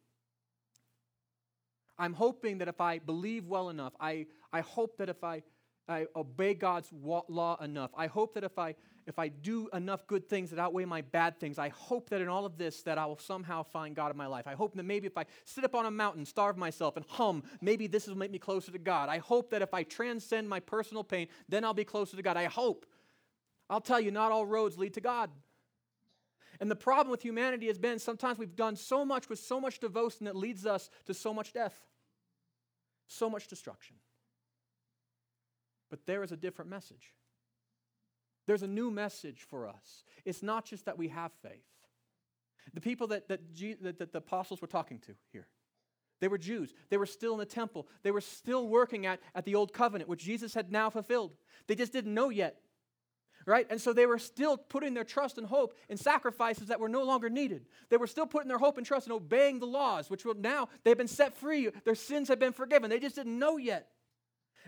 I'm 1.98 2.14
hoping 2.14 2.60
that 2.60 2.68
if 2.68 2.80
I 2.80 3.00
believe 3.00 3.46
well 3.46 3.70
enough, 3.70 3.94
I, 4.00 4.28
I 4.52 4.62
hope 4.62 4.98
that 4.98 5.10
if 5.10 5.24
I, 5.24 5.44
I 5.88 6.08
obey 6.16 6.54
God's 6.54 6.90
law 6.92 7.62
enough, 7.62 7.92
I 7.96 8.08
hope 8.08 8.34
that 8.36 8.44
if 8.44 8.58
I, 8.58 8.76
if 9.06 9.20
I 9.20 9.28
do 9.28 9.70
enough 9.74 10.08
good 10.08 10.28
things 10.28 10.50
that 10.52 10.60
outweigh 10.60 10.86
my 10.86 11.02
bad 11.02 11.40
things, 11.40 11.60
I 11.60 11.70
hope 11.70 12.10
that 12.10 12.22
in 12.22 12.28
all 12.28 12.46
of 12.46 12.58
this 12.58 12.82
that 12.84 12.98
I 12.98 13.06
will 13.06 13.18
somehow 13.18 13.64
find 13.64 13.96
God 13.96 14.12
in 14.12 14.18
my 14.18 14.28
life. 14.28 14.48
I 14.48 14.54
hope 14.54 14.76
that 14.76 14.84
maybe 14.84 15.08
if 15.08 15.18
I 15.18 15.26
sit 15.46 15.64
up 15.64 15.76
on 15.76 15.86
a 15.86 15.92
mountain, 15.92 16.26
starve 16.26 16.58
myself, 16.58 16.96
and 16.96 17.06
hum, 17.10 17.44
maybe 17.62 17.88
this 17.88 18.08
will 18.08 18.18
make 18.18 18.32
me 18.32 18.40
closer 18.40 18.72
to 18.72 18.80
God. 18.80 19.10
I 19.10 19.18
hope 19.18 19.50
that 19.52 19.62
if 19.62 19.74
I 19.74 19.84
transcend 19.84 20.48
my 20.48 20.60
personal 20.60 21.04
pain, 21.04 21.28
then 21.50 21.64
I'll 21.64 21.74
be 21.74 21.84
closer 21.84 22.16
to 22.16 22.24
God. 22.24 22.38
I 22.38 22.46
hope. 22.46 22.86
I'll 23.70 23.82
tell 23.82 24.00
you, 24.00 24.12
not 24.12 24.32
all 24.32 24.46
roads 24.46 24.78
lead 24.78 24.94
to 24.96 25.02
God. 25.02 25.30
And 26.60 26.70
the 26.70 26.76
problem 26.76 27.12
with 27.12 27.22
humanity 27.22 27.68
has 27.68 27.78
been 27.78 28.00
sometimes 28.00 28.38
we've 28.38 28.56
done 28.56 28.76
so 28.76 29.04
much 29.04 29.28
with 29.28 29.40
so 29.40 29.60
much 29.60 29.80
devotion 29.80 30.26
that 30.26 30.36
leads 30.36 30.66
us 30.66 30.90
to 31.06 31.14
so 31.14 31.34
much 31.34 31.52
death, 31.52 31.78
so 33.08 33.30
much 33.30 33.48
destruction. 33.48 33.96
But 35.90 36.06
there 36.06 36.24
is 36.24 36.32
a 36.32 36.38
different 36.38 36.72
message. 36.72 37.14
There's 38.46 38.64
a 38.64 38.68
new 38.68 38.92
message 38.92 39.46
for 39.50 39.68
us. 39.68 40.04
It's 40.26 40.44
not 40.44 40.66
just 40.66 40.86
that 40.86 40.98
we 40.98 41.10
have 41.10 41.32
faith. 41.42 41.64
The 42.74 42.82
people 42.82 43.08
that, 43.08 43.28
that, 43.28 43.42
that, 43.82 44.00
that 44.00 44.12
the 44.12 44.18
apostles 44.18 44.62
were 44.62 44.68
talking 44.68 45.00
to 45.00 45.14
here, 45.32 45.48
they 46.20 46.28
were 46.28 46.38
Jews. 46.38 46.74
They 46.90 46.98
were 46.98 47.06
still 47.06 47.34
in 47.34 47.40
the 47.40 47.46
temple. 47.46 47.88
They 48.04 48.12
were 48.12 48.22
still 48.22 48.68
working 48.68 49.06
at, 49.06 49.20
at 49.36 49.46
the 49.46 49.56
old 49.56 49.74
covenant, 49.74 50.10
which 50.10 50.24
Jesus 50.24 50.54
had 50.54 50.72
now 50.72 50.90
fulfilled. 50.90 51.34
They 51.68 51.76
just 51.76 51.92
didn't 51.92 52.14
know 52.14 52.30
yet 52.30 52.58
right? 53.46 53.68
And 53.70 53.82
so 53.82 53.94
they 53.94 54.06
were 54.06 54.20
still 54.20 54.58
putting 54.58 54.94
their 54.94 55.04
trust 55.04 55.38
and 55.38 55.48
hope 55.48 55.78
in 55.90 55.98
sacrifices 55.98 56.68
that 56.68 56.80
were 56.80 56.90
no 56.90 57.04
longer 57.04 57.30
needed. 57.30 57.66
They 57.90 57.98
were 57.98 58.08
still 58.08 58.26
putting 58.26 58.48
their 58.48 58.58
hope 58.58 58.78
and 58.78 58.86
trust 58.86 59.08
in 59.08 59.12
obeying 59.12 59.60
the 59.60 59.66
laws, 59.66 60.10
which 60.10 60.26
now 60.38 60.70
they've 60.84 60.98
been 60.98 61.08
set 61.08 61.36
free. 61.36 61.70
Their 61.84 61.96
sins 61.96 62.28
have 62.30 62.40
been 62.40 62.54
forgiven. 62.54 62.90
They 62.90 63.00
just 63.00 63.16
didn't 63.16 63.38
know 63.38 63.58
yet. 63.58 63.90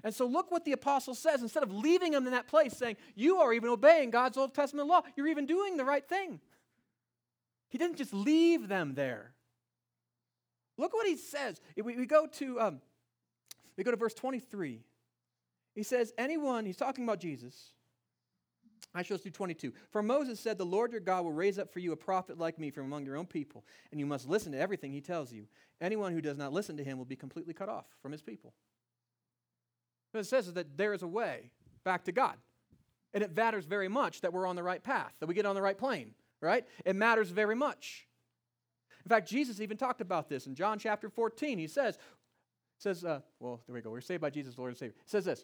And 0.04 0.14
so 0.14 0.26
look 0.26 0.52
what 0.52 0.66
the 0.66 0.74
apostle 0.74 1.16
says. 1.16 1.42
Instead 1.42 1.64
of 1.64 1.74
leaving 1.74 2.12
them 2.12 2.26
in 2.26 2.34
that 2.34 2.48
place 2.48 2.78
saying, 2.78 2.98
You 3.16 3.38
are 3.38 3.54
even 3.54 3.70
obeying 3.70 4.10
God's 4.10 4.38
Old 4.38 4.54
Testament 4.54 4.88
law, 4.88 5.02
you're 5.16 5.28
even 5.28 5.46
doing 5.46 5.78
the 5.78 5.86
right 5.86 6.08
thing. 6.08 6.40
He 7.70 7.78
didn't 7.78 7.98
just 7.98 8.14
leave 8.14 8.68
them 8.68 8.94
there. 8.96 9.34
Look 10.78 10.94
what 10.94 11.08
he 11.08 11.16
says. 11.16 11.60
We, 11.76 11.96
we 11.96 12.06
go 12.06 12.28
to 12.28 12.60
um, 12.60 12.82
we 13.78 13.84
go 13.84 13.92
to 13.92 13.98
verse 13.98 14.14
23. 14.14 14.82
He 15.74 15.84
says, 15.84 16.14
Anyone, 16.18 16.66
he's 16.66 16.78
talking 16.78 17.04
about 17.04 17.20
Jesus. 17.20 17.72
I 18.94 19.04
shall 19.04 19.18
do 19.18 19.30
22. 19.30 19.74
For 19.92 20.02
Moses 20.02 20.40
said, 20.40 20.58
The 20.58 20.66
Lord 20.66 20.92
your 20.92 21.02
God 21.02 21.26
will 21.26 21.34
raise 21.34 21.60
up 21.60 21.72
for 21.72 21.80
you 21.80 21.92
a 21.92 21.98
prophet 21.98 22.38
like 22.38 22.58
me 22.58 22.72
from 22.72 22.86
among 22.86 23.06
your 23.06 23.18
own 23.18 23.26
people, 23.26 23.66
and 23.92 24.00
you 24.00 24.06
must 24.06 24.28
listen 24.28 24.54
to 24.54 24.60
everything 24.60 24.92
he 24.92 25.02
tells 25.02 25.34
you. 25.34 25.48
Anyone 25.82 26.14
who 26.14 26.22
does 26.22 26.38
not 26.38 26.54
listen 26.54 26.78
to 26.78 26.84
him 26.84 26.98
will 26.98 27.06
be 27.06 27.18
completely 27.18 27.54
cut 27.54 27.68
off 27.68 27.86
from 28.02 28.14
his 28.14 28.22
people. 28.22 28.54
What 30.16 30.22
it 30.22 30.28
says 30.28 30.48
is 30.48 30.54
that 30.54 30.78
there 30.78 30.94
is 30.94 31.04
a 31.04 31.08
way 31.08 31.52
back 31.84 32.06
to 32.06 32.14
God. 32.14 32.38
And 33.14 33.22
it 33.22 33.36
matters 33.36 33.66
very 33.66 33.90
much 33.90 34.22
that 34.22 34.32
we're 34.32 34.48
on 34.48 34.56
the 34.56 34.64
right 34.64 34.82
path, 34.82 35.12
that 35.20 35.26
we 35.26 35.34
get 35.34 35.46
on 35.46 35.56
the 35.56 35.62
right 35.62 35.78
plane, 35.78 36.12
right? 36.40 36.66
It 36.86 36.96
matters 36.96 37.32
very 37.32 37.54
much. 37.54 38.08
In 39.04 39.10
fact, 39.10 39.28
Jesus 39.28 39.60
even 39.60 39.76
talked 39.76 40.00
about 40.00 40.30
this 40.30 40.48
in 40.48 40.56
John 40.56 40.80
chapter 40.80 41.10
14. 41.10 41.60
He 41.60 41.68
says, 41.68 41.98
says, 42.78 43.04
uh, 43.04 43.20
well, 43.42 43.60
there 43.68 43.74
we 43.74 43.82
go. 43.82 43.90
We're 43.90 44.00
saved 44.00 44.22
by 44.22 44.30
Jesus, 44.30 44.58
Lord 44.58 44.70
and 44.70 44.78
Savior. 44.78 44.96
It 44.98 45.10
says 45.10 45.26
this 45.26 45.44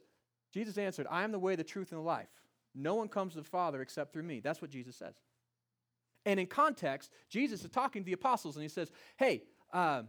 Jesus 0.54 0.78
answered, 0.78 1.06
I 1.12 1.24
am 1.24 1.34
the 1.34 1.40
way, 1.40 1.58
the 1.58 1.66
truth, 1.66 1.92
and 1.92 2.00
the 2.00 2.06
life. 2.06 2.30
No 2.74 2.96
one 2.96 3.10
comes 3.10 3.34
to 3.34 3.40
the 3.40 3.44
Father 3.44 3.82
except 3.82 4.14
through 4.14 4.24
me. 4.24 4.40
That's 4.40 4.62
what 4.62 4.72
Jesus 4.72 4.96
says. 4.96 5.16
And 6.26 6.40
in 6.40 6.48
context, 6.48 7.12
Jesus 7.28 7.66
is 7.66 7.72
talking 7.72 8.04
to 8.04 8.06
the 8.06 8.14
apostles 8.14 8.56
and 8.56 8.64
he 8.64 8.70
says, 8.70 8.90
Hey, 9.18 9.44
uh, 9.74 10.04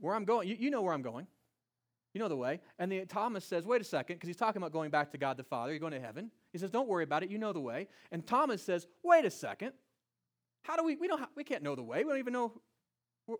where 0.00 0.14
I'm 0.14 0.26
going, 0.26 0.48
you, 0.48 0.56
you, 0.60 0.70
know 0.70 0.82
where 0.82 0.92
I'm 0.92 1.00
going. 1.00 1.26
You 2.14 2.20
know 2.20 2.28
the 2.28 2.36
way. 2.36 2.60
And 2.78 2.92
the, 2.92 3.06
Thomas 3.06 3.44
says, 3.44 3.64
Wait 3.66 3.80
a 3.80 3.84
second, 3.84 4.16
because 4.16 4.26
he's 4.26 4.36
talking 4.36 4.60
about 4.60 4.72
going 4.72 4.90
back 4.90 5.10
to 5.12 5.18
God 5.18 5.36
the 5.36 5.44
Father. 5.44 5.72
You're 5.72 5.80
going 5.80 5.92
to 5.92 6.00
heaven. 6.00 6.30
He 6.52 6.58
says, 6.58 6.70
Don't 6.70 6.88
worry 6.88 7.04
about 7.04 7.22
it. 7.22 7.30
You 7.30 7.38
know 7.38 7.52
the 7.52 7.60
way. 7.60 7.88
And 8.10 8.26
Thomas 8.26 8.62
says, 8.62 8.86
Wait 9.02 9.24
a 9.24 9.30
second. 9.30 9.72
How 10.62 10.76
do 10.76 10.84
we, 10.84 10.96
we, 10.96 11.08
don't, 11.08 11.22
we 11.34 11.44
can't 11.44 11.62
know 11.62 11.74
the 11.74 11.82
way. 11.82 12.04
We 12.04 12.10
don't 12.10 12.18
even 12.18 12.32
know, 12.32 12.52
we 13.26 13.34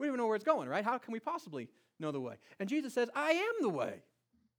don't 0.00 0.08
even 0.08 0.16
know 0.16 0.26
where 0.26 0.36
it's 0.36 0.44
going, 0.44 0.68
right? 0.68 0.84
How 0.84 0.98
can 0.98 1.12
we 1.12 1.20
possibly 1.20 1.68
know 2.00 2.10
the 2.10 2.20
way? 2.20 2.36
And 2.58 2.68
Jesus 2.68 2.92
says, 2.92 3.08
I 3.14 3.32
am 3.32 3.54
the 3.60 3.68
way 3.68 4.02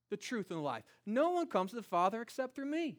the 0.10 0.18
truth, 0.18 0.50
and 0.50 0.60
the 0.60 0.64
life. 0.64 0.84
No 1.06 1.32
one 1.32 1.48
comes 1.48 1.72
to 1.72 1.76
the 1.76 1.84
Father 1.84 2.22
except 2.22 2.56
through 2.56 2.66
me. 2.66 2.98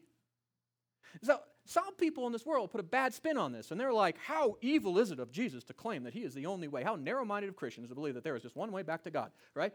So, 1.23 1.39
some 1.65 1.95
people 1.95 2.25
in 2.27 2.31
this 2.31 2.45
world 2.45 2.71
put 2.71 2.79
a 2.79 2.83
bad 2.83 3.13
spin 3.13 3.37
on 3.37 3.51
this, 3.51 3.71
and 3.71 3.79
they're 3.79 3.93
like, 3.93 4.17
How 4.17 4.57
evil 4.61 4.99
is 4.99 5.11
it 5.11 5.19
of 5.19 5.31
Jesus 5.31 5.63
to 5.65 5.73
claim 5.73 6.03
that 6.03 6.13
he 6.13 6.21
is 6.21 6.33
the 6.33 6.45
only 6.45 6.67
way? 6.67 6.83
How 6.83 6.95
narrow 6.95 7.25
minded 7.25 7.49
of 7.49 7.55
Christians 7.55 7.89
to 7.89 7.95
believe 7.95 8.13
that 8.15 8.23
there 8.23 8.35
is 8.35 8.43
just 8.43 8.55
one 8.55 8.71
way 8.71 8.83
back 8.83 9.03
to 9.03 9.11
God, 9.11 9.31
right? 9.53 9.73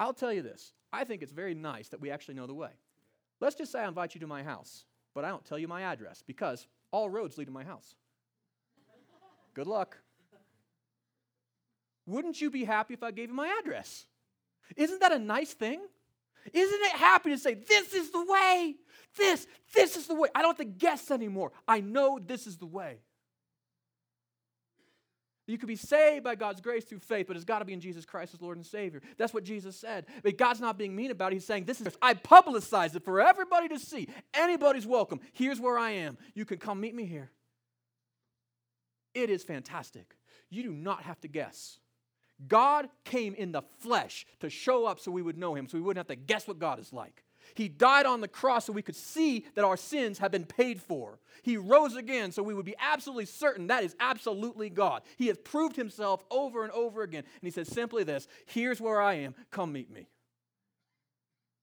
I'll 0.00 0.14
tell 0.14 0.32
you 0.32 0.42
this 0.42 0.72
I 0.92 1.04
think 1.04 1.22
it's 1.22 1.30
very 1.30 1.54
nice 1.54 1.88
that 1.90 2.00
we 2.00 2.10
actually 2.10 2.34
know 2.34 2.46
the 2.46 2.54
way. 2.54 2.70
Let's 3.40 3.54
just 3.54 3.70
say 3.70 3.80
I 3.80 3.88
invite 3.88 4.14
you 4.14 4.20
to 4.22 4.26
my 4.26 4.42
house, 4.42 4.84
but 5.14 5.24
I 5.24 5.28
don't 5.28 5.44
tell 5.44 5.58
you 5.58 5.68
my 5.68 5.82
address 5.82 6.24
because 6.26 6.66
all 6.90 7.08
roads 7.08 7.38
lead 7.38 7.44
to 7.44 7.52
my 7.52 7.64
house. 7.64 7.94
Good 9.54 9.66
luck. 9.66 9.98
Wouldn't 12.06 12.40
you 12.40 12.50
be 12.50 12.64
happy 12.64 12.94
if 12.94 13.02
I 13.02 13.12
gave 13.12 13.28
you 13.28 13.34
my 13.34 13.56
address? 13.60 14.06
Isn't 14.76 15.00
that 15.00 15.12
a 15.12 15.18
nice 15.18 15.52
thing? 15.52 15.80
Isn't 16.52 16.80
it 16.82 16.92
happy 16.92 17.30
to 17.30 17.38
say, 17.38 17.54
This 17.54 17.92
is 17.92 18.10
the 18.10 18.24
way? 18.24 18.74
This, 19.16 19.46
this 19.74 19.96
is 19.96 20.06
the 20.06 20.14
way. 20.14 20.28
I 20.34 20.42
don't 20.42 20.56
have 20.56 20.66
to 20.66 20.72
guess 20.72 21.10
anymore. 21.10 21.52
I 21.66 21.80
know 21.80 22.18
this 22.24 22.46
is 22.46 22.56
the 22.56 22.66
way. 22.66 23.00
You 25.50 25.58
could 25.58 25.66
be 25.66 25.76
saved 25.76 26.22
by 26.22 26.36
God's 26.36 26.60
grace 26.60 26.84
through 26.84 27.00
faith, 27.00 27.26
but 27.26 27.34
it's 27.34 27.44
got 27.44 27.58
to 27.58 27.64
be 27.64 27.72
in 27.72 27.80
Jesus 27.80 28.04
Christ 28.04 28.34
as 28.34 28.40
Lord 28.40 28.56
and 28.56 28.64
Savior. 28.64 29.02
That's 29.18 29.34
what 29.34 29.42
Jesus 29.42 29.76
said. 29.76 30.06
But 30.22 30.38
God's 30.38 30.60
not 30.60 30.78
being 30.78 30.94
mean 30.94 31.10
about 31.10 31.32
it. 31.32 31.36
He's 31.36 31.44
saying, 31.44 31.64
This 31.64 31.80
is, 31.80 31.88
I 32.00 32.14
publicize 32.14 32.94
it 32.94 33.04
for 33.04 33.20
everybody 33.20 33.68
to 33.68 33.78
see. 33.78 34.08
Anybody's 34.32 34.86
welcome. 34.86 35.18
Here's 35.32 35.58
where 35.58 35.76
I 35.76 35.90
am. 35.90 36.18
You 36.34 36.44
can 36.44 36.58
come 36.58 36.80
meet 36.80 36.94
me 36.94 37.04
here. 37.04 37.32
It 39.12 39.28
is 39.28 39.42
fantastic. 39.42 40.14
You 40.50 40.62
do 40.62 40.72
not 40.72 41.02
have 41.02 41.20
to 41.22 41.28
guess. 41.28 41.80
God 42.46 42.88
came 43.04 43.34
in 43.34 43.50
the 43.50 43.62
flesh 43.80 44.26
to 44.38 44.48
show 44.48 44.86
up 44.86 45.00
so 45.00 45.10
we 45.10 45.20
would 45.20 45.36
know 45.36 45.54
him, 45.54 45.68
so 45.68 45.76
we 45.76 45.82
wouldn't 45.82 46.08
have 46.08 46.16
to 46.16 46.22
guess 46.22 46.46
what 46.46 46.60
God 46.60 46.78
is 46.78 46.92
like. 46.92 47.24
He 47.54 47.68
died 47.68 48.06
on 48.06 48.20
the 48.20 48.28
cross 48.28 48.66
so 48.66 48.72
we 48.72 48.82
could 48.82 48.96
see 48.96 49.44
that 49.54 49.64
our 49.64 49.76
sins 49.76 50.18
have 50.18 50.30
been 50.30 50.44
paid 50.44 50.80
for. 50.80 51.18
He 51.42 51.56
rose 51.56 51.96
again 51.96 52.32
so 52.32 52.42
we 52.42 52.54
would 52.54 52.66
be 52.66 52.76
absolutely 52.78 53.26
certain 53.26 53.68
that 53.68 53.84
is 53.84 53.96
absolutely 54.00 54.70
God. 54.70 55.02
He 55.16 55.28
has 55.28 55.38
proved 55.38 55.76
himself 55.76 56.24
over 56.30 56.64
and 56.64 56.72
over 56.72 57.02
again. 57.02 57.24
And 57.24 57.46
he 57.46 57.50
says 57.50 57.68
simply 57.68 58.04
this 58.04 58.28
Here's 58.46 58.80
where 58.80 59.00
I 59.00 59.14
am. 59.14 59.34
Come 59.50 59.72
meet 59.72 59.90
me. 59.90 60.08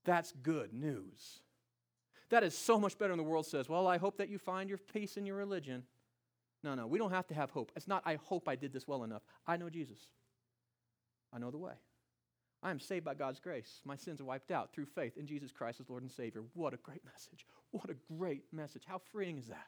That's 0.06 0.32
good 0.41 0.73
news. 0.73 1.41
That 2.30 2.43
is 2.43 2.58
so 2.58 2.80
much 2.80 2.97
better 2.97 3.12
than 3.12 3.17
the 3.17 3.23
world 3.23 3.45
says, 3.45 3.69
Well, 3.69 3.88
I 3.88 3.97
hope 3.97 4.17
that 4.17 4.30
you 4.30 4.38
find 4.38 4.69
your 4.69 4.78
peace 4.78 5.17
in 5.17 5.26
your 5.26 5.36
religion. 5.36 5.84
No, 6.63 6.76
no, 6.76 6.88
we 6.88 6.97
don't 6.97 7.12
have 7.12 7.28
to 7.28 7.34
have 7.34 7.52
hope. 7.52 7.71
It's 7.76 7.88
not, 7.88 8.02
I 8.06 8.15
hope 8.15 8.47
I 8.47 8.56
did 8.56 8.73
this 8.73 8.88
well 8.88 9.04
enough. 9.04 9.21
I 9.45 9.58
know 9.58 9.69
Jesus, 9.69 10.00
I 11.32 11.39
know 11.39 11.52
the 11.52 11.58
way. 11.58 11.73
I 12.63 12.72
am 12.72 12.80
saved 12.80 13.06
by 13.06 13.13
God's 13.13 13.39
grace. 13.39 13.82
My 13.86 13.96
sins 13.96 14.20
are 14.20 14.26
wiped 14.26 14.52
out 14.52 14.74
through 14.74 14.86
faith 14.86 15.17
in 15.17 15.28
Jesus 15.28 15.52
Christ 15.52 15.80
as 15.80 15.89
Lord 15.89 16.04
and 16.04 16.12
Savior. 16.12 16.41
What 16.54 16.74
a 16.74 16.78
great 16.78 17.06
message. 17.06 17.46
What 17.72 17.89
a 17.89 17.96
great 18.17 18.43
message. 18.52 18.84
How 18.86 19.00
freeing 19.12 19.38
is 19.38 19.48
that? 19.48 19.67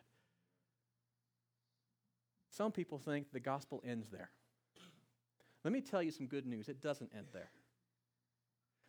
Some 2.49 2.71
people 2.71 2.97
think 2.97 3.32
the 3.32 3.39
gospel 3.39 3.82
ends 3.86 4.10
there. 4.10 4.32
Let 5.63 5.73
me 5.73 5.82
tell 5.82 6.02
you 6.02 6.12
some 6.12 6.25
good 6.25 6.45
news. 6.45 6.67
It 6.67 6.82
doesn't 6.82 7.12
end 7.15 7.28
there. 7.32 7.52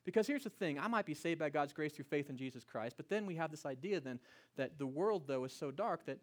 Because 0.05 0.27
here's 0.27 0.45
the 0.45 0.51
thing 0.51 0.79
I 0.79 0.89
might 0.89 1.05
be 1.05 1.15
saved 1.15 1.39
by 1.39 1.51
God's 1.51 1.73
grace 1.73 1.93
through 1.93 2.07
faith 2.07 2.31
in 2.31 2.37
Jesus 2.37 2.65
Christ, 2.65 2.97
but 2.97 3.09
then 3.09 3.27
we 3.27 3.37
have 3.37 3.51
this 3.51 3.67
idea 3.67 4.01
then 4.01 4.19
that 4.57 4.79
the 4.79 4.87
world, 4.87 5.25
though, 5.27 5.45
is 5.45 5.53
so 5.53 5.71
dark 5.71 6.07
that 6.07 6.19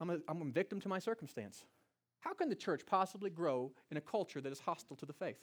I'm 0.00 0.10
a, 0.10 0.18
I'm 0.28 0.42
a 0.42 0.44
victim 0.46 0.80
to 0.80 0.88
my 0.88 0.98
circumstance. 0.98 1.64
How 2.20 2.34
can 2.34 2.48
the 2.48 2.54
church 2.54 2.82
possibly 2.86 3.30
grow 3.30 3.72
in 3.90 3.96
a 3.96 4.00
culture 4.00 4.40
that 4.40 4.52
is 4.52 4.60
hostile 4.60 4.96
to 4.96 5.06
the 5.06 5.12
faith? 5.12 5.38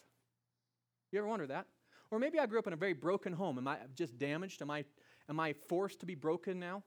You 1.11 1.19
ever 1.19 1.27
wonder 1.27 1.47
that? 1.47 1.67
Or 2.11 2.19
maybe 2.19 2.39
I 2.39 2.45
grew 2.45 2.59
up 2.59 2.67
in 2.67 2.73
a 2.73 2.77
very 2.77 2.93
broken 2.93 3.33
home. 3.33 3.57
Am 3.57 3.67
I 3.67 3.77
just 3.95 4.17
damaged? 4.17 4.61
Am 4.61 4.71
I, 4.71 4.85
am 5.29 5.39
I 5.39 5.53
forced 5.53 5.99
to 6.01 6.05
be 6.05 6.15
broken 6.15 6.59
now? 6.59 6.83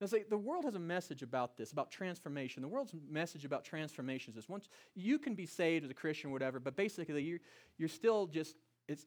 Now, 0.00 0.08
say, 0.08 0.24
the 0.28 0.36
world 0.36 0.64
has 0.64 0.74
a 0.74 0.80
message 0.80 1.22
about 1.22 1.56
this, 1.56 1.72
about 1.72 1.90
transformation. 1.90 2.62
The 2.62 2.68
world's 2.68 2.92
message 3.08 3.44
about 3.44 3.64
transformation 3.64 4.32
is 4.32 4.34
this. 4.36 4.48
Once 4.48 4.68
you 4.94 5.18
can 5.18 5.34
be 5.34 5.46
saved 5.46 5.84
as 5.84 5.90
a 5.90 5.94
Christian 5.94 6.30
or 6.30 6.32
whatever, 6.32 6.60
but 6.60 6.76
basically 6.76 7.22
you're, 7.22 7.38
you're 7.78 7.88
still 7.88 8.26
just, 8.26 8.56
it's, 8.88 9.06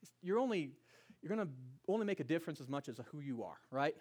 it's 0.00 0.10
you're 0.22 0.38
only, 0.38 0.72
you're 1.20 1.34
going 1.34 1.46
to 1.46 1.52
only 1.86 2.06
make 2.06 2.20
a 2.20 2.24
difference 2.24 2.60
as 2.60 2.68
much 2.68 2.88
as 2.88 2.98
who 3.12 3.20
you 3.20 3.44
are, 3.44 3.58
right? 3.70 3.94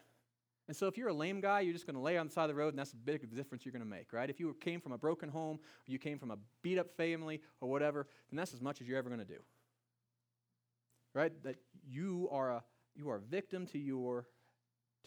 And 0.72 0.78
so 0.78 0.88
if 0.88 0.98
you're 0.98 1.10
a 1.10 1.14
lame 1.14 1.42
guy, 1.42 1.60
you're 1.60 1.74
just 1.74 1.86
going 1.86 1.98
to 1.98 2.02
lay 2.02 2.18
on 2.18 2.28
the 2.28 2.32
side 2.32 2.44
of 2.44 2.56
the 2.56 2.56
road, 2.56 2.70
and 2.70 2.80
that's 2.80 2.92
the 2.92 2.96
big 2.96 3.30
difference 3.36 3.66
you're 3.66 3.74
going 3.74 3.84
to 3.84 3.86
make, 3.86 4.14
right? 4.14 4.30
If 4.30 4.40
you 4.40 4.56
came 4.62 4.80
from 4.80 4.94
a 4.94 4.98
broken 4.98 5.28
home, 5.28 5.58
or 5.58 5.92
you 5.92 6.00
came 6.00 6.18
from 6.18 6.32
a 6.32 6.38
beat 6.62 6.78
up 6.78 6.96
family, 6.96 7.42
or 7.60 7.70
whatever, 7.70 8.08
then 8.30 8.38
that's 8.38 8.54
as 8.54 8.62
much 8.62 8.80
as 8.80 8.88
you're 8.88 8.98
ever 8.98 9.10
going 9.10 9.20
to 9.20 9.26
do. 9.26 9.42
Right? 11.14 11.34
That 11.44 11.58
you 11.86 12.30
are 12.32 12.52
a 12.52 12.64
you 12.96 13.10
are 13.10 13.18
a 13.18 13.20
victim 13.20 13.66
to 13.74 13.78
your 13.78 14.28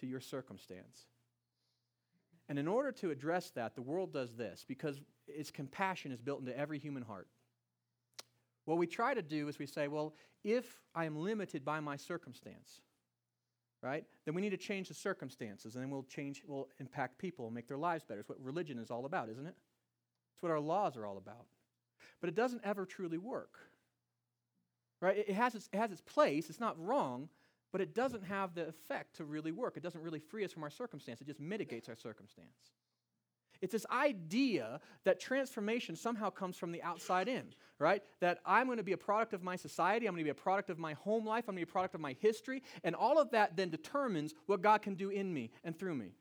to 0.01 0.07
your 0.07 0.21
circumstance. 0.21 1.07
And 2.51 2.59
in 2.59 2.69
order 2.69 2.93
to 2.93 3.11
address 3.11 3.49
that, 3.53 3.75
the 3.75 3.81
world 3.81 4.13
does 4.13 4.35
this 4.35 4.67
because 4.69 5.01
its 5.27 5.51
compassion 5.51 6.13
is 6.13 6.21
built 6.21 6.41
into 6.41 6.55
every 6.59 6.79
human 6.79 7.05
heart. 7.05 7.27
What 8.67 8.77
we 8.77 8.87
try 8.87 9.15
to 9.15 9.23
do 9.23 9.49
is 9.49 9.59
we 9.59 9.65
say, 9.65 9.89
well, 9.89 10.13
if 10.43 10.83
I 10.95 11.07
am 11.07 11.17
limited 11.17 11.65
by 11.65 11.81
my 11.81 11.97
circumstance, 11.97 12.83
right? 13.85 14.05
Then 14.25 14.35
we 14.35 14.41
need 14.41 14.51
to 14.51 14.57
change 14.57 14.89
the 14.89 14.95
circumstances, 14.95 15.75
and 15.75 15.85
then 15.85 15.91
we'll 15.91 16.05
change, 16.05 16.43
we'll 16.47 16.69
impact 16.81 17.19
people 17.19 17.45
and 17.45 17.55
make 17.55 17.69
their 17.69 17.77
lives 17.77 18.03
better. 18.03 18.21
It's 18.21 18.29
what 18.29 18.41
religion 18.43 18.79
is 18.79 18.91
all 18.91 19.05
about, 19.05 19.29
isn't 19.29 19.47
it? 19.47 19.55
It's 20.35 20.43
what 20.43 20.51
our 20.51 20.59
laws 20.59 20.97
are 20.97 21.05
all 21.05 21.19
about. 21.19 21.45
But 22.21 22.31
it 22.31 22.35
doesn't 22.35 22.63
ever 22.65 22.87
truly 22.87 23.19
work, 23.19 23.59
right? 25.03 25.19
It 25.19 25.35
has 25.35 25.55
its, 25.55 25.69
it 25.71 25.77
has 25.77 25.93
its 25.93 26.01
place. 26.01 26.49
It's 26.49 26.61
not 26.61 26.83
wrong, 26.83 27.29
but 27.73 27.83
it 27.83 27.95
doesn't 27.95 28.25
have 28.25 28.55
the 28.55 28.69
effect 28.69 29.17
to 29.17 29.25
really 29.25 29.53
work. 29.53 29.77
It 29.77 29.83
doesn't 29.83 30.01
really 30.01 30.19
free 30.19 30.45
us 30.45 30.53
from 30.53 30.63
our 30.63 30.71
circumstance. 30.71 31.21
It 31.21 31.27
just 31.27 31.41
mitigates 31.41 31.91
our 31.91 31.97
circumstance. 31.97 32.73
It's 33.65 33.73
this 33.73 33.87
idea 33.91 34.79
that 35.05 35.19
transformation 35.19 35.97
somehow 35.97 36.29
comes 36.29 36.55
from 36.55 36.71
the 36.71 36.83
outside 36.83 37.29
in, 37.29 37.55
right? 37.79 38.03
That 38.21 38.41
I'm 38.45 38.67
going 38.67 38.77
to 38.77 38.85
be 38.85 38.93
a 38.93 38.99
product 38.99 39.33
of 39.33 39.43
my 39.43 39.57
society, 39.57 40.07
I'm 40.07 40.13
going 40.13 40.23
to 40.23 40.25
be 40.25 40.31
a 40.31 40.35
product 40.35 40.69
of 40.69 40.79
my 40.79 40.93
home 40.93 41.25
life, 41.25 41.45
I'm 41.49 41.55
going 41.55 41.63
to 41.63 41.67
be 41.67 41.71
a 41.71 41.73
product 41.73 41.95
of 41.95 42.03
my 42.03 42.15
history, 42.21 42.63
and 42.85 42.95
all 42.95 43.19
of 43.19 43.31
that 43.31 43.57
then 43.57 43.71
determines 43.71 44.35
what 44.45 44.61
God 44.61 44.83
can 44.83 44.97
do 44.97 45.09
in 45.09 45.33
me 45.33 45.51
and 45.65 45.79
through 45.79 45.95
me. 45.95 46.13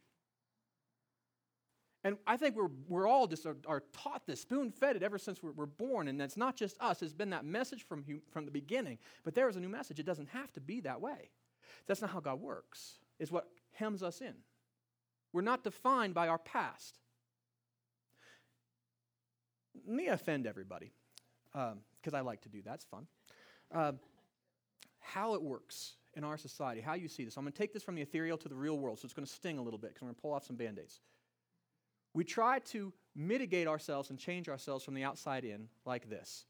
And 2.06 2.15
I 2.25 2.38
think 2.38 2.56
we're, 2.56 2.69
we're 2.88 3.10
all 3.10 3.27
just 3.27 3.45
are, 3.45 3.58
are 3.67 3.84
taught 3.91 4.25
this, 4.25 4.39
spoon 4.39 4.71
fed 4.71 4.95
it 4.95 5.03
ever 5.03 5.17
since 5.17 5.43
we're, 5.43 5.51
we're, 5.51 5.65
born. 5.65 6.08
And 6.08 6.17
that's 6.17 6.38
not 6.38 6.56
just 6.56 6.77
us, 6.79 7.01
it's 7.01 7.12
been 7.12 7.32
that 7.32 7.43
message 7.43 7.86
from, 7.86 8.06
from 8.32 8.45
the 8.45 8.51
beginning. 8.51 8.99
But 9.25 9.36
there 9.36 9.49
is 9.49 9.58
a 9.58 9.60
new 9.60 9.67
message. 9.67 9.99
It 9.99 10.06
doesn't 10.06 10.29
have 10.29 10.53
to 10.53 10.62
be 10.62 10.79
that 10.79 11.01
way. 11.01 11.29
That's 11.88 11.99
not 11.99 12.12
how 12.12 12.21
God 12.21 12.39
works, 12.39 12.99
it's 13.19 13.34
what 13.34 13.49
hems 13.73 14.01
us 14.01 14.21
in. 14.21 14.36
We're 15.34 15.41
not 15.41 15.65
defined 15.65 16.13
by 16.13 16.29
our 16.29 16.38
past 16.38 16.99
me 19.88 20.08
offend 20.08 20.48
everybody 20.48 20.92
because 21.52 22.14
um, 22.14 22.16
I 22.16 22.22
like 22.22 22.42
to 22.42 22.50
do 22.50 22.62
that. 22.64 22.76
It's 22.76 22.86
fun. 22.86 23.08
Uh, 23.74 23.94
how 25.00 25.36
it 25.36 25.42
works 25.42 25.96
in 26.16 26.24
our 26.24 26.38
society, 26.38 26.82
how 26.82 26.94
you 26.94 27.08
see 27.08 27.26
this. 27.26 27.38
I'm 27.38 27.44
going 27.44 27.54
to 27.54 27.58
take 27.58 27.74
this 27.74 27.84
from 27.84 27.96
the 27.96 28.02
ethereal 28.02 28.38
to 28.38 28.50
the 28.50 28.56
real 28.56 28.78
world, 28.78 29.00
so 29.00 29.06
it's 29.06 29.14
going 29.14 29.26
to 29.26 29.32
sting 29.32 29.58
a 29.58 29.62
little 29.62 29.80
bit 29.80 29.90
because 29.90 30.02
I'm 30.02 30.08
going 30.08 30.16
to 30.16 30.22
pull 30.22 30.34
off 30.34 30.46
some 30.46 30.56
band 30.56 30.80
aids. 30.80 31.02
We 32.14 32.24
try 32.24 32.60
to 32.60 32.94
mitigate 33.16 33.68
ourselves 33.68 34.10
and 34.12 34.20
change 34.20 34.48
ourselves 34.48 34.84
from 34.84 34.94
the 34.94 35.04
outside 35.04 35.44
in 35.44 35.68
like 35.86 36.10
this. 36.10 36.46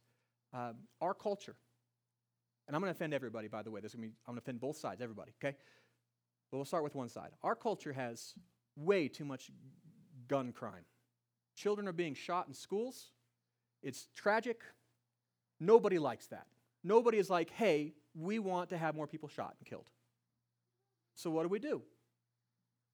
Uh, 0.54 0.74
our 1.02 1.14
culture, 1.14 1.56
and 2.68 2.76
I'm 2.76 2.82
going 2.82 2.94
to 2.94 2.98
offend 2.98 3.14
everybody, 3.14 3.48
by 3.48 3.64
the 3.64 3.72
way. 3.72 3.82
This 3.82 3.92
is 3.92 3.96
to 3.96 4.02
be, 4.02 4.08
I'm 4.28 4.34
going 4.34 4.38
to 4.38 4.44
offend 4.44 4.60
both 4.60 4.78
sides, 4.78 5.02
everybody, 5.02 5.32
okay? 5.44 5.56
But 6.52 6.58
we'll 6.58 6.66
start 6.66 6.84
with 6.84 6.96
one 6.96 7.10
side. 7.10 7.32
Our 7.42 7.56
culture 7.56 7.94
has 7.94 8.34
way 8.76 9.08
too 9.08 9.26
much 9.26 9.50
gun 10.28 10.52
crime. 10.52 10.86
Children 11.56 11.88
are 11.88 11.94
being 11.94 12.14
shot 12.14 12.48
in 12.48 12.54
schools. 12.54 13.12
It's 13.82 14.08
tragic. 14.16 14.62
Nobody 15.60 16.00
likes 16.00 16.28
that. 16.28 16.48
Nobody 16.84 17.18
is 17.18 17.30
like, 17.30 17.50
hey, 17.52 17.94
we 18.16 18.40
want 18.40 18.70
to 18.70 18.78
have 18.78 18.96
more 18.96 19.08
people 19.08 19.30
shot 19.30 19.56
and 19.60 19.68
killed. 19.68 19.90
So 21.16 21.30
what 21.30 21.44
do 21.44 21.50
we 21.50 21.60
do? 21.60 21.82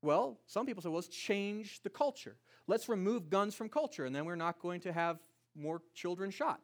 Well, 0.02 0.39
some 0.45 0.65
people 0.65 0.82
say, 0.82 0.89
well, 0.89 0.95
let's 0.95 1.08
change 1.08 1.82
the 1.84 1.89
culture. 1.89 2.36
Let's 2.67 2.88
remove 2.88 3.30
guns 3.30 3.56
from 3.56 3.69
culture, 3.69 4.06
and 4.06 4.15
then 4.15 4.26
we're 4.26 4.36
not 4.36 4.60
going 4.60 4.82
to 4.82 4.93
have 4.93 5.19
more 5.56 5.82
children 5.93 6.32
shot. 6.32 6.62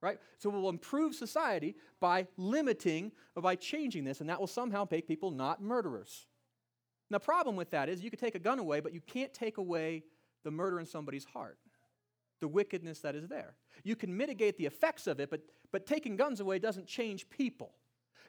Right? 0.00 0.18
So 0.38 0.50
we'll 0.50 0.68
improve 0.68 1.14
society 1.14 1.76
by 2.00 2.26
limiting 2.36 3.12
or 3.34 3.42
by 3.42 3.56
changing 3.56 4.04
this, 4.04 4.20
and 4.20 4.28
that 4.28 4.38
will 4.38 4.46
somehow 4.46 4.86
make 4.90 5.06
people 5.06 5.30
not 5.30 5.62
murderers. 5.62 6.26
Now, 7.10 7.18
the 7.18 7.24
problem 7.24 7.56
with 7.56 7.70
that 7.70 7.88
is 7.88 8.02
you 8.02 8.10
could 8.10 8.18
take 8.18 8.34
a 8.34 8.40
gun 8.40 8.58
away, 8.58 8.80
but 8.80 8.92
you 8.92 9.00
can't 9.00 9.32
take 9.32 9.58
away 9.58 10.04
the 10.44 10.50
murder 10.50 10.78
in 10.78 10.86
somebody's 10.86 11.24
heart, 11.24 11.58
the 12.40 12.48
wickedness 12.48 13.00
that 13.00 13.14
is 13.14 13.28
there. 13.28 13.56
You 13.82 13.96
can 13.96 14.16
mitigate 14.16 14.56
the 14.56 14.66
effects 14.66 15.06
of 15.06 15.18
it, 15.18 15.30
but, 15.30 15.40
but 15.72 15.86
taking 15.86 16.16
guns 16.16 16.40
away 16.40 16.58
doesn't 16.58 16.86
change 16.86 17.28
people. 17.30 17.72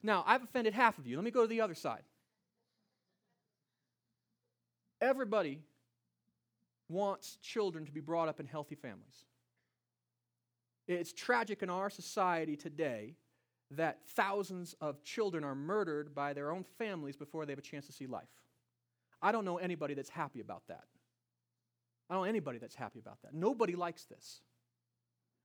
Now, 0.02 0.24
I've 0.26 0.44
offended 0.44 0.74
half 0.74 0.98
of 0.98 1.06
you. 1.06 1.16
Let 1.16 1.26
me 1.26 1.32
go 1.32 1.42
to 1.42 1.48
the 1.48 1.62
other 1.62 1.76
side. 1.76 2.04
Everybody 5.02 5.60
wants 6.90 7.38
children 7.42 7.86
to 7.86 7.92
be 7.92 8.00
brought 8.00 8.30
up 8.30 8.40
in 8.40 8.46
healthy 8.46 8.76
families. 8.76 9.26
It's 10.88 11.12
tragic 11.12 11.64
in 11.64 11.70
our 11.70 11.90
society 11.90 12.56
today 12.56 13.16
that 13.72 14.00
thousands 14.10 14.76
of 14.80 15.04
children 15.04 15.44
are 15.44 15.56
murdered 15.56 16.14
by 16.14 16.34
their 16.34 16.52
own 16.52 16.64
families 16.78 17.16
before 17.16 17.46
they 17.46 17.52
have 17.52 17.60
a 17.60 17.64
chance 17.64 17.88
to 17.88 17.92
see 17.92 18.06
life. 18.06 18.30
I 19.22 19.32
don't 19.32 19.46
know 19.46 19.58
anybody 19.58 19.96
that's 19.96 20.10
happy 20.10 20.40
about 20.40 20.68
that. 20.68 20.84
I 22.10 22.14
don't 22.14 22.24
know 22.24 22.30
anybody 22.30 22.60
that's 22.60 22.76
happy 22.76 23.00
about 23.00 23.22
that. 23.24 23.34
Nobody 23.34 23.76
likes 23.76 24.06
this. 24.06 24.42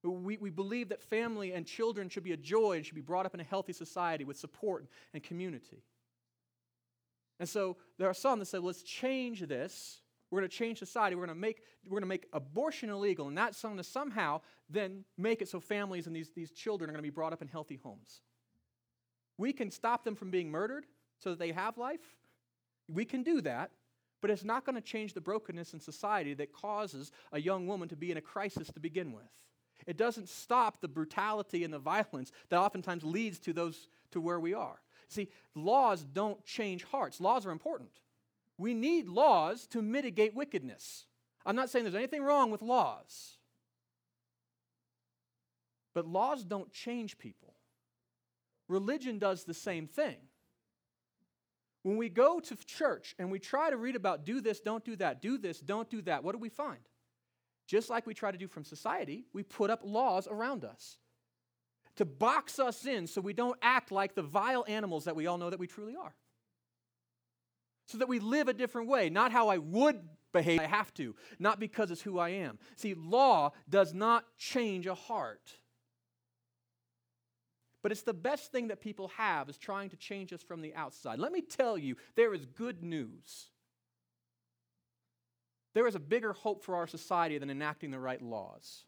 We, 0.03 0.39
we 0.39 0.51
believe 0.51 0.89
that 0.91 1.03
family 1.03 1.53
and 1.53 1.67
children 1.67 2.09
should 2.09 2.25
be 2.25 2.33
a 2.33 2.37
joy 2.37 2.77
and 2.77 2.87
should 2.87 2.95
be 2.95 3.01
brought 3.03 3.27
up 3.27 3.35
in 3.35 3.41
a 3.41 3.45
healthy 3.45 3.73
society 3.73 4.25
with 4.25 4.39
support 4.39 4.87
and 5.13 5.23
community. 5.23 5.83
And 7.39 7.49
so 7.49 7.77
there 7.99 8.09
are 8.09 8.15
some 8.15 8.39
that 8.39 8.47
say, 8.47 8.59
let's 8.59 8.83
change 8.83 9.41
this. 9.41 10.01
We're 10.31 10.41
going 10.41 10.51
to 10.51 10.57
change 10.57 10.79
society. 10.79 11.17
We're 11.17 11.27
going 11.27 11.37
to 11.37 11.41
make, 11.41 11.63
we're 11.85 11.97
going 11.97 12.03
to 12.03 12.07
make 12.07 12.27
abortion 12.33 12.89
illegal, 12.89 13.29
and 13.29 13.37
that's 13.37 13.61
going 13.61 13.77
to 13.77 13.85
somehow 13.85 14.41
then 14.69 15.05
make 15.19 15.43
it 15.43 15.49
so 15.49 15.61
families 15.61 16.07
and 16.07 16.15
these, 16.15 16.31
these 16.31 16.53
children 16.53 16.89
are 16.89 16.93
going 16.93 17.03
to 17.03 17.11
be 17.11 17.15
brought 17.15 17.33
up 17.33 17.43
in 17.43 17.49
healthy 17.49 17.81
homes. 17.83 18.21
We 19.39 19.53
can 19.53 19.71
stop 19.71 20.05
them 20.05 20.15
from 20.15 20.31
being 20.31 20.51
murdered 20.51 20.87
so 21.19 21.31
that 21.31 21.39
they 21.39 21.53
have 21.53 21.79
life. 21.79 22.01
We 22.89 23.05
can 23.05 23.23
do 23.23 23.41
that. 23.41 23.71
But 24.21 24.31
it's 24.31 24.45
not 24.45 24.65
going 24.65 24.75
to 24.75 24.83
change 24.83 25.15
the 25.15 25.21
brokenness 25.21 25.73
in 25.73 25.81
society 25.81 26.35
that 26.35 26.53
causes 26.53 27.11
a 27.33 27.41
young 27.41 27.67
woman 27.67 27.89
to 27.89 27.97
be 27.97 28.11
in 28.11 28.17
a 28.17 28.23
crisis 28.23 28.69
to 28.73 28.81
begin 28.81 29.13
with. 29.13 29.31
It 29.87 29.97
doesn't 29.97 30.29
stop 30.29 30.81
the 30.81 30.89
brutality 30.89 31.65
and 31.65 31.73
the 31.73 31.79
violence 31.79 32.33
that 32.51 32.61
oftentimes 32.61 33.03
leads 33.03 33.39
to 33.41 33.53
those 33.53 33.89
to 34.11 34.21
where 34.21 34.39
we 34.39 34.53
are. 34.53 34.81
See, 35.09 35.29
laws 35.55 36.05
don't 36.05 36.45
change 36.45 36.85
hearts. 36.85 37.21
Laws 37.21 37.47
are 37.47 37.51
important. 37.51 37.91
We 38.59 38.75
need 38.75 39.09
laws 39.09 39.67
to 39.69 39.81
mitigate 39.81 40.35
wickedness. 40.35 41.07
I'm 41.47 41.57
not 41.57 41.71
saying 41.71 41.85
there's 41.85 41.95
anything 41.95 42.23
wrong 42.23 42.51
with 42.51 42.61
laws. 42.61 43.39
But 45.95 46.07
laws 46.07 46.45
don't 46.45 46.71
change 46.71 47.19
people. 47.19 47.55
Religion 48.69 49.19
does 49.19 49.45
the 49.45 49.55
same 49.55 49.87
thing. 49.89 50.17
When 51.83 51.97
we 51.97 52.09
go 52.09 52.41
to 52.41 52.57
church 52.67 53.15
and 53.19 53.31
we 53.31 53.39
try 53.39 53.71
to 53.71 53.77
read 53.77 53.97
about 53.97 54.25
do 54.25 54.41
this, 54.41 54.61
don't 54.61 54.85
do 54.85 54.97
that, 54.97 55.23
do 55.23 55.39
this, 55.39 55.61
don't 55.61 55.89
do 55.89 56.03
that, 56.03 56.23
what 56.23 56.33
do 56.33 56.39
we 56.39 56.51
find? 56.51 56.81
Just 57.67 57.89
like 57.89 58.07
we 58.07 58.15
try 58.15 58.31
to 58.31 58.39
do 58.39 58.49
from 58.49 58.65
society, 58.65 59.25
we 59.33 59.43
put 59.43 59.71
up 59.71 59.81
laws 59.85 60.29
around 60.29 60.65
us 60.65 60.99
to 61.97 62.05
box 62.05 62.59
us 62.59 62.87
in 62.87 63.07
so 63.07 63.21
we 63.21 63.33
don't 63.33 63.59
act 63.63 63.93
like 63.93 64.15
the 64.15 64.23
vile 64.23 64.65
animals 64.69 65.05
that 65.05 65.17
we 65.17 65.27
all 65.27 65.39
know 65.39 65.51
that 65.51 65.59
we 65.59 65.67
truly 65.67 65.95
are. 65.97 66.15
so 67.91 67.99
that 67.99 68.09
we 68.09 68.21
live 68.21 68.47
a 68.47 68.53
different 68.53 68.89
way, 68.89 69.11
not 69.11 69.33
how 69.33 69.49
I 69.49 69.59
would 69.59 70.01
behave, 70.33 70.61
I 70.61 70.67
have 70.67 70.95
to, 70.95 71.17
not 71.41 71.59
because 71.59 71.91
it's 71.91 72.03
who 72.03 72.19
I 72.21 72.31
am. 72.31 72.59
See, 72.77 72.95
law 72.95 73.51
does 73.69 73.93
not 73.93 74.25
change 74.39 74.87
a 74.87 74.95
heart. 74.95 75.55
But 77.83 77.93
it's 77.93 78.03
the 78.03 78.15
best 78.15 78.53
thing 78.53 78.69
that 78.69 78.81
people 78.81 79.09
have 79.17 79.49
is 79.49 79.57
trying 79.57 79.91
to 79.91 79.97
change 79.97 80.33
us 80.33 80.43
from 80.43 80.61
the 80.61 80.75
outside. 80.75 81.19
Let 81.19 81.33
me 81.33 81.41
tell 81.41 81.79
you, 81.79 81.97
there 82.15 82.35
is 82.35 82.45
good 82.45 82.83
news. 82.83 83.49
There 85.73 85.87
is 85.87 85.95
a 85.95 86.01
bigger 86.01 86.33
hope 86.33 86.63
for 86.63 86.77
our 86.77 86.87
society 86.87 87.39
than 87.39 87.49
enacting 87.49 87.91
the 87.91 87.99
right 87.99 88.21
laws. 88.21 88.85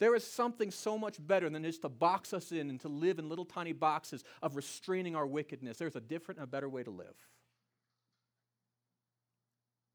There 0.00 0.14
is 0.14 0.24
something 0.24 0.70
so 0.70 0.98
much 0.98 1.16
better 1.24 1.48
than 1.48 1.62
just 1.62 1.82
to 1.82 1.88
box 1.88 2.32
us 2.32 2.52
in 2.52 2.70
and 2.70 2.80
to 2.80 2.88
live 2.88 3.18
in 3.18 3.28
little 3.28 3.44
tiny 3.44 3.72
boxes 3.72 4.24
of 4.42 4.56
restraining 4.56 5.14
our 5.14 5.26
wickedness. 5.26 5.76
There's 5.76 5.96
a 5.96 6.00
different 6.00 6.38
and 6.40 6.44
a 6.44 6.50
better 6.50 6.68
way 6.68 6.82
to 6.82 6.90
live. 6.90 7.14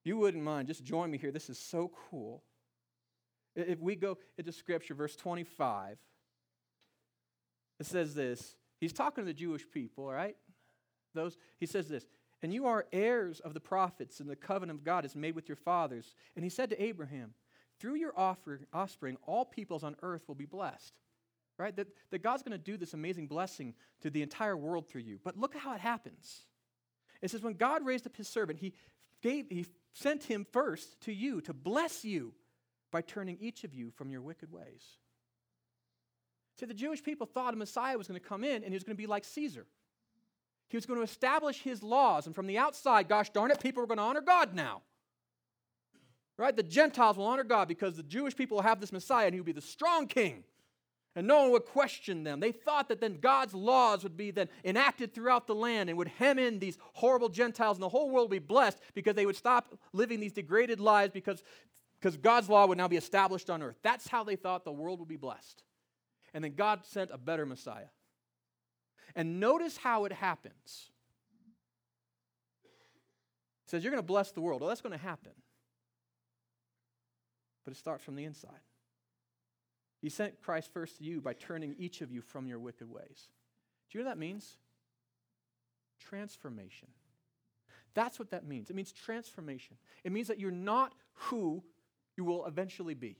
You 0.03 0.17
wouldn't 0.17 0.43
mind, 0.43 0.67
just 0.67 0.83
join 0.83 1.09
me 1.09 1.17
here. 1.17 1.31
This 1.31 1.49
is 1.49 1.57
so 1.57 1.91
cool. 2.09 2.43
If 3.55 3.79
we 3.79 3.95
go 3.95 4.19
into 4.37 4.51
Scripture, 4.51 4.93
verse 4.93 5.15
25, 5.15 5.97
it 7.79 7.85
says 7.85 8.13
this. 8.15 8.55
He's 8.79 8.93
talking 8.93 9.23
to 9.23 9.27
the 9.27 9.33
Jewish 9.33 9.69
people, 9.71 10.11
right? 10.11 10.35
Those, 11.13 11.37
he 11.59 11.65
says 11.65 11.87
this, 11.87 12.05
and 12.41 12.53
you 12.53 12.67
are 12.67 12.85
heirs 12.91 13.39
of 13.39 13.53
the 13.53 13.59
prophets, 13.59 14.19
and 14.19 14.29
the 14.29 14.35
covenant 14.35 14.79
of 14.79 14.85
God 14.85 15.05
is 15.05 15.15
made 15.15 15.35
with 15.35 15.47
your 15.47 15.55
fathers. 15.55 16.13
And 16.35 16.43
he 16.43 16.49
said 16.49 16.69
to 16.69 16.83
Abraham, 16.83 17.33
through 17.79 17.95
your 17.95 18.13
offspring, 18.17 19.17
all 19.25 19.45
peoples 19.45 19.83
on 19.83 19.95
earth 20.01 20.27
will 20.27 20.35
be 20.35 20.45
blessed. 20.45 20.93
Right? 21.57 21.73
That, 21.77 21.87
that 22.11 22.21
God's 22.21 22.43
going 22.43 22.57
to 22.57 22.63
do 22.63 22.75
this 22.75 22.93
amazing 22.93 23.27
blessing 23.27 23.75
to 24.01 24.09
the 24.09 24.21
entire 24.21 24.57
world 24.57 24.89
through 24.89 25.03
you. 25.03 25.19
But 25.23 25.37
look 25.37 25.55
how 25.55 25.73
it 25.73 25.79
happens. 25.79 26.41
It 27.21 27.31
says, 27.31 27.41
when 27.41 27.53
God 27.53 27.85
raised 27.85 28.05
up 28.05 28.17
his 28.17 28.27
servant, 28.27 28.59
he 28.59 28.73
gave, 29.21 29.45
he 29.49 29.65
sent 29.93 30.25
him 30.25 30.45
first 30.51 30.99
to 31.01 31.13
you 31.13 31.39
to 31.41 31.53
bless 31.53 32.03
you 32.03 32.33
by 32.91 33.01
turning 33.01 33.37
each 33.39 33.63
of 33.63 33.73
you 33.73 33.91
from 33.91 34.11
your 34.11 34.21
wicked 34.21 34.51
ways. 34.51 34.83
See, 36.59 36.65
the 36.65 36.73
Jewish 36.73 37.03
people 37.03 37.27
thought 37.27 37.53
a 37.53 37.57
Messiah 37.57 37.97
was 37.97 38.07
going 38.07 38.19
to 38.19 38.25
come 38.25 38.43
in 38.43 38.63
and 38.63 38.65
he 38.65 38.73
was 38.73 38.83
going 38.83 38.95
to 38.95 39.01
be 39.01 39.07
like 39.07 39.25
Caesar. 39.25 39.65
He 40.69 40.77
was 40.77 40.85
going 40.85 40.99
to 40.99 41.03
establish 41.03 41.61
his 41.61 41.83
laws, 41.83 42.25
and 42.25 42.33
from 42.33 42.47
the 42.47 42.57
outside, 42.57 43.07
gosh 43.07 43.29
darn 43.29 43.51
it, 43.51 43.59
people 43.59 43.81
were 43.81 43.87
going 43.87 43.99
to 43.99 44.03
honor 44.03 44.21
God 44.21 44.53
now. 44.53 44.81
Right? 46.37 46.55
The 46.55 46.63
Gentiles 46.63 47.17
will 47.17 47.27
honor 47.27 47.43
God 47.43 47.67
because 47.67 47.95
the 47.95 48.03
Jewish 48.03 48.35
people 48.35 48.57
will 48.57 48.63
have 48.63 48.81
this 48.81 48.91
Messiah 48.91 49.25
and 49.25 49.33
he 49.33 49.39
will 49.39 49.45
be 49.45 49.51
the 49.53 49.61
strong 49.61 50.07
king. 50.07 50.43
And 51.15 51.27
no 51.27 51.43
one 51.43 51.51
would 51.51 51.65
question 51.65 52.25
them. 52.25 52.41
They 52.41 52.51
thought 52.51 52.89
that 52.89 52.99
then 52.99 53.19
God's 53.21 53.53
laws 53.53 54.03
would 54.03 54.17
be 54.17 54.31
then 54.31 54.49
enacted 54.65 55.13
throughout 55.13 55.47
the 55.47 55.55
land 55.55 55.89
and 55.89 55.97
would 55.97 56.09
hem 56.09 56.37
in 56.37 56.59
these 56.59 56.77
horrible 56.91 57.29
Gentiles 57.29 57.77
and 57.77 57.83
the 57.83 57.89
whole 57.89 58.09
world 58.09 58.29
would 58.29 58.35
be 58.35 58.45
blessed 58.45 58.79
because 58.93 59.15
they 59.15 59.25
would 59.25 59.37
stop 59.37 59.73
living 59.93 60.19
these 60.19 60.33
degraded 60.33 60.81
lives 60.81 61.13
because, 61.13 61.41
because 62.01 62.17
God's 62.17 62.49
law 62.49 62.65
would 62.65 62.77
now 62.77 62.89
be 62.89 62.97
established 62.97 63.49
on 63.49 63.63
earth. 63.63 63.77
That's 63.81 64.09
how 64.09 64.25
they 64.25 64.35
thought 64.35 64.65
the 64.65 64.73
world 64.73 64.99
would 64.99 65.07
be 65.07 65.15
blessed. 65.15 65.63
And 66.35 66.43
then 66.43 66.53
God 66.53 66.85
sent 66.85 67.09
a 67.11 67.17
better 67.17 67.47
Messiah. 67.47 67.89
And 69.15 69.39
notice 69.39 69.77
how 69.77 70.05
it 70.05 70.11
happens. 70.11 70.91
It 73.63 73.71
says, 73.71 73.83
You're 73.83 73.91
going 73.91 74.03
to 74.03 74.07
bless 74.07 74.31
the 74.31 74.41
world. 74.41 74.61
Well, 74.61 74.67
that's 74.67 74.81
going 74.81 74.91
to 74.91 75.03
happen 75.03 75.31
but 77.65 77.73
it 77.73 77.77
starts 77.77 78.03
from 78.03 78.15
the 78.15 78.23
inside. 78.23 78.61
He 80.01 80.09
sent 80.09 80.39
Christ 80.39 80.71
first 80.71 80.99
to 80.99 81.03
you 81.03 81.19
by 81.19 81.33
turning 81.33 81.75
each 81.79 82.01
of 82.01 82.11
you 82.11 82.21
from 82.21 82.47
your 82.47 82.59
wicked 82.59 82.89
ways. 82.89 83.27
Do 83.89 83.97
you 83.97 84.03
know 84.03 84.09
what 84.09 84.15
that 84.15 84.19
means? 84.19 84.57
Transformation. 85.99 86.89
That's 87.95 88.19
what 88.19 88.29
that 88.29 88.45
means. 88.45 88.69
It 88.69 88.75
means 88.75 88.91
transformation. 88.91 89.77
It 90.03 90.11
means 90.11 90.27
that 90.27 90.39
you're 90.39 90.51
not 90.51 90.93
who 91.13 91.63
you 92.15 92.23
will 92.23 92.45
eventually 92.45 92.93
be. 92.93 93.17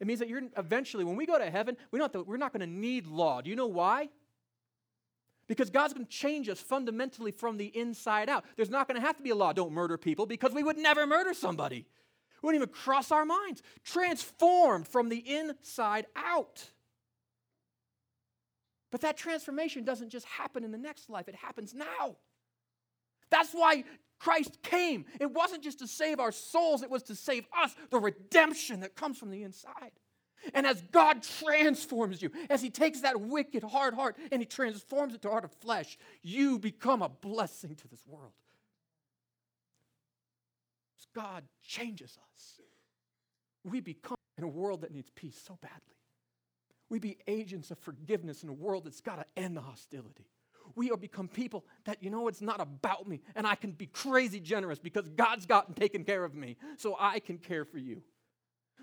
It 0.00 0.06
means 0.06 0.18
that 0.18 0.28
you're 0.28 0.42
eventually, 0.56 1.04
when 1.04 1.16
we 1.16 1.26
go 1.26 1.38
to 1.38 1.50
heaven, 1.50 1.76
we 1.90 1.98
don't 1.98 2.12
to, 2.12 2.22
we're 2.22 2.36
not 2.36 2.52
going 2.52 2.60
to 2.60 2.66
need 2.66 3.06
law. 3.06 3.40
Do 3.40 3.50
you 3.50 3.56
know 3.56 3.66
why? 3.66 4.08
Because 5.46 5.70
God's 5.70 5.92
going 5.92 6.06
to 6.06 6.10
change 6.10 6.48
us 6.48 6.58
fundamentally 6.58 7.30
from 7.30 7.58
the 7.58 7.66
inside 7.66 8.28
out. 8.28 8.44
There's 8.56 8.70
not 8.70 8.88
going 8.88 9.00
to 9.00 9.06
have 9.06 9.16
to 9.18 9.22
be 9.22 9.30
a 9.30 9.34
law, 9.34 9.52
don't 9.52 9.72
murder 9.72 9.98
people, 9.98 10.26
because 10.26 10.52
we 10.52 10.62
would 10.62 10.78
never 10.78 11.06
murder 11.06 11.34
somebody 11.34 11.86
We 12.44 12.48
wouldn't 12.48 12.62
even 12.62 12.74
cross 12.74 13.10
our 13.10 13.24
minds. 13.24 13.62
Transformed 13.84 14.86
from 14.86 15.08
the 15.08 15.16
inside 15.18 16.04
out. 16.14 16.70
But 18.90 19.00
that 19.00 19.16
transformation 19.16 19.82
doesn't 19.82 20.10
just 20.10 20.26
happen 20.26 20.62
in 20.62 20.70
the 20.70 20.78
next 20.78 21.08
life, 21.08 21.26
it 21.26 21.34
happens 21.34 21.72
now. 21.72 22.16
That's 23.30 23.52
why 23.52 23.84
Christ 24.24 24.62
came. 24.62 25.04
It 25.20 25.30
wasn't 25.32 25.62
just 25.62 25.80
to 25.80 25.86
save 25.86 26.18
our 26.18 26.32
souls, 26.32 26.82
it 26.82 26.90
was 26.90 27.02
to 27.04 27.14
save 27.14 27.46
us, 27.56 27.74
the 27.90 28.00
redemption 28.00 28.80
that 28.80 28.96
comes 28.96 29.18
from 29.18 29.30
the 29.30 29.42
inside. 29.42 29.92
And 30.54 30.66
as 30.66 30.80
God 30.92 31.22
transforms 31.22 32.22
you, 32.22 32.30
as 32.48 32.62
He 32.62 32.70
takes 32.70 33.02
that 33.02 33.20
wicked, 33.20 33.62
hard 33.62 33.92
heart 33.92 34.16
and 34.32 34.40
He 34.40 34.46
transforms 34.46 35.14
it 35.14 35.20
to 35.22 35.30
heart 35.30 35.44
of 35.44 35.52
flesh, 35.52 35.98
you 36.22 36.58
become 36.58 37.02
a 37.02 37.10
blessing 37.10 37.74
to 37.76 37.88
this 37.88 38.02
world. 38.06 38.32
God 41.14 41.44
changes 41.62 42.18
us. 42.34 42.60
We 43.62 43.80
become 43.80 44.16
in 44.36 44.44
a 44.44 44.48
world 44.48 44.80
that 44.80 44.92
needs 44.92 45.10
peace 45.14 45.40
so 45.46 45.58
badly. 45.60 45.78
We 46.88 46.98
be 46.98 47.18
agents 47.26 47.70
of 47.70 47.78
forgiveness 47.78 48.42
in 48.42 48.48
a 48.48 48.52
world 48.52 48.84
that's 48.84 49.00
got 49.00 49.16
to 49.16 49.26
end 49.36 49.56
the 49.56 49.60
hostility. 49.60 50.26
We 50.74 50.90
are 50.90 50.96
become 50.96 51.28
people 51.28 51.64
that, 51.84 52.02
you 52.02 52.10
know, 52.10 52.28
it's 52.28 52.40
not 52.40 52.60
about 52.60 53.06
me, 53.08 53.20
and 53.34 53.46
I 53.46 53.54
can 53.54 53.72
be 53.72 53.86
crazy 53.86 54.40
generous 54.40 54.78
because 54.78 55.08
God's 55.08 55.46
gotten 55.46 55.74
taken 55.74 56.04
care 56.04 56.24
of 56.24 56.34
me, 56.34 56.56
so 56.76 56.96
I 56.98 57.20
can 57.20 57.38
care 57.38 57.64
for 57.64 57.78
you. 57.78 58.02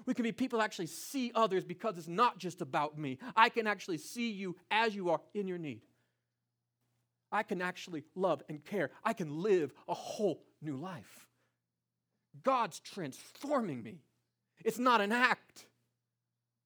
We 0.05 0.13
can 0.13 0.23
be 0.23 0.31
people 0.31 0.59
that 0.59 0.65
actually 0.65 0.87
see 0.87 1.31
others 1.35 1.63
because 1.63 1.97
it's 1.97 2.07
not 2.07 2.37
just 2.37 2.61
about 2.61 2.97
me. 2.97 3.19
I 3.35 3.49
can 3.49 3.67
actually 3.67 3.97
see 3.97 4.31
you 4.31 4.55
as 4.71 4.95
you 4.95 5.09
are 5.09 5.21
in 5.33 5.47
your 5.47 5.57
need. 5.57 5.81
I 7.31 7.43
can 7.43 7.61
actually 7.61 8.03
love 8.15 8.43
and 8.49 8.63
care. 8.63 8.91
I 9.03 9.13
can 9.13 9.41
live 9.41 9.73
a 9.87 9.93
whole 9.93 10.43
new 10.61 10.75
life. 10.75 11.27
God's 12.43 12.79
transforming 12.79 13.83
me. 13.83 13.99
It's 14.63 14.79
not 14.79 15.01
an 15.01 15.11
act. 15.11 15.65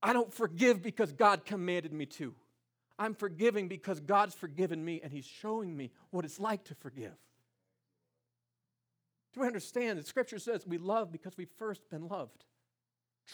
I 0.01 0.13
don't 0.13 0.33
forgive 0.33 0.81
because 0.81 1.11
God 1.11 1.45
commanded 1.45 1.93
me 1.93 2.05
to. 2.05 2.35
I'm 2.97 3.13
forgiving 3.13 3.67
because 3.67 3.99
God's 3.99 4.35
forgiven 4.35 4.83
me 4.83 5.01
and 5.03 5.11
He's 5.11 5.25
showing 5.25 5.75
me 5.75 5.91
what 6.11 6.25
it's 6.25 6.39
like 6.39 6.63
to 6.65 6.75
forgive. 6.75 7.15
Do 9.33 9.41
we 9.41 9.47
understand 9.47 9.99
that 9.99 10.07
Scripture 10.07 10.39
says 10.39 10.65
we 10.65 10.77
love 10.77 11.11
because 11.11 11.35
we've 11.37 11.49
first 11.57 11.89
been 11.89 12.07
loved? 12.07 12.45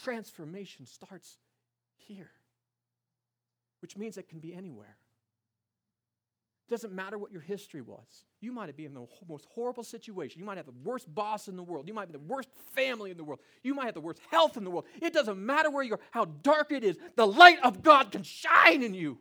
Transformation 0.02 0.84
starts 0.84 1.38
here, 1.94 2.30
which 3.80 3.96
means 3.96 4.16
it 4.16 4.28
can 4.28 4.40
be 4.40 4.52
anywhere. 4.52 4.96
It 6.66 6.70
Doesn't 6.70 6.92
matter 6.92 7.18
what 7.18 7.30
your 7.30 7.40
history 7.40 7.82
was. 7.82 8.24
You 8.40 8.50
might 8.50 8.74
be 8.76 8.84
in 8.84 8.94
the 8.94 9.06
most 9.28 9.46
horrible 9.54 9.84
situation. 9.84 10.40
You 10.40 10.44
might 10.44 10.56
have 10.56 10.66
the 10.66 10.74
worst 10.82 11.12
boss 11.14 11.46
in 11.46 11.54
the 11.54 11.62
world. 11.62 11.86
You 11.86 11.94
might 11.94 12.06
be 12.06 12.12
the 12.12 12.24
worst 12.24 12.48
family 12.74 13.12
in 13.12 13.16
the 13.16 13.24
world. 13.24 13.40
You 13.62 13.74
might 13.74 13.84
have 13.84 13.94
the 13.94 14.00
worst 14.00 14.20
health 14.28 14.56
in 14.56 14.64
the 14.64 14.70
world. 14.70 14.86
It 15.00 15.12
doesn't 15.12 15.38
matter 15.38 15.70
where 15.70 15.84
you 15.84 15.94
are, 15.94 16.00
how 16.10 16.24
dark 16.24 16.72
it 16.72 16.82
is. 16.82 16.96
The 17.14 17.26
light 17.26 17.58
of 17.62 17.82
God 17.82 18.10
can 18.10 18.24
shine 18.24 18.82
in 18.82 18.94
you, 18.94 19.18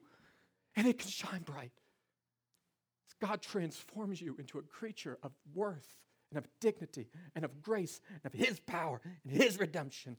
and 0.76 0.88
it 0.88 1.00
can 1.00 1.10
shine 1.10 1.42
bright. 1.42 1.72
God 3.22 3.42
transforms 3.42 4.20
you 4.20 4.36
into 4.40 4.58
a 4.58 4.64
creature 4.64 5.18
of 5.22 5.32
worth 5.54 5.96
and 6.30 6.38
of 6.38 6.48
dignity 6.60 7.08
and 7.36 7.46
of 7.46 7.62
grace 7.62 8.02
and 8.24 8.34
of 8.34 8.34
His 8.34 8.60
power 8.60 9.00
and 9.24 9.32
His 9.32 9.60
redemption. 9.60 10.18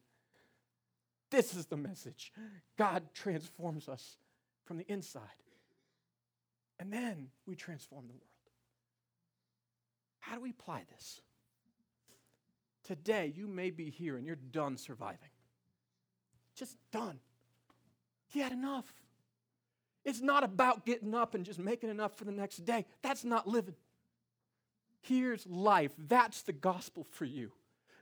This 1.30 1.54
is 1.54 1.66
the 1.66 1.76
message. 1.76 2.32
God 2.76 3.02
transforms 3.14 3.88
us 3.88 4.18
from 4.64 4.76
the 4.76 4.90
inside. 4.90 5.22
And 6.78 6.92
then 6.92 7.28
we 7.46 7.56
transform 7.56 8.06
the 8.06 8.12
world. 8.12 8.26
How 10.20 10.36
do 10.36 10.42
we 10.42 10.50
apply 10.50 10.84
this? 10.92 11.20
Today, 12.84 13.32
you 13.34 13.46
may 13.46 13.70
be 13.70 13.90
here 13.90 14.16
and 14.16 14.26
you're 14.26 14.36
done 14.36 14.76
surviving. 14.76 15.30
Just 16.56 16.76
done. 16.92 17.18
You 18.32 18.42
had 18.42 18.52
enough. 18.52 18.92
It's 20.04 20.20
not 20.20 20.44
about 20.44 20.84
getting 20.84 21.14
up 21.14 21.34
and 21.34 21.44
just 21.44 21.58
making 21.58 21.90
enough 21.90 22.16
for 22.16 22.24
the 22.24 22.32
next 22.32 22.58
day. 22.64 22.86
That's 23.02 23.24
not 23.24 23.46
living. 23.46 23.76
Here's 25.00 25.46
life. 25.46 25.92
That's 25.98 26.42
the 26.42 26.52
gospel 26.52 27.04
for 27.10 27.24
you. 27.24 27.52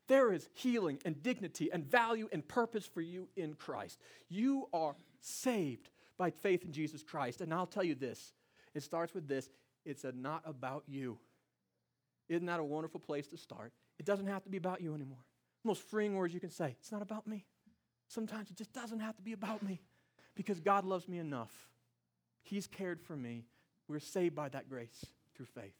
There 0.06 0.32
is 0.32 0.48
healing 0.54 0.98
and 1.04 1.22
dignity 1.22 1.70
and 1.72 1.84
value 1.84 2.28
and 2.32 2.46
purpose 2.46 2.84
for 2.84 3.00
you 3.00 3.28
in 3.36 3.54
Christ. 3.54 3.98
You 4.28 4.68
are 4.72 4.96
saved 5.20 5.88
by 6.18 6.30
faith 6.30 6.64
in 6.64 6.72
Jesus 6.72 7.02
Christ. 7.02 7.40
And 7.40 7.54
I'll 7.54 7.66
tell 7.66 7.84
you 7.84 7.94
this 7.94 8.32
it 8.74 8.82
starts 8.82 9.14
with 9.14 9.28
this 9.28 9.48
it's 9.84 10.04
not 10.14 10.42
about 10.44 10.84
you. 10.86 11.18
Isn't 12.28 12.46
that 12.46 12.60
a 12.60 12.64
wonderful 12.64 13.00
place 13.00 13.26
to 13.28 13.36
start? 13.36 13.72
It 13.98 14.06
doesn't 14.06 14.26
have 14.26 14.44
to 14.44 14.50
be 14.50 14.56
about 14.56 14.80
you 14.80 14.94
anymore. 14.94 15.24
Most 15.64 15.82
freeing 15.82 16.16
words 16.16 16.32
you 16.32 16.40
can 16.40 16.50
say 16.50 16.76
it's 16.80 16.92
not 16.92 17.02
about 17.02 17.26
me. 17.26 17.46
Sometimes 18.08 18.50
it 18.50 18.56
just 18.56 18.72
doesn't 18.72 19.00
have 19.00 19.16
to 19.16 19.22
be 19.22 19.32
about 19.32 19.62
me 19.62 19.80
because 20.34 20.60
God 20.60 20.84
loves 20.84 21.08
me 21.08 21.18
enough. 21.18 21.52
He's 22.42 22.66
cared 22.66 23.00
for 23.00 23.16
me. 23.16 23.44
We're 23.88 23.98
saved 23.98 24.34
by 24.34 24.48
that 24.50 24.68
grace 24.68 25.06
through 25.34 25.46
faith. 25.46 25.74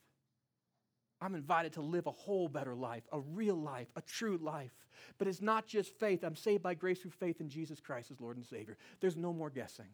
I'm 1.20 1.34
invited 1.34 1.74
to 1.74 1.82
live 1.82 2.06
a 2.06 2.12
whole 2.12 2.48
better 2.48 2.74
life, 2.74 3.02
a 3.12 3.20
real 3.20 3.56
life, 3.56 3.88
a 3.94 4.00
true 4.00 4.38
life. 4.38 4.72
But 5.18 5.28
it's 5.28 5.42
not 5.42 5.66
just 5.66 5.92
faith. 5.98 6.24
I'm 6.24 6.36
saved 6.36 6.62
by 6.62 6.74
grace 6.74 7.00
through 7.00 7.10
faith 7.12 7.40
in 7.40 7.50
Jesus 7.50 7.80
Christ 7.80 8.10
as 8.10 8.20
Lord 8.20 8.36
and 8.36 8.46
Savior. 8.46 8.78
There's 9.00 9.16
no 9.16 9.32
more 9.32 9.50
guessing. 9.50 9.88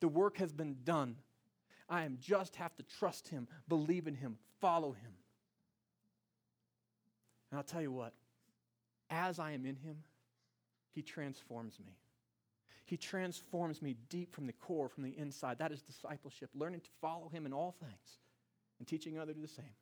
The 0.00 0.08
work 0.08 0.36
has 0.38 0.52
been 0.52 0.76
done. 0.84 1.16
I 1.88 2.04
am 2.04 2.18
just 2.20 2.56
have 2.56 2.76
to 2.76 2.82
trust 2.82 3.28
Him, 3.28 3.48
believe 3.66 4.06
in 4.06 4.14
Him, 4.14 4.36
follow 4.60 4.92
Him. 4.92 5.12
And 7.50 7.58
I'll 7.58 7.64
tell 7.64 7.80
you 7.80 7.92
what, 7.92 8.12
as 9.08 9.38
I 9.38 9.52
am 9.52 9.64
in 9.64 9.76
Him, 9.76 10.02
He 10.94 11.00
transforms 11.00 11.78
me. 11.80 11.96
He 12.88 12.96
transforms 12.96 13.82
me 13.82 13.96
deep 14.08 14.34
from 14.34 14.46
the 14.46 14.54
core, 14.54 14.88
from 14.88 15.02
the 15.02 15.14
inside. 15.18 15.58
That 15.58 15.72
is 15.72 15.82
discipleship, 15.82 16.48
learning 16.54 16.80
to 16.80 16.90
follow 17.02 17.28
Him 17.28 17.44
in 17.44 17.52
all 17.52 17.74
things 17.78 18.18
and 18.78 18.88
teaching 18.88 19.18
others 19.18 19.34
to 19.34 19.40
do 19.42 19.46
the 19.46 19.52
same. 19.52 19.76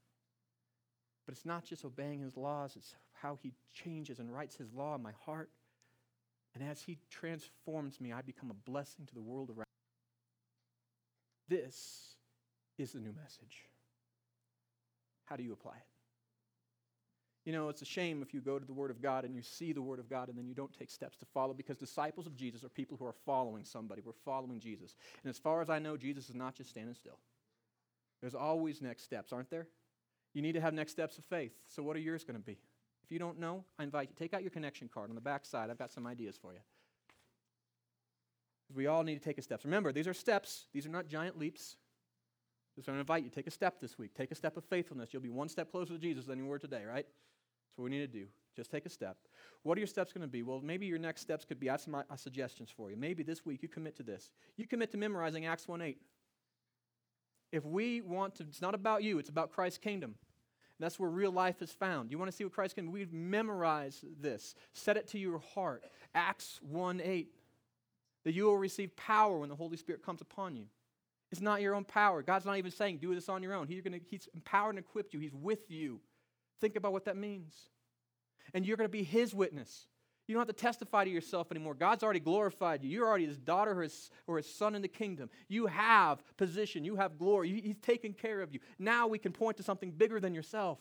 But 1.25 1.37
it's 1.37 1.47
not 1.47 1.65
just 1.65 1.85
obeying 1.85 2.19
His 2.19 2.37
laws, 2.37 2.75
it's 2.75 2.97
how 3.13 3.39
He 3.41 3.53
changes 3.73 4.19
and 4.19 4.35
writes 4.35 4.57
His 4.57 4.73
law 4.73 4.97
in 4.97 5.05
my 5.05 5.13
heart. 5.25 5.51
And 6.53 6.69
as 6.69 6.83
He 6.83 6.99
transforms 7.09 8.01
me, 8.01 8.13
I 8.13 8.23
become 8.23 8.51
a 8.51 8.69
blessing 8.69 9.07
to 9.07 9.15
the 9.15 9.23
world 9.23 9.51
around. 9.51 9.67
me. 11.49 11.59
This 11.59 12.17
is 12.77 12.91
the 12.91 12.99
new 12.99 13.13
message. 13.13 13.69
How 15.27 15.37
do 15.37 15.45
you 15.45 15.53
apply 15.53 15.77
it? 15.77 15.96
You 17.47 17.53
know, 17.53 17.69
it's 17.69 17.81
a 17.81 17.87
shame 17.87 18.23
if 18.23 18.35
you 18.35 18.41
go 18.41 18.59
to 18.59 18.65
the 18.65 18.73
Word 18.73 18.91
of 18.91 19.01
God 19.01 19.25
and 19.25 19.33
you 19.33 19.41
see 19.41 19.73
the 19.73 19.81
Word 19.81 20.01
of 20.01 20.11
God 20.11 20.29
and 20.29 20.37
then 20.37 20.49
you 20.49 20.55
don't 20.55 20.77
take 20.77 20.91
steps 20.91 21.17
to 21.19 21.25
follow 21.27 21.55
because 21.55 21.79
disciples 21.79 22.27
of 22.27 22.35
Jesus 22.35 22.65
are 22.65 22.69
people 22.69 22.97
who 22.99 23.07
are 23.07 23.15
following 23.25 23.65
somebody. 23.65 24.03
We're 24.05 24.13
following 24.25 24.59
Jesus. 24.59 24.97
And 25.23 25.31
as 25.31 25.39
far 25.39 25.63
as 25.63 25.71
I 25.71 25.79
know, 25.79 25.97
Jesus 25.97 26.29
is 26.29 26.35
not 26.35 26.57
just 26.57 26.71
standing 26.71 26.97
still. 26.97 27.19
There's 28.21 28.35
always 28.35 28.83
next 28.83 29.05
steps, 29.05 29.33
aren't 29.33 29.49
there? 29.49 29.69
You 30.35 30.43
need 30.43 30.55
to 30.55 30.61
have 30.61 30.75
next 30.75 30.91
steps 30.91 31.19
of 31.19 31.25
faith. 31.25 31.53
So, 31.69 31.85
what 31.85 31.95
are 31.95 32.01
yours 32.01 32.25
going 32.25 32.37
to 32.37 32.45
be? 32.45 32.59
If 33.05 33.13
you 33.13 33.21
don't 33.21 33.39
know, 33.39 33.65
I 33.79 33.85
invite 33.85 34.09
you 34.09 34.17
take 34.19 34.35
out 34.35 34.43
your 34.43 34.51
connection 34.51 34.91
card 34.93 35.11
on 35.11 35.15
the 35.15 35.21
back 35.21 35.47
side. 35.47 35.71
I've 35.71 35.79
got 35.79 35.93
some 35.93 36.07
ideas 36.07 36.37
for 36.37 36.53
you. 36.53 36.59
We 38.75 38.89
all 38.89 39.05
need 39.05 39.15
to 39.15 39.25
take 39.25 39.39
a 39.39 39.43
step. 39.43 39.61
Remember, 39.63 39.93
these 39.93 40.09
are 40.09 40.15
steps. 40.15 40.67
These 40.75 40.85
are 40.85 40.91
not 40.91 41.07
giant 41.07 41.39
leaps. 41.39 41.77
So 42.85 42.93
I 42.93 42.99
invite 42.99 43.23
you, 43.23 43.31
take 43.31 43.47
a 43.47 43.53
step 43.53 43.81
this 43.81 43.97
week. 43.97 44.15
Take 44.15 44.33
a 44.33 44.35
step 44.35 44.57
of 44.57 44.65
faithfulness. 44.65 45.11
You'll 45.13 45.23
be 45.23 45.31
one 45.31 45.49
step 45.49 45.71
closer 45.71 45.95
to 45.95 45.99
Jesus 45.99 46.27
than 46.27 46.39
you 46.39 46.47
were 46.47 46.59
today, 46.59 46.83
right? 46.85 47.07
What 47.77 47.85
we 47.85 47.91
need 47.91 48.01
to 48.01 48.07
do. 48.07 48.27
Just 48.57 48.71
take 48.71 48.87
a 48.87 48.89
step. 48.89 49.17
What 49.63 49.77
are 49.77 49.81
your 49.81 49.87
steps 49.87 50.13
going 50.13 50.23
to 50.23 50.29
be? 50.29 50.43
Well, 50.43 50.61
maybe 50.63 50.87
your 50.87 50.99
next 50.99 51.21
steps 51.21 51.45
could 51.45 51.61
be, 51.61 51.69
I 51.69 51.75
have 51.75 51.81
some 51.81 51.95
uh, 51.95 52.03
suggestions 52.17 52.71
for 52.75 52.91
you. 52.91 52.97
Maybe 52.97 53.23
this 53.23 53.45
week 53.45 53.63
you 53.63 53.69
commit 53.69 53.97
to 53.97 54.03
this. 54.03 54.31
You 54.57 54.67
commit 54.67 54.91
to 54.93 54.97
memorizing 54.97 55.45
Acts 55.45 55.69
1 55.69 55.83
8. 55.83 55.99
If 57.53 57.65
we 57.65 58.01
want 58.01 58.37
to, 58.37 58.45
it's 58.45 58.63
not 58.63 58.75
about 58.75 59.03
you, 59.03 59.19
it's 59.19 59.29
about 59.29 59.53
Christ's 59.53 59.79
kingdom. 59.79 60.15
That's 60.79 60.99
where 60.99 61.09
real 61.09 61.31
life 61.31 61.63
is 61.63 61.73
found. 61.73 62.11
You 62.11 62.19
want 62.19 62.31
to 62.31 62.37
see 62.37 62.45
what 62.45 62.53
Christ 62.53 62.75
can? 62.75 62.93
We've 62.93 63.13
memorized 63.13 64.05
this. 64.21 64.55
Set 64.75 64.97
it 64.97 65.07
to 65.09 65.19
your 65.19 65.39
heart. 65.55 65.85
Acts 66.15 66.61
1 66.63 67.01
8. 67.03 67.29
That 68.25 68.33
you 68.33 68.45
will 68.45 68.59
receive 68.59 68.95
power 68.97 69.39
when 69.39 69.49
the 69.49 69.55
Holy 69.55 69.77
Spirit 69.77 70.03
comes 70.05 70.21
upon 70.21 70.57
you. 70.57 70.67
It's 71.31 71.41
not 71.41 71.61
your 71.61 71.75
own 71.75 71.85
power. 71.85 72.23
God's 72.23 72.45
not 72.45 72.57
even 72.57 72.71
saying 72.71 72.99
do 72.99 73.15
this 73.15 73.29
on 73.29 73.43
your 73.43 73.55
own. 73.55 73.67
He's, 73.67 73.81
gonna, 73.81 74.01
he's 74.09 74.29
empowered 74.35 74.77
and 74.77 74.79
equipped 74.79 75.15
you, 75.15 75.21
He's 75.21 75.35
with 75.35 75.71
you. 75.71 76.01
Think 76.61 76.77
about 76.77 76.93
what 76.93 77.05
that 77.05 77.17
means. 77.17 77.55
And 78.55 78.65
you're 78.65 78.77
going 78.77 78.89
to 78.89 78.93
be 78.93 79.03
His 79.03 79.35
witness. 79.35 79.87
You 80.27 80.35
don't 80.35 80.41
have 80.41 80.57
to 80.57 80.61
testify 80.61 81.05
to 81.05 81.11
yourself 81.11 81.53
anymore. 81.53 81.75
God's 81.75 82.03
already 82.03 82.21
glorified 82.21 82.83
you. 82.83 82.91
You're 82.91 83.07
already 83.07 83.27
His 83.27 83.39
daughter 83.39 83.79
or 83.79 83.83
His, 83.83 84.11
or 84.27 84.37
his 84.39 84.53
son 84.53 84.75
in 84.75 84.83
the 84.83 84.89
kingdom. 84.89 85.31
You 85.49 85.67
have 85.67 86.23
position, 86.37 86.85
you 86.85 86.97
have 86.97 87.19
glory. 87.19 87.61
He's 87.61 87.79
taken 87.79 88.13
care 88.13 88.41
of 88.41 88.53
you. 88.53 88.61
Now 88.79 89.07
we 89.07 89.19
can 89.19 89.33
point 89.33 89.57
to 89.59 89.63
something 89.63 89.91
bigger 89.91 90.19
than 90.19 90.35
yourself. 90.35 90.79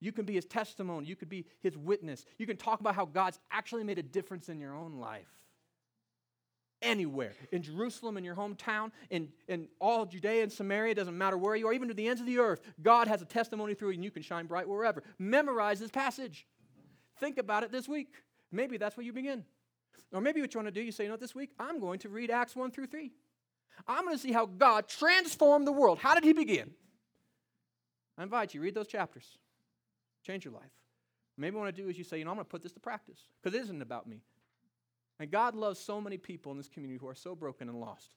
You 0.00 0.12
can 0.12 0.24
be 0.24 0.34
His 0.34 0.44
testimony, 0.44 1.06
you 1.06 1.16
could 1.16 1.28
be 1.28 1.46
His 1.62 1.76
witness. 1.76 2.24
You 2.38 2.46
can 2.46 2.56
talk 2.56 2.80
about 2.80 2.94
how 2.94 3.06
God's 3.06 3.40
actually 3.50 3.84
made 3.84 3.98
a 3.98 4.02
difference 4.02 4.48
in 4.48 4.60
your 4.60 4.74
own 4.74 4.94
life 4.94 5.28
anywhere 6.86 7.34
in 7.52 7.62
Jerusalem, 7.62 8.16
in 8.16 8.24
your 8.24 8.34
hometown, 8.34 8.90
in, 9.10 9.28
in 9.48 9.68
all 9.80 10.06
Judea 10.06 10.42
and 10.42 10.52
Samaria, 10.52 10.94
doesn't 10.94 11.16
matter 11.16 11.36
where 11.36 11.56
you 11.56 11.66
are, 11.68 11.72
even 11.72 11.88
to 11.88 11.94
the 11.94 12.08
ends 12.08 12.20
of 12.20 12.26
the 12.26 12.38
earth. 12.38 12.60
God 12.82 13.08
has 13.08 13.20
a 13.20 13.24
testimony 13.24 13.74
through 13.74 13.90
you, 13.90 13.94
and 13.94 14.04
you 14.04 14.10
can 14.10 14.22
shine 14.22 14.46
bright 14.46 14.68
wherever. 14.68 15.02
Memorize 15.18 15.80
this 15.80 15.90
passage. 15.90 16.46
Think 17.18 17.38
about 17.38 17.62
it 17.62 17.72
this 17.72 17.88
week. 17.88 18.08
Maybe 18.52 18.76
that's 18.76 18.96
where 18.96 19.04
you 19.04 19.12
begin. 19.12 19.44
Or 20.12 20.20
maybe 20.20 20.40
what 20.40 20.54
you 20.54 20.58
want 20.58 20.68
to 20.68 20.80
do, 20.80 20.80
you 20.80 20.92
say, 20.92 21.04
you 21.04 21.10
know, 21.10 21.16
this 21.16 21.34
week 21.34 21.50
I'm 21.58 21.80
going 21.80 21.98
to 22.00 22.08
read 22.08 22.30
Acts 22.30 22.54
1 22.54 22.70
through 22.70 22.86
3. 22.86 23.10
I'm 23.86 24.04
going 24.04 24.16
to 24.16 24.22
see 24.22 24.32
how 24.32 24.46
God 24.46 24.88
transformed 24.88 25.66
the 25.66 25.72
world. 25.72 25.98
How 25.98 26.14
did 26.14 26.24
he 26.24 26.32
begin? 26.32 26.70
I 28.16 28.22
invite 28.22 28.54
you, 28.54 28.60
read 28.60 28.74
those 28.74 28.86
chapters. 28.86 29.26
Change 30.22 30.44
your 30.44 30.54
life. 30.54 30.70
Maybe 31.36 31.54
what 31.54 31.62
I 31.62 31.64
want 31.64 31.76
to 31.76 31.82
do 31.82 31.88
is 31.88 31.98
you 31.98 32.04
say, 32.04 32.18
you 32.18 32.24
know, 32.24 32.30
I'm 32.30 32.36
going 32.36 32.46
to 32.46 32.50
put 32.50 32.62
this 32.62 32.72
to 32.72 32.80
practice 32.80 33.18
because 33.42 33.56
it 33.56 33.62
isn't 33.62 33.82
about 33.82 34.06
me. 34.06 34.22
And 35.18 35.30
God 35.30 35.54
loves 35.54 35.80
so 35.80 36.00
many 36.00 36.18
people 36.18 36.52
in 36.52 36.58
this 36.58 36.68
community 36.68 36.98
who 37.00 37.08
are 37.08 37.14
so 37.14 37.34
broken 37.34 37.68
and 37.68 37.80
lost. 37.80 38.10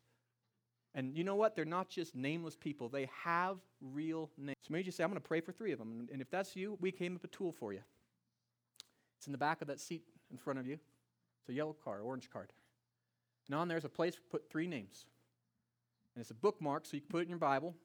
And 0.95 1.15
you 1.15 1.23
know 1.23 1.35
what? 1.35 1.55
They're 1.55 1.65
not 1.65 1.89
just 1.89 2.15
nameless 2.15 2.55
people, 2.55 2.89
they 2.89 3.09
have 3.23 3.57
real 3.81 4.29
names. 4.37 4.57
So 4.61 4.73
maybe 4.73 4.85
you 4.85 4.91
say, 4.91 5.03
I'm 5.03 5.09
going 5.09 5.21
to 5.21 5.27
pray 5.27 5.39
for 5.39 5.51
three 5.51 5.71
of 5.71 5.79
them. 5.79 6.07
And 6.11 6.21
if 6.21 6.29
that's 6.29 6.55
you, 6.55 6.77
we 6.81 6.91
came 6.91 7.15
up 7.15 7.23
a 7.23 7.27
tool 7.27 7.51
for 7.51 7.73
you. 7.73 7.81
It's 9.17 9.27
in 9.27 9.31
the 9.31 9.37
back 9.37 9.61
of 9.61 9.67
that 9.67 9.79
seat 9.79 10.03
in 10.31 10.37
front 10.37 10.59
of 10.59 10.67
you. 10.67 10.79
It's 11.41 11.49
a 11.49 11.53
yellow 11.53 11.75
card, 11.83 12.01
orange 12.01 12.29
card. 12.29 12.51
And 13.47 13.55
on 13.55 13.67
there's 13.67 13.85
a 13.85 13.89
place 13.89 14.15
to 14.15 14.21
put 14.29 14.49
three 14.49 14.67
names. 14.67 15.05
And 16.15 16.21
it's 16.21 16.31
a 16.31 16.35
bookmark, 16.35 16.85
so 16.85 16.95
you 16.95 17.01
can 17.01 17.09
put 17.09 17.19
it 17.19 17.23
in 17.23 17.29
your 17.29 17.39
Bible. 17.39 17.75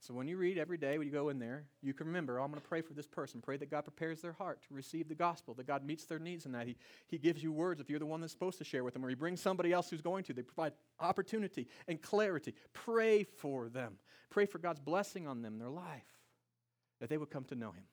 So 0.00 0.14
when 0.14 0.28
you 0.28 0.36
read 0.36 0.58
every 0.58 0.78
day, 0.78 0.96
when 0.96 1.08
you 1.08 1.12
go 1.12 1.28
in 1.28 1.40
there, 1.40 1.64
you 1.82 1.92
can 1.92 2.06
remember, 2.06 2.38
oh, 2.38 2.44
I'm 2.44 2.50
going 2.50 2.60
to 2.60 2.68
pray 2.68 2.82
for 2.82 2.94
this 2.94 3.06
person. 3.06 3.40
Pray 3.40 3.56
that 3.56 3.70
God 3.70 3.82
prepares 3.82 4.20
their 4.20 4.32
heart 4.32 4.62
to 4.68 4.74
receive 4.74 5.08
the 5.08 5.14
gospel, 5.14 5.54
that 5.54 5.66
God 5.66 5.84
meets 5.84 6.04
their 6.04 6.20
needs 6.20 6.46
in 6.46 6.52
that. 6.52 6.68
He, 6.68 6.76
he 7.08 7.18
gives 7.18 7.42
you 7.42 7.50
words 7.50 7.80
if 7.80 7.90
you're 7.90 7.98
the 7.98 8.06
one 8.06 8.20
that's 8.20 8.32
supposed 8.32 8.58
to 8.58 8.64
share 8.64 8.84
with 8.84 8.94
them, 8.94 9.04
or 9.04 9.08
He 9.08 9.16
brings 9.16 9.40
somebody 9.40 9.72
else 9.72 9.90
who's 9.90 10.00
going 10.00 10.22
to. 10.24 10.32
They 10.32 10.42
provide 10.42 10.72
opportunity 11.00 11.66
and 11.88 12.00
clarity. 12.00 12.54
Pray 12.72 13.24
for 13.24 13.68
them. 13.68 13.98
Pray 14.30 14.46
for 14.46 14.58
God's 14.58 14.80
blessing 14.80 15.26
on 15.26 15.42
them, 15.42 15.58
their 15.58 15.70
life, 15.70 16.06
that 17.00 17.08
they 17.08 17.18
would 17.18 17.30
come 17.30 17.44
to 17.44 17.56
know 17.56 17.72
Him. 17.72 17.84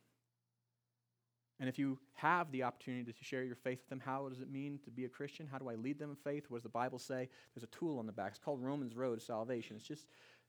And 1.60 1.70
if 1.70 1.80
you 1.80 1.97
have 2.16 2.51
the 2.51 2.64
opportunity 2.64 3.14
to 3.14 3.24
share 3.24 3.43
your 3.43 3.56
faith 3.56 3.80
with 3.80 3.89
them, 3.89 4.01
how 4.06 4.28
does 4.28 4.41
it 4.41 4.51
mean 4.51 4.80
to 4.84 4.91
be 4.91 5.06
a 5.06 5.10
Christian? 5.10 5.47
How 5.49 5.58
do 5.58 5.70
I 5.70 5.76
lead 5.76 5.97
them 5.97 6.10
in 6.10 6.16
faith? 6.18 6.45
What 6.49 6.58
does 6.58 6.64
the 6.64 6.70
Bible 6.70 6.99
say? 6.99 7.30
There's 7.53 7.64
a 7.64 7.68
tool 7.68 7.97
on 7.97 8.06
the 8.06 8.12
back. 8.12 8.32
It's 8.32 8.39
called 8.39 8.62
Romans 8.62 8.93
Road 8.93 9.20
to 9.20 9.26
Salvation. 9.26 9.78
It's 9.78 9.88
just 9.88 10.08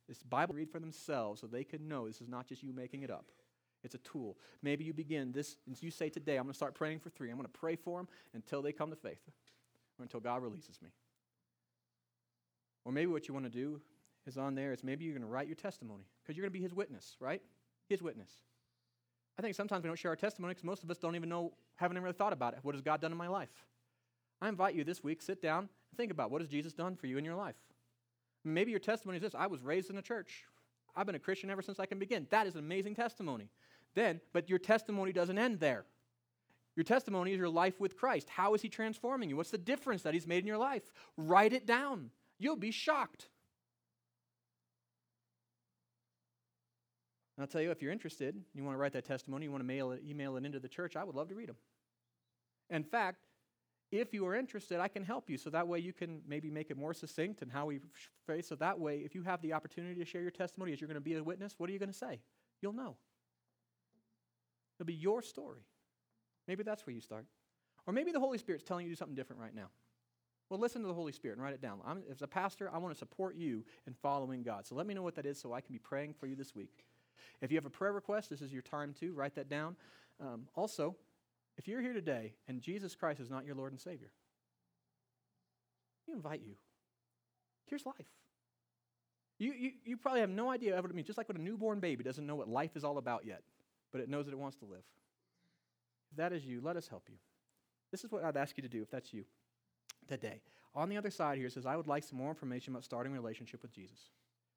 this 0.09 0.23
Bible 0.23 0.55
read 0.55 0.71
for 0.71 0.79
themselves 0.79 1.41
so 1.41 1.47
they 1.47 1.65
can 1.65 1.89
know 1.89 2.07
this 2.07 2.21
is 2.21 2.29
not 2.29 2.47
just 2.47 2.63
you 2.63 2.73
making 2.73 3.03
it 3.03 3.11
up. 3.11 3.27
It's 3.83 3.95
a 3.95 3.99
tool. 3.99 4.37
Maybe 4.63 4.85
you 4.85 4.93
begin 4.93 5.33
this, 5.33 5.57
and 5.67 5.81
you 5.81 5.91
say 5.91 6.09
today, 6.09 6.37
I'm 6.37 6.45
going 6.45 6.53
to 6.53 6.57
start 6.57 6.75
praying 6.75 7.01
for 7.01 7.11
three. 7.11 7.31
I'm 7.31 7.37
going 7.37 7.47
to 7.47 7.59
pray 7.59 7.77
for 7.77 7.99
them 7.99 8.09
until 8.35 8.63
they 8.63 8.73
come 8.73 8.91
to 8.91 8.97
faith 8.97 9.21
or 9.99 10.03
until 10.03 10.21
God 10.21 10.43
releases 10.43 10.81
me. 10.83 10.91
Or 12.85 12.93
maybe 12.93 13.11
what 13.11 13.29
you 13.29 13.35
want 13.35 13.47
to 13.47 13.51
do 13.51 13.81
is 14.27 14.37
on 14.37 14.55
there 14.55 14.73
is 14.73 14.83
maybe 14.83 15.05
you're 15.05 15.15
going 15.15 15.27
to 15.27 15.29
write 15.29 15.47
your 15.47 15.57
testimony 15.57 16.05
because 16.23 16.37
you're 16.37 16.45
going 16.45 16.53
to 16.53 16.59
be 16.59 16.63
his 16.63 16.75
witness, 16.75 17.17
right? 17.21 17.43
His 17.89 18.03
witness. 18.03 18.31
I 19.39 19.43
think 19.43 19.55
sometimes 19.55 19.83
we 19.83 19.89
don't 19.89 19.99
share 19.99 20.11
our 20.11 20.17
testimony 20.17 20.53
because 20.53 20.65
most 20.65 20.83
of 20.83 20.91
us 20.91 20.99
don't 20.99 21.15
even 21.15 21.29
know, 21.29 21.53
haven't 21.77 21.97
even 21.97 22.05
really 22.05 22.17
thought 22.17 22.33
about 22.33 22.55
it. 22.55 22.61
What 22.63 22.75
has 22.75 22.83
God 22.83 23.01
done 23.01 23.13
in 23.13 23.19
my 23.19 23.29
life? 23.29 23.67
I 24.41 24.49
invite 24.49 24.75
you 24.75 24.85
this 24.85 25.05
week, 25.05 25.23
sit 25.23 25.43
down 25.43 25.59
and 25.59 25.97
think 25.97 26.11
about 26.11 26.31
what 26.31 26.41
has 26.41 26.49
Jesus 26.49 26.73
done 26.73 26.97
for 26.97 27.07
you 27.07 27.19
in 27.19 27.25
your 27.25 27.35
life. 27.35 27.57
Maybe 28.47 28.70
your 28.70 28.80
testimony 28.80 29.16
is 29.16 29.22
this 29.22 29.34
I 29.34 29.47
was 29.47 29.62
raised 29.62 29.90
in 29.90 29.99
a 29.99 30.03
church. 30.03 30.44
I've 30.94 31.07
been 31.07 31.14
a 31.14 31.20
Christian 31.20 31.51
ever 31.51 31.62
since 31.62 31.80
I 31.80 31.86
can 31.86 31.99
begin. 31.99 32.26
That 32.30 32.47
is 32.47 32.55
an 32.55 32.61
amazing 32.61 32.94
testimony. 32.94 33.49
Then, 33.94 34.20
but 34.32 34.49
your 34.49 34.59
testimony 34.59 35.12
doesn't 35.12 35.36
end 35.36 35.61
there. 35.61 35.84
Your 36.76 36.84
testimony 36.84 37.32
is 37.32 37.38
your 37.38 37.49
life 37.49 37.80
with 37.80 37.97
Christ. 37.97 38.28
How 38.28 38.55
is 38.55 38.62
He 38.62 38.68
transforming 38.68 39.28
you? 39.28 39.36
What's 39.36 39.51
the 39.51 39.59
difference 39.59 40.03
that 40.03 40.14
He's 40.14 40.26
made 40.26 40.38
in 40.38 40.47
your 40.47 40.59
life? 40.59 40.82
Write 41.16 41.53
it 41.53 41.66
down. 41.66 42.11
You'll 42.38 42.57
be 42.57 42.70
shocked. 42.70 43.28
And 47.36 47.42
I'll 47.42 47.49
tell 47.49 47.61
you, 47.61 47.70
if 47.70 47.82
you're 47.82 47.92
interested, 47.92 48.40
you 48.55 48.64
want 48.64 48.74
to 48.74 48.78
write 48.78 48.92
that 48.92 49.05
testimony, 49.05 49.44
you 49.44 49.51
want 49.51 49.62
to 49.62 49.66
mail 49.66 49.92
it, 49.92 50.03
email 50.07 50.36
it 50.36 50.44
into 50.44 50.59
the 50.59 50.68
church, 50.68 50.97
I 50.97 51.05
would 51.05 51.14
love 51.14 51.28
to 51.28 51.34
read 51.34 51.49
them. 51.49 51.57
In 52.70 52.84
fact, 52.84 53.26
if 53.93 54.12
you 54.12 54.26
are 54.26 54.34
interested, 54.34 54.80
I 54.80 54.89
can 54.89 55.05
help 55.05 55.30
you. 55.30 55.39
So 55.39 55.51
that 55.51 55.68
way 55.68 55.78
you 55.78 55.93
can 55.93 56.20
maybe 56.26 56.51
make 56.51 56.70
it 56.70 56.76
more 56.76 56.93
succinct 56.93 57.43
and 57.43 57.51
how 57.51 57.66
we 57.66 57.80
face. 58.26 58.49
So 58.49 58.57
that 58.57 58.78
way, 58.78 58.99
if 58.99 59.14
you 59.14 59.22
have 59.22 59.41
the 59.43 59.53
opportunity 59.53 59.99
to 60.01 60.05
share 60.05 60.22
your 60.22 60.30
testimony 60.30 60.72
as 60.72 60.80
you're 60.80 60.89
going 60.89 60.97
to 60.97 61.01
be 61.01 61.14
a 61.14 61.22
witness, 61.22 61.55
what 61.59 61.70
are 61.70 61.72
you 61.72 61.78
going 61.78 61.93
to 61.93 61.97
say? 61.97 62.20
You'll 62.61 62.72
know. 62.72 62.97
It'll 64.78 64.87
be 64.87 64.95
your 64.95 65.22
story. 65.22 65.62
Maybe 66.49 66.62
that's 66.62 66.87
where 66.87 66.95
you 66.95 67.01
start. 67.01 67.26
Or 67.87 67.93
maybe 67.93 68.12
the 68.12 68.20
Holy 68.20 68.39
Spirit's 68.39 68.64
telling 68.64 68.84
you 68.84 68.91
to 68.91 68.95
do 68.95 68.99
something 68.99 69.14
different 69.14 69.41
right 69.41 69.55
now. 69.55 69.68
Well, 70.49 70.61
listen 70.61 70.82
to 70.82 70.89
the 70.89 70.95
Holy 70.95 71.12
Spirit 71.12 71.37
and 71.37 71.45
write 71.45 71.55
it 71.55 71.62
down. 71.62 71.80
I'm, 71.84 72.03
as 72.11 72.22
a 72.22 72.26
pastor, 72.26 72.70
I 72.72 72.78
want 72.78 72.95
to 72.95 72.99
support 72.99 73.37
you 73.37 73.64
in 73.87 73.95
following 73.95 74.43
God. 74.43 74.66
So 74.66 74.74
let 74.74 74.87
me 74.87 74.95
know 74.95 75.03
what 75.03 75.16
that 75.16 75.26
is 75.26 75.41
so 75.41 75.53
I 75.53 75.61
can 75.61 75.72
be 75.72 75.78
praying 75.78 76.14
for 76.14 76.26
you 76.26 76.37
this 76.37 76.55
week. 76.55 76.84
If 77.41 77.51
you 77.51 77.57
have 77.57 77.66
a 77.66 77.70
prayer 77.70 77.93
request, 77.93 78.30
this 78.30 78.41
is 78.41 78.53
your 78.53 78.62
time 78.62 78.95
to 79.01 79.12
write 79.12 79.34
that 79.34 79.49
down. 79.49 79.76
Um, 80.20 80.47
also, 80.55 80.97
if 81.57 81.67
you're 81.69 81.81
here 81.81 81.93
today 81.93 82.35
and 82.49 82.61
Jesus 82.61 82.95
Christ 82.95 83.21
is 83.21 83.31
not 83.31 83.45
your 83.45 83.55
Lord 83.55 83.73
and 83.73 83.81
Savior, 83.81 84.11
we 86.07 86.15
invite 86.15 86.43
you. 86.47 86.55
Here's 87.67 87.85
life. 87.85 88.07
You, 89.39 89.53
you, 89.53 89.71
you 89.85 89.97
probably 89.97 90.21
have 90.21 90.31
no 90.31 90.51
idea 90.51 90.81
what 90.81 90.91
it 90.91 90.95
means, 90.95 91.07
just 91.07 91.19
like 91.19 91.29
when 91.29 91.37
a 91.37 91.41
newborn 91.41 91.81
baby 91.81 92.05
doesn't 92.05 92.27
know 92.27 92.37
what 92.37 92.49
life 92.49 92.77
is 92.77 92.85
all 92.85 92.97
about 92.99 93.27
yet. 93.27 93.43
but 93.97 94.03
it 94.03 94.09
knows 94.11 94.27
that 94.27 94.33
it 94.33 94.39
wants 94.39 94.59
to 94.59 94.67
live. 94.67 94.85
If 96.11 96.19
that 96.19 96.33
is 96.33 96.45
you, 96.45 96.61
let 96.63 96.77
us 96.77 96.87
help 96.87 97.05
you. 97.09 97.17
This 97.91 98.05
is 98.05 98.11
what 98.11 98.25
I'd 98.25 98.37
ask 98.37 98.57
you 98.57 98.63
to 98.63 98.69
do 98.69 98.83
if 98.83 98.91
that's 98.91 99.13
you 99.13 99.25
today. 100.07 100.43
On 100.75 100.89
the 100.89 100.99
other 100.99 101.11
side 101.11 101.39
here, 101.39 101.49
says, 101.49 101.65
I 101.65 101.77
would 101.77 101.87
like 101.87 102.05
some 102.05 102.19
more 102.19 102.29
information 102.29 102.75
about 102.75 102.85
starting 102.85 103.13
a 103.13 103.15
relationship 103.15 103.63
with 103.63 103.73
Jesus. 103.73 103.99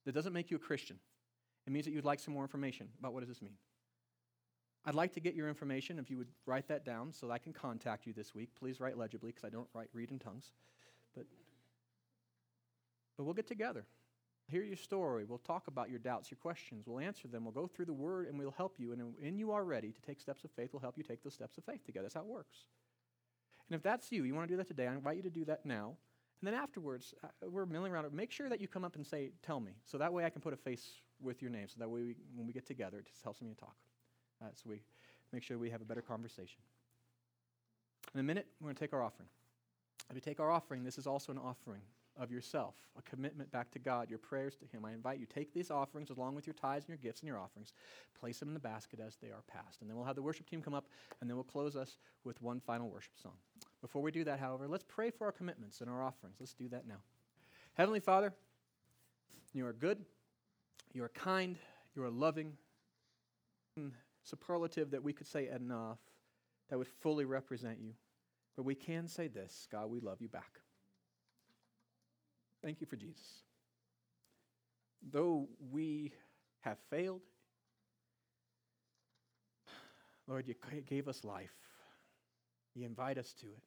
That 0.05 0.13
doesn't 0.13 0.33
make 0.33 0.51
you 0.51 0.57
a 0.57 0.59
Christian. 0.59 0.99
It 1.65 1.71
means 1.71 1.85
that 1.85 1.91
you'd 1.91 2.03
like 2.05 2.19
some 2.19 2.33
more 2.33 2.43
information 2.43 2.89
about 2.99 3.13
what 3.13 3.21
does 3.21 3.29
this 3.29 3.41
mean. 3.41 3.55
I'd 4.85 4.95
like 4.95 5.13
to 5.13 5.19
get 5.19 5.35
your 5.35 5.49
information 5.49 5.99
if 5.99 6.09
you 6.09 6.17
would 6.17 6.29
write 6.45 6.67
that 6.69 6.85
down 6.85 7.11
so 7.11 7.27
that 7.27 7.33
I 7.33 7.37
can 7.37 7.53
contact 7.53 8.07
you 8.07 8.13
this 8.13 8.33
week. 8.33 8.49
Please 8.57 8.79
write 8.79 8.97
legibly 8.97 9.31
because 9.31 9.43
I 9.43 9.49
don't 9.49 9.67
write 9.73 9.89
read 9.93 10.11
in 10.11 10.19
tongues. 10.19 10.51
But 11.15 11.25
but 13.17 13.25
we'll 13.25 13.33
get 13.33 13.47
together. 13.47 13.85
Hear 14.47 14.63
your 14.63 14.77
story. 14.77 15.25
We'll 15.25 15.39
talk 15.39 15.67
about 15.67 15.89
your 15.89 15.99
doubts, 15.99 16.31
your 16.31 16.37
questions. 16.37 16.87
We'll 16.87 16.99
answer 16.99 17.27
them. 17.27 17.43
We'll 17.43 17.53
go 17.53 17.67
through 17.67 17.85
the 17.85 17.93
word 17.93 18.27
and 18.27 18.39
we'll 18.39 18.55
help 18.57 18.79
you. 18.79 18.93
And 18.93 19.13
when 19.19 19.37
you 19.37 19.51
are 19.51 19.63
ready 19.63 19.91
to 19.91 20.01
take 20.01 20.19
steps 20.19 20.43
of 20.43 20.51
faith, 20.51 20.69
we'll 20.73 20.79
help 20.79 20.97
you 20.97 21.03
take 21.03 21.21
those 21.21 21.33
steps 21.33 21.57
of 21.57 21.65
faith 21.65 21.85
together. 21.85 22.05
That's 22.05 22.15
how 22.15 22.21
it 22.21 22.27
works. 22.27 22.65
And 23.69 23.75
if 23.75 23.83
that's 23.83 24.11
you, 24.11 24.23
you 24.23 24.33
want 24.33 24.47
to 24.47 24.53
do 24.53 24.57
that 24.57 24.67
today, 24.67 24.87
I 24.87 24.93
invite 24.93 25.17
you 25.17 25.23
to 25.23 25.29
do 25.29 25.45
that 25.45 25.65
now. 25.65 25.97
And 26.41 26.47
then 26.47 26.53
afterwards, 26.53 27.13
uh, 27.23 27.27
we're 27.49 27.65
milling 27.65 27.91
around. 27.91 28.11
Make 28.13 28.31
sure 28.31 28.49
that 28.49 28.61
you 28.61 28.67
come 28.67 28.85
up 28.85 28.95
and 28.95 29.05
say, 29.05 29.31
Tell 29.43 29.59
me. 29.59 29.73
So 29.85 29.97
that 29.97 30.13
way 30.13 30.23
I 30.25 30.29
can 30.29 30.41
put 30.41 30.53
a 30.53 30.57
face 30.57 31.01
with 31.21 31.41
your 31.41 31.51
name. 31.51 31.67
So 31.67 31.75
that 31.79 31.89
way 31.89 32.01
we, 32.01 32.15
when 32.33 32.47
we 32.47 32.53
get 32.53 32.65
together, 32.65 32.99
it 32.99 33.05
just 33.05 33.21
helps 33.21 33.41
me 33.41 33.49
to 33.49 33.55
talk. 33.55 33.75
Uh, 34.41 34.47
so 34.53 34.69
we 34.69 34.81
make 35.31 35.43
sure 35.43 35.57
we 35.57 35.69
have 35.69 35.81
a 35.81 35.85
better 35.85 36.01
conversation. 36.01 36.59
In 38.13 38.19
a 38.19 38.23
minute, 38.23 38.47
we're 38.59 38.65
going 38.65 38.75
to 38.75 38.79
take 38.79 38.93
our 38.93 39.03
offering. 39.03 39.29
If 40.09 40.15
you 40.15 40.21
take 40.21 40.39
our 40.39 40.49
offering, 40.49 40.83
this 40.83 40.97
is 40.97 41.05
also 41.05 41.31
an 41.31 41.37
offering 41.37 41.81
of 42.17 42.31
yourself, 42.31 42.75
a 42.97 43.01
commitment 43.03 43.51
back 43.51 43.71
to 43.71 43.79
God, 43.79 44.09
your 44.09 44.19
prayers 44.19 44.55
to 44.57 44.65
Him. 44.65 44.83
I 44.83 44.91
invite 44.91 45.19
you, 45.19 45.25
take 45.25 45.53
these 45.53 45.71
offerings 45.71 46.09
along 46.09 46.35
with 46.35 46.45
your 46.45 46.53
tithes 46.53 46.85
and 46.85 46.89
your 46.89 46.97
gifts 46.97 47.21
and 47.21 47.27
your 47.27 47.39
offerings, 47.39 47.73
place 48.19 48.39
them 48.39 48.49
in 48.49 48.53
the 48.53 48.59
basket 48.59 48.99
as 48.99 49.15
they 49.17 49.29
are 49.29 49.43
passed. 49.47 49.81
And 49.81 49.89
then 49.89 49.95
we'll 49.95 50.05
have 50.05 50.15
the 50.15 50.21
worship 50.21 50.49
team 50.49 50.61
come 50.61 50.73
up, 50.73 50.87
and 51.21 51.29
then 51.29 51.37
we'll 51.37 51.45
close 51.45 51.75
us 51.75 51.97
with 52.25 52.41
one 52.41 52.59
final 52.59 52.89
worship 52.89 53.13
song. 53.21 53.33
Before 53.81 54.01
we 54.01 54.11
do 54.11 54.23
that, 54.25 54.39
however, 54.39 54.67
let's 54.67 54.83
pray 54.87 55.11
for 55.11 55.25
our 55.25 55.31
commitments 55.31 55.79
and 55.79 55.89
our 55.89 56.03
offerings. 56.03 56.35
Let's 56.39 56.53
do 56.53 56.67
that 56.69 56.87
now. 56.87 56.99
Heavenly 57.75 58.01
Father, 58.01 58.33
you 59.53 59.65
are 59.65 59.73
good, 59.73 60.03
you 60.93 61.03
are 61.03 61.09
kind, 61.09 61.57
you 61.95 62.03
are 62.03 62.09
loving, 62.09 62.57
superlative 64.29 64.91
that 64.91 65.03
we 65.03 65.13
could 65.13 65.27
say 65.27 65.49
enough 65.49 65.99
that 66.69 66.77
would 66.77 66.87
fully 66.87 67.25
represent 67.25 67.79
you. 67.79 67.93
But 68.55 68.63
we 68.63 68.75
can 68.75 69.07
say 69.07 69.27
this 69.27 69.67
God, 69.71 69.89
we 69.89 69.99
love 69.99 70.21
you 70.21 70.27
back. 70.27 70.59
Thank 72.61 72.81
you 72.81 72.87
for 72.87 72.95
Jesus. 72.95 73.43
Though 75.11 75.47
we 75.71 76.11
have 76.61 76.77
failed, 76.89 77.21
Lord, 80.27 80.47
you 80.47 80.55
gave 80.87 81.07
us 81.07 81.23
life. 81.23 81.55
You 82.75 82.85
invite 82.85 83.17
us 83.17 83.33
to 83.41 83.47
it. 83.47 83.63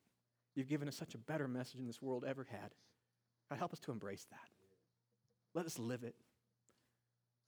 You've 0.55 0.69
given 0.69 0.89
us 0.89 0.97
such 0.97 1.15
a 1.15 1.19
better 1.19 1.49
message 1.49 1.77
than 1.77 1.87
this 1.87 2.03
world 2.03 2.25
ever 2.27 2.47
had. 2.49 2.71
God, 3.49 3.59
help 3.59 3.73
us 3.73 3.81
to 3.81 3.93
embrace 3.93 4.27
that. 4.31 4.39
Let 5.55 5.67
us 5.67 5.79
live 5.79 6.05
it. 6.05 6.15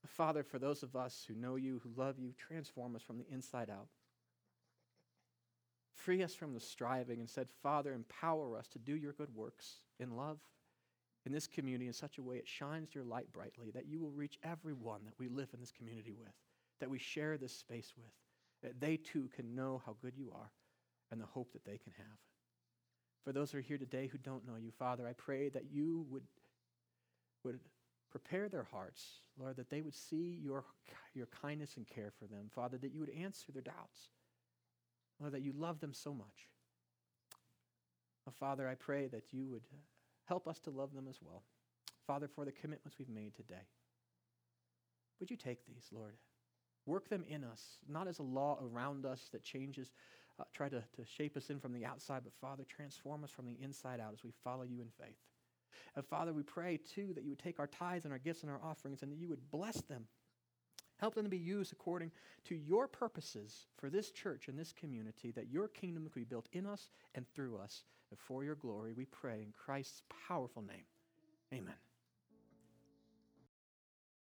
Father, 0.07 0.43
for 0.43 0.59
those 0.59 0.83
of 0.83 0.97
us 0.97 1.25
who 1.27 1.35
know 1.35 1.57
you, 1.57 1.81
who 1.83 1.91
love 1.97 2.19
you, 2.19 2.33
transform 2.39 2.95
us 2.95 3.03
from 3.03 3.19
the 3.19 3.27
inside 3.33 3.71
out. 3.71 3.89
Free 5.93 6.23
us 6.23 6.35
from 6.35 6.53
the 6.53 6.61
striving 6.61 7.21
and 7.21 7.29
said, 7.31 7.49
Father, 7.63 7.93
empower 7.93 8.57
us 8.57 8.69
to 8.69 8.79
do 8.79 8.95
your 8.95 9.13
good 9.13 9.35
works 9.35 9.81
in 9.99 10.17
love 10.17 10.39
in 11.27 11.33
this 11.33 11.47
community 11.47 11.87
in 11.87 11.93
such 11.93 12.19
a 12.19 12.23
way 12.23 12.37
it 12.37 12.47
shines 12.47 12.95
your 12.95 13.05
light 13.05 13.33
brightly, 13.33 13.71
that 13.71 13.87
you 13.87 13.99
will 13.99 14.11
reach 14.11 14.39
everyone 14.43 15.01
that 15.05 15.19
we 15.19 15.29
live 15.29 15.49
in 15.55 15.61
this 15.61 15.73
community 15.73 16.13
with, 16.13 16.33
that 16.81 16.91
we 16.91 16.99
share 16.99 17.39
this 17.39 17.57
space 17.57 17.95
with, 17.97 18.13
that 18.63 18.81
they 18.81 18.97
too 18.97 19.29
can 19.35 19.55
know 19.55 19.81
how 19.87 19.97
good 20.03 20.15
you 20.17 20.31
are 20.35 20.51
and 21.11 21.21
the 21.21 21.27
hope 21.27 21.53
that 21.53 21.65
they 21.65 21.79
can 21.79 21.93
have. 21.97 22.19
For 23.25 23.33
those 23.33 23.53
who 23.53 23.59
are 23.59 23.63
here 23.63 23.79
today 23.79 24.07
who 24.07 24.19
don't 24.19 24.47
know 24.47 24.57
you, 24.57 24.71
Father, 24.71 25.09
I 25.09 25.15
pray 25.15 25.49
that 25.49 25.65
you 25.73 26.05
would, 26.11 26.25
would 27.43 27.59
prepare 28.15 28.49
their 28.49 28.67
hearts, 28.71 29.21
Lord, 29.39 29.57
that 29.57 29.71
they 29.71 29.83
would 29.83 29.95
see 29.95 30.39
your, 30.43 30.65
your 31.15 31.27
kindness 31.27 31.77
and 31.77 31.87
care 31.87 32.13
for 32.19 32.27
them. 32.27 32.51
Father, 32.55 32.79
that 32.79 32.93
you 32.93 33.01
would 33.01 33.11
answer 33.11 33.53
their 33.53 33.63
doubts. 33.63 34.11
Lord, 35.21 35.33
that 35.33 35.43
you 35.43 35.53
love 35.57 35.81
them 35.81 35.93
so 35.93 36.15
much. 36.15 36.49
Oh, 38.29 38.33
Father, 38.39 38.69
I 38.69 38.75
pray 38.75 39.09
that 39.09 39.33
you 39.33 39.47
would 39.47 39.63
Help 40.25 40.49
us 40.49 40.59
to 40.61 40.71
love 40.71 40.95
them 40.95 41.07
as 41.09 41.19
well. 41.23 41.43
Father, 42.07 42.29
for 42.29 42.45
the 42.45 42.53
commitments 42.53 42.99
we've 42.99 43.09
made 43.09 43.35
today, 43.35 43.67
would 45.21 45.31
you 45.31 45.37
take 45.37 45.67
these, 45.67 45.89
Lord? 45.93 46.15
Work 46.87 47.09
them 47.09 47.25
in 47.29 47.45
us, 47.45 47.79
not 47.89 48.09
as 48.09 48.19
a 48.19 48.23
law 48.23 48.59
around 48.63 49.07
us 49.07 49.29
that 49.33 49.43
changes, 49.43 49.93
uh, 50.39 50.45
try 50.53 50.69
to, 50.69 50.83
to 50.97 51.05
shape 51.05 51.37
us 51.37 51.49
in 51.49 51.59
from 51.61 51.73
the 51.73 51.85
outside, 51.85 52.23
but 52.25 52.35
Father, 52.35 52.65
transform 52.69 53.25
us 53.25 53.31
from 53.31 53.47
the 53.47 53.57
inside 53.63 54.01
out 54.01 54.13
as 54.13 54.25
we 54.25 54.33
follow 54.43 54.65
you 54.65 54.81
in 54.81 54.89
faith. 54.99 55.17
And 55.97 56.05
Father, 56.05 56.33
we 56.33 56.43
pray 56.43 56.79
too 56.79 57.13
that 57.15 57.25
you 57.25 57.31
would 57.31 57.39
take 57.39 57.59
our 57.59 57.67
tithes 57.67 58.05
and 58.05 58.13
our 58.13 58.19
gifts 58.19 58.43
and 58.43 58.51
our 58.51 58.61
offerings 58.63 59.03
and 59.03 59.11
that 59.13 59.19
you 59.19 59.29
would 59.29 59.51
bless 59.51 59.81
them. 59.83 60.07
Help 60.99 61.15
them 61.15 61.25
to 61.25 61.31
be 61.31 61.39
used 61.39 61.73
according 61.73 62.11
to 62.45 62.55
your 62.55 62.87
purposes 62.87 63.67
for 63.77 63.91
this 63.91 64.11
church 64.11 64.49
and 64.49 64.59
this 64.59 64.73
community, 64.73 65.33
that 65.33 65.51
your 65.51 65.69
kingdom 65.69 66.05
could 66.05 66.15
be 66.15 66.25
built 66.25 66.49
in 66.53 66.67
us 66.67 66.89
and 67.15 67.27
through 67.35 67.57
us 67.57 67.83
and 68.11 68.19
for 68.19 68.45
your 68.45 68.55
glory, 68.55 68.93
we 68.93 69.07
pray 69.07 69.43
in 69.43 69.53
Christ's 69.53 70.03
powerful 70.29 70.63
name. 70.63 70.85
Amen. 71.53 71.75